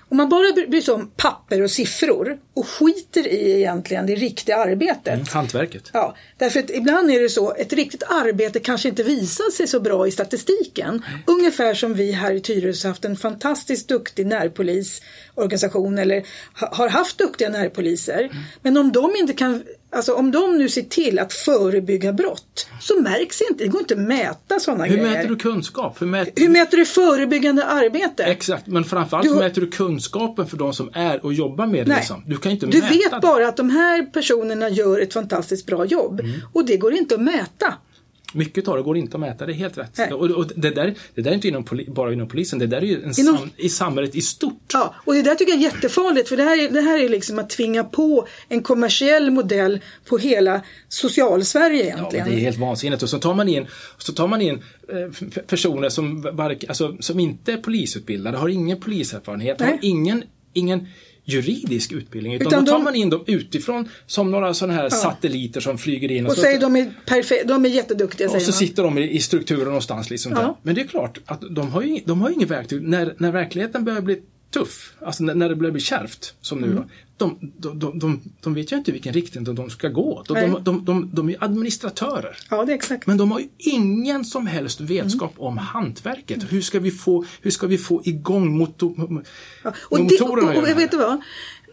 Om 0.08 0.16
man 0.16 0.28
bara 0.28 0.52
bry- 0.52 0.66
bryr 0.68 0.80
sig 0.80 0.94
om 0.94 1.10
papper 1.16 1.62
och 1.62 1.70
siffror 1.70 2.38
och 2.54 2.66
skiter 2.68 3.26
i 3.26 3.52
egentligen 3.56 4.06
det 4.06 4.14
riktiga 4.14 4.56
arbetet. 4.56 5.14
Mm, 5.14 5.26
Hantverket. 5.32 5.90
Ja, 5.92 6.16
därför 6.38 6.60
att 6.60 6.70
ibland 6.70 7.10
är 7.10 7.20
det 7.22 7.28
så, 7.28 7.54
ett 7.54 7.72
riktigt 7.72 8.02
arbete 8.02 8.60
kanske 8.60 8.88
inte 8.88 9.02
visar 9.02 9.50
sig 9.50 9.66
så 9.66 9.80
bra 9.80 10.06
i 10.06 10.10
statistiken. 10.10 11.02
Ungefär 11.26 11.74
som 11.74 11.94
vi 11.94 12.12
här 12.12 12.32
i 12.32 12.40
Tyresö 12.40 12.88
haft 12.88 13.04
en 13.04 13.16
fantastiskt 13.16 13.88
duktig 13.88 14.26
närpolisorganisation 14.26 15.98
eller 15.98 16.22
ha, 16.60 16.74
har 16.74 16.88
haft 16.88 17.18
duktiga 17.18 17.48
närpoliser. 17.48 18.30
Men 18.62 18.76
om 18.76 18.92
de 18.92 19.16
inte 19.16 19.32
kan, 19.32 19.62
alltså 19.90 20.12
om 20.14 20.30
de 20.30 20.58
nu 20.58 20.68
ser 20.68 20.82
till 20.82 21.18
att 21.18 21.32
förebygga 21.32 22.12
brott 22.12 22.66
så 22.80 23.00
märks 23.00 23.40
inte, 23.50 23.64
det 23.64 23.68
går 23.68 23.80
inte 23.80 23.94
att 23.94 24.00
mäta 24.00 24.60
sådana 24.60 24.84
Hur 24.84 24.96
grejer. 24.96 25.10
mäter 25.10 25.28
du 25.28 25.36
kunskap? 25.36 26.02
Hur 26.02 26.06
mäter... 26.06 26.32
Hur 26.36 26.48
mäter 26.48 26.76
du 26.76 26.84
förebyggande 26.86 27.64
arbete? 27.64 28.24
Exakt, 28.24 28.66
men 28.66 28.84
framförallt 28.84 29.24
Du- 29.24 29.30
så 29.30 29.36
mäter 29.36 29.60
du 29.60 29.70
kunskapen 29.70 30.46
för 30.46 30.56
de 30.56 30.72
som 30.74 30.90
är 30.92 31.24
och 31.24 31.32
jobbar 31.32 31.66
med 31.66 31.86
det. 31.86 31.94
Liksom. 31.96 32.22
Du 32.26 32.36
kan 32.36 32.52
inte 32.52 32.66
Du 32.66 32.78
mäta 32.80 32.94
vet 32.94 33.10
det. 33.10 33.18
bara 33.22 33.48
att 33.48 33.56
de 33.56 33.70
här 33.70 34.02
personerna 34.02 34.68
gör 34.68 35.00
ett 35.00 35.12
fantastiskt 35.12 35.66
bra 35.66 35.84
jobb 35.84 36.20
Mm. 36.20 36.32
och 36.52 36.64
det 36.66 36.76
går 36.76 36.92
inte 36.94 37.14
att 37.14 37.20
mäta. 37.20 37.74
Mycket 38.34 38.68
av 38.68 38.76
det 38.76 38.82
går 38.82 38.96
inte 38.96 39.16
att 39.16 39.20
mäta, 39.20 39.46
det 39.46 39.52
är 39.52 39.54
helt 39.54 39.78
rätt. 39.78 39.98
Nej. 39.98 40.12
Och, 40.12 40.30
och 40.30 40.46
det, 40.56 40.70
där, 40.70 40.94
det 41.14 41.22
där 41.22 41.30
är 41.30 41.34
inte 41.34 41.48
inom 41.48 41.66
bara 41.88 42.12
inom 42.12 42.28
polisen, 42.28 42.58
det 42.58 42.66
där 42.66 42.76
är 42.76 42.82
ju 42.82 43.02
en 43.02 43.20
Inom- 43.20 43.36
sam, 43.38 43.50
i 43.56 43.68
samhället 43.68 44.14
i 44.14 44.20
stort. 44.20 44.70
Ja, 44.72 44.94
och 45.04 45.14
det 45.14 45.22
där 45.22 45.34
tycker 45.34 45.52
jag 45.52 45.58
är 45.60 45.64
jättefarligt 45.64 46.28
för 46.28 46.36
det 46.36 46.42
här 46.42 46.64
är, 46.64 46.70
det 46.70 46.80
här 46.80 46.98
är 47.04 47.08
liksom 47.08 47.38
att 47.38 47.50
tvinga 47.50 47.84
på 47.84 48.26
en 48.48 48.62
kommersiell 48.62 49.30
modell 49.30 49.80
på 50.08 50.18
hela 50.18 50.60
social-Sverige 50.88 51.84
Ja, 51.88 51.94
egentligen. 51.96 52.28
det 52.28 52.34
är 52.34 52.38
helt 52.40 52.58
vansinnigt. 52.58 53.02
Och 53.02 53.08
så 53.08 53.18
tar 53.18 53.34
man 53.34 53.48
in, 53.48 53.66
så 53.98 54.12
tar 54.12 54.28
man 54.28 54.42
in 54.42 54.62
eh, 54.88 55.42
personer 55.46 55.88
som, 55.88 56.38
alltså, 56.68 56.96
som 57.00 57.20
inte 57.20 57.52
är 57.52 57.56
polisutbildade, 57.56 58.38
har 58.38 58.48
ingen 58.48 58.80
poliserfarenhet, 58.80 59.60
har 59.60 59.66
Nej. 59.66 59.78
ingen, 59.82 60.22
ingen 60.52 60.86
juridisk 61.28 61.92
utbildning. 61.92 62.34
Utan, 62.34 62.46
Utan 62.46 62.64
då 62.64 62.70
tar 62.72 62.78
de- 62.78 62.84
man 62.84 62.94
in 62.94 63.10
dem 63.10 63.24
utifrån 63.26 63.88
som 64.06 64.30
några 64.30 64.54
sådana 64.54 64.74
här 64.78 64.88
satelliter 64.88 65.60
som 65.60 65.78
flyger 65.78 66.10
in. 66.10 66.26
och 66.26 66.32
så, 66.32 66.40
säger 66.40 66.60
de 66.60 66.76
är 66.76 66.92
perfekta, 67.06 67.48
de 67.48 67.64
är 67.64 67.68
jätteduktiga 67.68 68.26
och 68.30 68.42
så 68.42 68.50
man. 68.50 68.52
sitter 68.52 68.82
de 68.82 68.98
i, 68.98 69.10
i 69.10 69.20
strukturen 69.20 69.64
någonstans. 69.64 70.10
Liksom 70.10 70.32
Ja. 70.32 70.58
Men 70.62 70.74
det 70.74 70.80
är 70.80 70.86
klart 70.86 71.18
att 71.26 71.42
de 71.50 71.70
har 71.70 71.82
ju, 71.82 72.00
de 72.04 72.20
har 72.20 72.28
ju 72.28 72.34
inget 72.34 72.50
verktyg. 72.50 72.82
När, 72.82 73.14
när 73.18 73.32
verkligheten 73.32 73.84
börjar 73.84 74.00
bli 74.00 74.22
tuff, 74.54 74.92
alltså 75.00 75.24
när, 75.24 75.34
när 75.34 75.48
det 75.48 75.56
börjar 75.56 75.72
bli 75.72 75.80
kärvt, 75.80 76.34
som 76.40 76.58
Mm. 76.58 76.70
nu 76.70 76.76
då. 76.76 76.84
De, 77.18 77.52
de, 77.58 77.98
de, 77.98 78.20
de, 78.40 78.54
vet 78.54 78.72
ju 78.72 78.76
inte 78.76 78.92
vilken 78.92 79.12
riktning 79.12 79.44
de, 79.44 79.70
ska 79.70 79.88
gå. 79.88 80.24
De, 80.28 80.60
de, 80.62 80.84
de, 80.84 81.10
de, 81.12 81.28
är 81.30 81.44
administratörer. 81.44 82.36
Ja, 82.50 82.64
det 82.64 82.72
är 82.72 82.76
exakt. 82.76 83.06
Men 83.06 83.16
de 83.16 83.32
har 83.32 83.40
ju 83.40 83.48
ingen 83.58 84.24
som 84.24 84.46
helst 84.46 84.80
vetskap 84.80 85.32
Mm. 85.36 85.46
om 85.46 85.58
hantverket. 85.58 86.52
Hur 86.52 86.60
ska 86.60 86.80
vi 86.80 86.90
få, 86.90 87.24
hur 87.42 87.50
ska 87.50 87.66
vi 87.66 87.78
få 87.78 88.02
igång 88.04 88.58
motor, 88.58 89.24
Ja, 89.64 89.72
och, 89.82 89.98
det, 89.98 90.02
motorerna? 90.02 90.50
och, 90.50 90.72
och 90.72 90.78
vet 90.78 90.90
du 90.90 90.96
vad? 90.96 91.20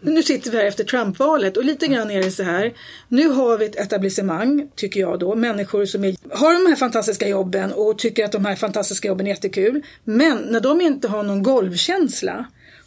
Nu 0.02 0.22
sitter 0.22 0.50
vi 0.50 0.56
här 0.56 0.64
efter 0.64 0.84
Trump-valet 0.84 1.56
och 1.56 1.64
lite 1.64 1.86
grann 1.86 2.10
är 2.10 2.22
det 2.22 2.30
så 2.30 2.42
här. 2.42 2.72
Nu 3.08 3.28
har 3.28 3.58
vi 3.58 3.64
ett 3.64 3.76
etablissemang, 3.76 4.68
tycker 4.76 5.00
jag 5.00 5.18
då, 5.18 5.34
människor 5.34 5.84
som 5.86 6.04
är, 6.04 6.16
har 6.30 6.64
de 6.64 6.70
här 6.70 6.76
fantastiska 6.76 7.28
jobben 7.28 7.72
och 7.72 7.98
tycker 7.98 8.24
att 8.24 8.32
de 8.32 8.44
här 8.44 8.56
fantastiska 8.56 9.08
jobben 9.08 9.26
är 9.26 9.30
jättekul. 9.30 9.82
Men 10.04 10.38
när 10.38 10.60
de 10.60 10.80
inte 10.80 11.08
har 11.08 11.22
någon 11.22 11.42
golvkänsla 11.42 12.44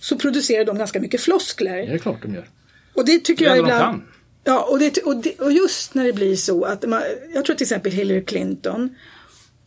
så 0.07 0.17
producerar 0.17 0.65
de 0.65 0.77
ganska 0.77 0.99
mycket 0.99 1.21
floskler. 1.21 1.75
Det 1.77 1.93
är 1.93 1.97
klart 1.97 2.21
de 2.21 2.33
gör. 2.33 2.49
Och 2.93 3.05
det 3.05 3.19
tycker 3.19 3.45
Det 3.49 3.55
jag 3.55 3.65
det 3.65 3.69
de 3.71 3.75
ibland... 3.75 4.01
kan. 4.01 4.07
Ja, 4.43 4.63
och, 4.71 4.79
det, 4.79 4.97
och, 4.97 5.15
det, 5.17 5.39
och 5.39 5.51
just 5.51 5.93
när 5.93 6.05
det 6.05 6.13
blir 6.13 6.35
så 6.35 6.63
att 6.63 6.85
man, 6.89 7.01
jag 7.33 7.45
tror 7.45 7.55
till 7.55 7.63
exempel 7.63 7.91
Hillary 7.91 8.25
Clinton, 8.25 8.95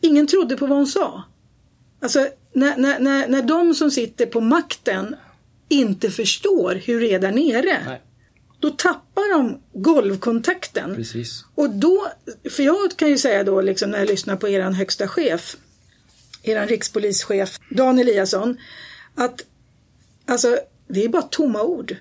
ingen 0.01 0.27
trodde 0.27 0.57
på 0.57 0.65
vad 0.65 0.77
hon 0.77 0.87
sa. 0.87 1.23
Alltså 2.01 2.27
när, 2.53 2.77
när, 2.77 2.99
när, 2.99 3.27
när 3.27 3.41
de 3.41 3.73
som 3.73 3.91
sitter 3.91 4.25
på 4.25 4.41
makten 4.41 5.15
inte 5.69 6.09
förstår 6.11 6.75
hur 6.85 7.01
det 7.01 7.13
är 7.13 7.19
där 7.19 7.31
nere, 7.31 7.77
Nej, 7.85 8.01
då 8.59 8.69
tappar 8.69 9.33
de 9.37 9.61
golvkontakten. 9.73 10.95
precis. 10.95 11.45
Och 11.55 11.69
då, 11.69 12.07
för 12.49 12.63
jag 12.63 12.95
kan 12.95 13.09
ju 13.09 13.17
säga 13.17 13.43
då 13.43 13.61
liksom 13.61 13.91
när 13.91 13.99
jag 13.99 14.07
lyssnar 14.07 14.35
på 14.35 14.49
eran 14.49 14.73
högsta 14.73 15.07
chef, 15.07 15.57
eran 16.43 16.67
rikspolischef 16.67 17.59
Dan 17.69 17.99
Eliasson, 17.99 18.57
att 19.15 19.45
alltså 20.31 20.57
det 20.87 21.03
är 21.03 21.09
bara 21.09 21.21
tomma 21.21 21.63
ord 21.63 21.95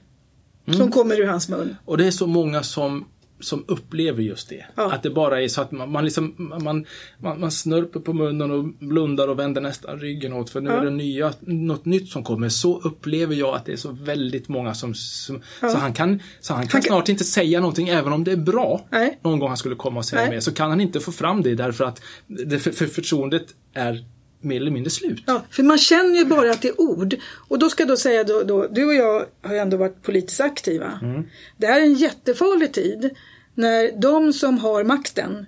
som 0.76 0.90
kommer 0.90 1.20
ur 1.20 1.26
hans 1.26 1.48
mun. 1.48 1.76
Och 1.84 1.98
det 1.98 2.06
är 2.06 2.10
så 2.10 2.26
många 2.26 2.62
som, 2.62 3.04
som 3.40 3.64
upplever 3.68 4.22
just 4.22 4.48
det. 4.48 4.64
Ja. 4.74 4.92
Att 4.92 5.02
det 5.02 5.10
bara 5.10 5.42
är 5.42 5.48
så 5.48 5.60
att 5.60 5.72
man, 5.72 5.92
man, 5.92 6.04
liksom, 6.04 6.34
man, 6.62 6.86
man, 7.18 7.40
man 7.40 7.50
snörper 7.50 8.00
på 8.00 8.12
munnen 8.12 8.50
och 8.50 8.64
blundar 8.64 9.28
och 9.28 9.38
vänder 9.38 9.60
nästan 9.60 10.00
ryggen 10.00 10.32
åt 10.32 10.50
för 10.50 10.60
nu 10.60 10.70
Ja. 10.70 10.76
är 10.80 10.84
det 10.84 10.90
nya, 10.90 11.32
något 11.40 11.84
nytt 11.84 12.08
som 12.08 12.24
kommer. 12.24 12.48
Så 12.48 12.80
upplever 12.80 13.34
jag 13.34 13.54
att 13.56 13.66
det 13.66 13.72
är 13.72 13.76
så 13.76 13.90
väldigt 13.92 14.48
många 14.48 14.74
som... 14.74 14.94
som 14.94 15.40
så 15.60 15.76
han 15.78 15.92
kan, 15.92 16.22
så 16.40 16.54
han 16.54 16.62
kan 16.66 16.70
Han 16.72 16.82
kan- 16.82 16.82
snart 16.82 17.08
inte 17.08 17.24
säga 17.24 17.60
någonting 17.60 17.88
även 17.88 18.12
om 18.12 18.24
det 18.24 18.32
är 18.32 18.36
bra. 18.36 18.86
Nej. 18.90 19.18
Någon 19.22 19.38
gång 19.38 19.48
han 19.48 19.56
skulle 19.56 19.74
komma 19.74 19.98
och 19.98 20.04
säga 20.04 20.22
Nej. 20.22 20.30
mer. 20.30 20.40
Så 20.40 20.52
kan 20.54 20.70
han 20.70 20.80
inte 20.80 21.00
få 21.00 21.12
fram 21.12 21.42
det 21.42 21.54
därför 21.54 21.84
att 21.84 22.02
det, 22.26 22.58
för, 22.58 22.70
för 22.72 22.86
förtroendet 22.86 23.46
är 23.74 24.04
mer 24.40 24.57
eller 24.61 24.70
mindre 24.70 24.90
slut. 24.90 25.22
Ja, 25.26 25.42
för 25.50 25.62
man 25.62 25.79
känner 25.79 26.18
ju 26.18 26.24
bara 26.24 26.50
att 26.50 26.62
det 26.62 26.68
är 26.68 26.81
ord. 26.81 27.14
Och 27.48 27.59
då 27.59 27.70
ska 27.70 27.83
jag 27.83 27.88
då 27.88 27.96
säga 27.96 28.24
då, 28.24 28.42
då 28.42 28.66
du 28.66 28.85
och 28.87 28.94
jag 28.94 29.26
har 29.42 29.53
ju 29.55 29.59
ändå 29.59 29.76
varit 29.76 30.03
politiskt 30.03 30.40
aktiva. 30.40 31.00
Det 31.57 31.66
här 31.66 31.81
är 31.81 31.85
en 31.85 31.94
jättefarlig 31.94 32.72
tid 32.72 33.11
när 33.55 34.00
de 34.00 34.33
som 34.33 34.59
har 34.59 34.85
makten 34.85 35.46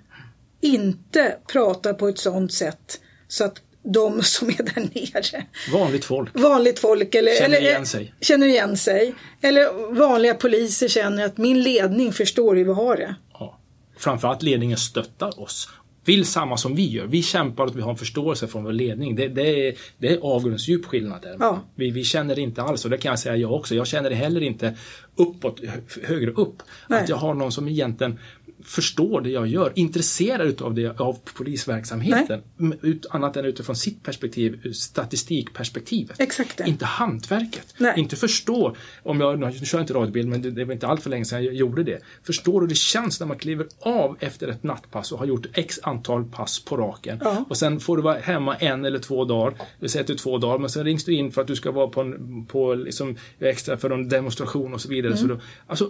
inte 0.61 1.35
pratar 1.47 1.93
på 1.93 2.07
ett 2.07 2.19
sådant 2.19 2.53
sätt 2.53 2.99
så 3.27 3.43
att 3.43 3.61
de 3.83 4.23
som 4.23 4.47
är 4.49 4.63
där 4.63 4.81
nere, 4.81 5.45
Vanligt 5.73 6.05
folk. 6.05 6.29
vanligt 6.39 6.79
folk 6.79 7.15
eller, 7.15 7.35
Känner 7.35 7.57
eller, 7.57 7.69
igen 7.69 7.85
sig. 7.85 8.13
känner 8.21 8.47
igen 8.47 8.77
sig. 8.77 9.15
Eller 9.41 9.93
vanliga 9.95 10.33
poliser 10.33 10.87
känner 10.87 11.25
att 11.25 11.37
min 11.37 11.63
ledning 11.63 12.13
förstår 12.13 12.55
hur 12.55 12.65
vi 12.65 12.73
har 12.73 12.97
det. 12.97 13.15
Ja. 13.33 13.59
Framförallt 13.97 14.41
ledningen 14.41 14.77
stöttar 14.77 15.39
oss. 15.39 15.69
Vill 16.05 16.25
samma 16.25 16.57
som 16.57 16.75
vi 16.75 16.89
gör. 16.89 17.05
Vi 17.05 17.23
kämpar 17.23 17.63
och 17.63 17.77
vi 17.77 17.81
har 17.81 17.91
en 17.91 17.97
förståelse 17.97 18.47
från 18.47 18.63
vår 18.63 18.71
ledning. 18.71 19.15
Det, 19.15 19.27
det 19.27 19.67
är, 19.67 19.75
det 19.97 20.07
är 20.07 20.19
avgrundsdjup 20.21 20.85
skillnad 20.85 21.21
där. 21.21 21.37
Ja. 21.39 21.61
Vi, 21.75 21.91
vi 21.91 22.03
känner 22.03 22.35
det 22.35 22.41
inte 22.41 22.61
alls 22.61 22.85
och 22.85 22.91
det 22.91 22.97
kan 22.97 23.09
jag 23.09 23.19
säga 23.19 23.35
jag 23.35 23.51
också. 23.51 23.75
Jag 23.75 23.87
känner 23.87 24.09
det 24.09 24.15
heller 24.15 24.41
inte 24.41 24.75
uppåt, 25.15 25.59
hö- 25.65 26.01
högre 26.03 26.31
upp. 26.31 26.63
Nej. 26.87 27.03
Att 27.03 27.09
jag 27.09 27.15
har 27.15 27.33
någon 27.33 27.51
som 27.51 27.67
egentligen 27.67 28.19
förstår 28.65 29.21
det 29.21 29.29
jag 29.29 29.47
gör, 29.47 29.71
intresserad 29.75 30.47
utav 30.47 30.73
det, 30.73 30.99
av 30.99 31.19
polisverksamheten. 31.37 32.41
Ut, 32.81 33.05
annat 33.09 33.37
än 33.37 33.45
utifrån 33.45 33.75
sitt 33.75 34.03
perspektiv, 34.03 34.73
statistikperspektivet. 34.73 36.19
Exakt 36.19 36.57
det. 36.57 36.63
Inte 36.67 36.85
hantverket. 36.85 37.75
Nej. 37.77 37.93
Inte 37.97 38.15
förstå, 38.15 38.75
om 39.03 39.19
jag, 39.19 39.39
nu 39.39 39.51
kör 39.65 39.77
jag 39.77 39.83
inte 39.83 39.93
radiobil 39.93 40.27
men 40.27 40.41
det, 40.41 40.51
det 40.51 40.65
var 40.65 40.73
inte 40.73 40.87
allt 40.87 41.03
för 41.03 41.09
länge 41.09 41.25
sedan 41.25 41.43
jag 41.43 41.53
gjorde 41.53 41.83
det. 41.83 41.99
Förstår 42.23 42.61
hur 42.61 42.67
det 42.67 42.75
känns 42.75 43.19
när 43.19 43.27
man 43.27 43.37
kliver 43.37 43.67
av 43.79 44.17
efter 44.19 44.47
ett 44.47 44.63
nattpass 44.63 45.11
och 45.11 45.19
har 45.19 45.25
gjort 45.25 45.45
x 45.53 45.79
antal 45.83 46.23
pass 46.25 46.65
på 46.65 46.77
raken. 46.77 47.19
Ja. 47.23 47.45
Och 47.49 47.57
sen 47.57 47.79
får 47.79 47.97
du 47.97 48.03
vara 48.03 48.17
hemma 48.19 48.55
en 48.55 48.85
eller 48.85 48.99
två 48.99 49.25
dagar. 49.25 49.53
Vi 49.79 49.89
säger 49.89 50.03
att 50.03 50.07
det 50.07 50.13
är 50.13 50.17
två 50.17 50.37
dagar, 50.37 50.57
men 50.59 50.69
sen 50.69 50.83
rings 50.83 51.05
du 51.05 51.15
in 51.15 51.31
för 51.31 51.41
att 51.41 51.47
du 51.47 51.55
ska 51.55 51.71
vara 51.71 51.87
på, 51.87 52.01
en, 52.01 52.45
på 52.45 52.73
liksom, 52.73 53.17
extra 53.39 53.77
för 53.77 53.89
en 53.89 54.09
demonstration 54.09 54.73
och 54.73 54.81
så 54.81 54.89
vidare. 54.89 55.02
Mm. 55.07 55.17
Så 55.17 55.27
då, 55.27 55.39
alltså, 55.67 55.89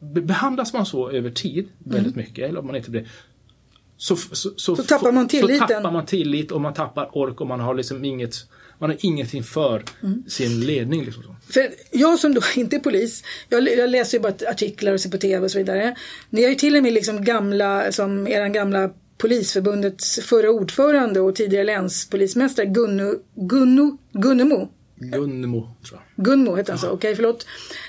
behandlas 0.00 0.72
man 0.72 0.86
så 0.86 1.10
över 1.10 1.30
tid 1.30 1.68
väldigt 1.78 2.16
mycket, 2.16 2.48
eller 2.48 2.60
om 2.60 2.66
man 2.66 2.76
inte 2.76 2.90
blir 2.90 3.10
så, 3.96 4.16
så, 4.16 4.50
så, 4.56 4.76
Så 4.76 4.82
tappar 4.82 5.12
man 5.12 5.28
tilliten. 5.28 5.58
Så 5.58 5.74
tappar 5.74 5.90
man 5.90 6.06
tillit 6.06 6.52
och 6.52 6.60
man 6.60 6.74
tappar 6.74 7.18
ork 7.18 7.40
och 7.40 7.46
man 7.46 7.60
har 7.60 7.74
liksom 7.74 8.04
inget 8.04 8.34
man 8.78 8.90
har 8.90 8.96
ingenting 9.00 9.42
för 9.42 9.84
Mm. 10.02 10.22
sin 10.28 10.60
ledning. 10.60 11.04
Liksom. 11.04 11.36
För 11.50 11.68
jag 11.90 12.18
som 12.18 12.34
då 12.34 12.40
inte 12.56 12.76
är 12.76 12.80
polis, 12.80 13.24
jag, 13.48 13.68
jag 13.68 13.90
läser 13.90 14.18
ju 14.18 14.22
bara 14.22 14.32
artiklar 14.50 14.92
och 14.92 15.00
ser 15.00 15.10
på 15.10 15.18
tv 15.18 15.44
och 15.44 15.50
så 15.50 15.58
vidare. 15.58 15.96
Ni 16.30 16.42
har 16.42 16.50
ju 16.50 16.54
till 16.54 16.76
och 16.76 16.82
med 16.82 16.92
liksom 16.92 17.24
gamla, 17.24 17.92
som 17.92 18.28
eran 18.28 18.52
gamla 18.52 18.90
Polisförbundets 19.18 20.20
förra 20.20 20.50
ordförande 20.50 21.20
och 21.20 21.34
tidigare 21.34 21.64
länspolismästare 21.64 22.66
Gunno, 22.66 23.14
Gunno, 23.34 23.98
Gunnemo. 24.12 24.68
Gunnemo, 25.00 25.68
tror 25.88 26.00
jag. 26.16 26.24
Gunmo 26.24 26.56
heter 26.56 26.72
han 26.72 26.78
så, 26.78 26.90
okej 26.90 27.16
förlåt. 27.16 27.46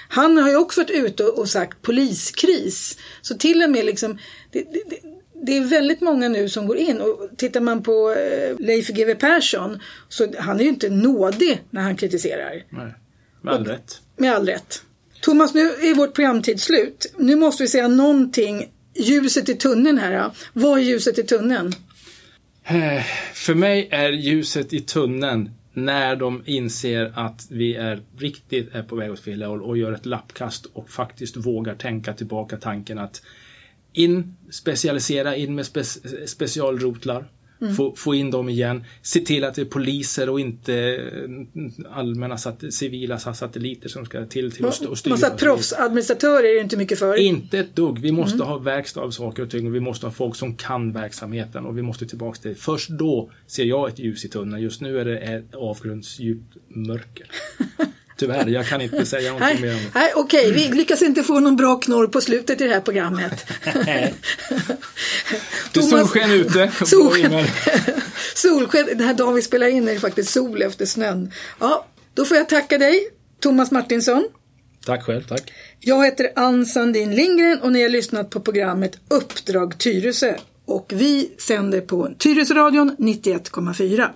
Han 0.07 0.37
har 0.37 0.49
ju 0.49 0.55
också 0.55 0.81
varit 0.81 0.91
ute 0.91 1.23
och 1.23 1.49
sagt 1.49 1.81
poliskris. 1.81 2.97
Så 3.21 3.37
till 3.37 3.63
och 3.63 3.69
med 3.69 3.85
liksom, 3.85 4.17
det, 4.51 4.59
det, 4.59 4.99
det, 5.45 5.57
är 5.57 5.61
väldigt 5.61 6.01
många 6.01 6.29
nu 6.29 6.49
som 6.49 6.67
går 6.67 6.77
in 6.77 7.01
och 7.01 7.29
tittar 7.37 7.61
man 7.61 7.83
på 7.83 8.11
eh, 8.11 8.55
Leif 8.59 8.87
GW 8.87 9.15
Persson 9.15 9.79
så 10.09 10.33
han 10.39 10.59
är 10.59 10.63
ju 10.63 10.69
inte 10.69 10.89
nådig 10.89 11.61
när 11.69 11.81
han 11.81 11.95
kritiserar. 11.95 12.63
Nej, 12.69 12.93
med 13.41 13.53
all 13.53 13.65
rätt. 13.65 14.01
Med 14.17 14.33
all 14.33 14.45
rätt. 14.45 14.83
Thomas, 15.21 15.53
nu 15.53 15.61
är 15.61 15.95
vårt 15.95 16.13
programtid 16.13 16.61
slut. 16.61 17.13
Nu 17.17 17.35
måste 17.35 17.63
vi 17.63 17.67
säga 17.67 17.87
någonting. 17.87 18.71
Ljuset 18.95 19.49
i 19.49 19.55
tunneln 19.55 19.97
här. 19.97 20.31
Vad 20.53 20.79
är 20.79 20.83
ljuset 20.83 21.17
i 21.17 21.23
tunneln? 21.23 21.75
Eh, 22.63 23.03
För 23.33 23.53
mig 23.53 23.87
är 23.91 24.09
ljuset 24.09 24.73
i 24.73 24.79
tunneln 24.79 25.49
när 25.73 26.15
de 26.15 26.43
inser 26.45 27.11
att 27.15 27.47
vi 27.49 27.75
är 27.75 28.01
riktigt 28.17 28.75
är 28.75 28.83
på 28.83 28.95
väg 28.95 29.11
åt 29.11 29.19
fel 29.19 29.43
håll 29.43 29.61
och 29.61 29.77
gör 29.77 29.91
ett 29.91 30.05
lappkast 30.05 30.65
och 30.65 30.89
faktiskt 30.89 31.37
vågar 31.37 31.75
tänka 31.75 32.13
tillbaka 32.13 32.57
tanken 32.57 32.99
att 32.99 33.21
in, 33.93 34.35
specialisera 34.49 35.35
in 35.35 35.55
med 35.55 35.65
spe, 35.65 35.83
specialrotlar. 36.27 37.25
Få, 37.77 37.95
få 37.95 38.15
in 38.15 38.31
dem 38.31 38.49
igen. 38.49 38.83
Se 39.01 39.19
till 39.19 39.43
att 39.43 39.55
det 39.55 39.61
är 39.61 39.65
poliser 39.65 40.29
och 40.29 40.39
inte 40.39 40.73
eh, 40.75 41.97
allmänna 41.97 42.37
sat, 42.37 42.63
civila 42.69 43.19
satelliter 43.19 43.89
som 43.89 44.05
ska 44.05 44.25
till, 44.25 44.51
till 44.51 44.65
att 44.65 44.73
st- 44.73 44.87
och 44.87 44.97
styra. 44.97 45.13
Massa 45.13 45.29
proffsadministratörer 45.29 46.49
är 46.49 46.55
det 46.55 46.61
inte 46.61 46.77
mycket 46.77 46.99
för. 46.99 47.15
Inte 47.17 47.59
ett 47.59 47.75
dugg. 47.75 47.99
Vi 47.99 48.11
måste 48.11 48.43
ha 48.43 48.57
verkstad 48.57 49.01
av 49.01 49.11
saker 49.11 49.43
och 49.43 49.49
ting 49.49 49.67
och 49.67 49.75
vi 49.75 49.79
måste 49.79 50.05
ha 50.05 50.11
folk 50.11 50.35
som 50.35 50.55
kan 50.55 50.91
verksamheten 50.93 51.65
och 51.65 51.77
vi 51.77 51.81
måste 51.81 52.05
tillbaka 52.05 52.41
till 52.41 52.49
det. 52.49 52.55
Först 52.55 52.89
då 52.89 53.31
ser 53.47 53.63
jag 53.63 53.89
ett 53.89 53.99
ljus 53.99 54.25
i 54.25 54.29
tunneln. 54.29 54.61
Just 54.63 54.81
nu 54.81 54.99
är 54.99 55.05
det 55.05 55.17
ett 55.17 55.55
avgrundsdjupt 55.55 56.57
mörker. 56.67 57.27
Tyvärr, 58.21 58.47
jag 58.47 58.65
kan 58.67 58.81
inte 58.81 59.05
säga 59.05 59.33
någonting 59.33 59.61
mer 59.61 59.69
om 59.69 59.75
Nej, 59.75 59.89
det. 59.93 59.99
nej 59.99 60.11
okej, 60.15 60.51
vi 60.51 60.67
lyckas 60.67 61.01
inte 61.01 61.23
få 61.23 61.39
någon 61.39 61.55
bra 61.55 61.75
knorr 61.75 62.07
på 62.07 62.21
slutet 62.21 62.61
i 62.61 62.63
det 62.67 62.73
här 62.73 62.81
programmet. 62.81 63.45
Det 63.73 63.89
är 63.91 64.13
Thomas- 65.73 65.89
solsken 65.89 66.31
ute. 66.31 66.71
Solsken. 66.85 67.31
Solsken, 68.35 68.85
den 68.85 68.99
här 69.07 69.13
dagen 69.13 69.33
vi 69.35 69.41
spelar 69.41 69.67
in 69.67 69.87
är 69.87 69.93
det 69.93 69.99
faktiskt 69.99 70.29
sol 70.31 70.61
efter 70.61 70.85
snön. 70.85 71.31
Ja, 71.59 71.85
då 72.13 72.25
får 72.25 72.37
jag 72.37 72.49
tacka 72.49 72.77
dig, 72.77 73.07
Thomas 73.41 73.71
Martinsson. 73.71 74.27
Tack 74.85 75.03
själv, 75.03 75.23
tack. 75.23 75.53
Jag 75.79 76.05
heter 76.05 76.27
Ann 76.35 76.65
Sandin 76.65 77.15
Lindgren 77.15 77.59
och 77.61 77.71
ni 77.71 77.81
har 77.81 77.89
lyssnat 77.89 78.29
på 78.29 78.39
programmet 78.39 78.97
Uppdrag 79.09 79.77
Tyresö. 79.77 80.35
och 80.65 80.91
vi 80.95 81.31
sänder 81.39 81.81
på 81.81 82.09
Tyresöradion 82.19 82.95
91,4. 82.99 84.07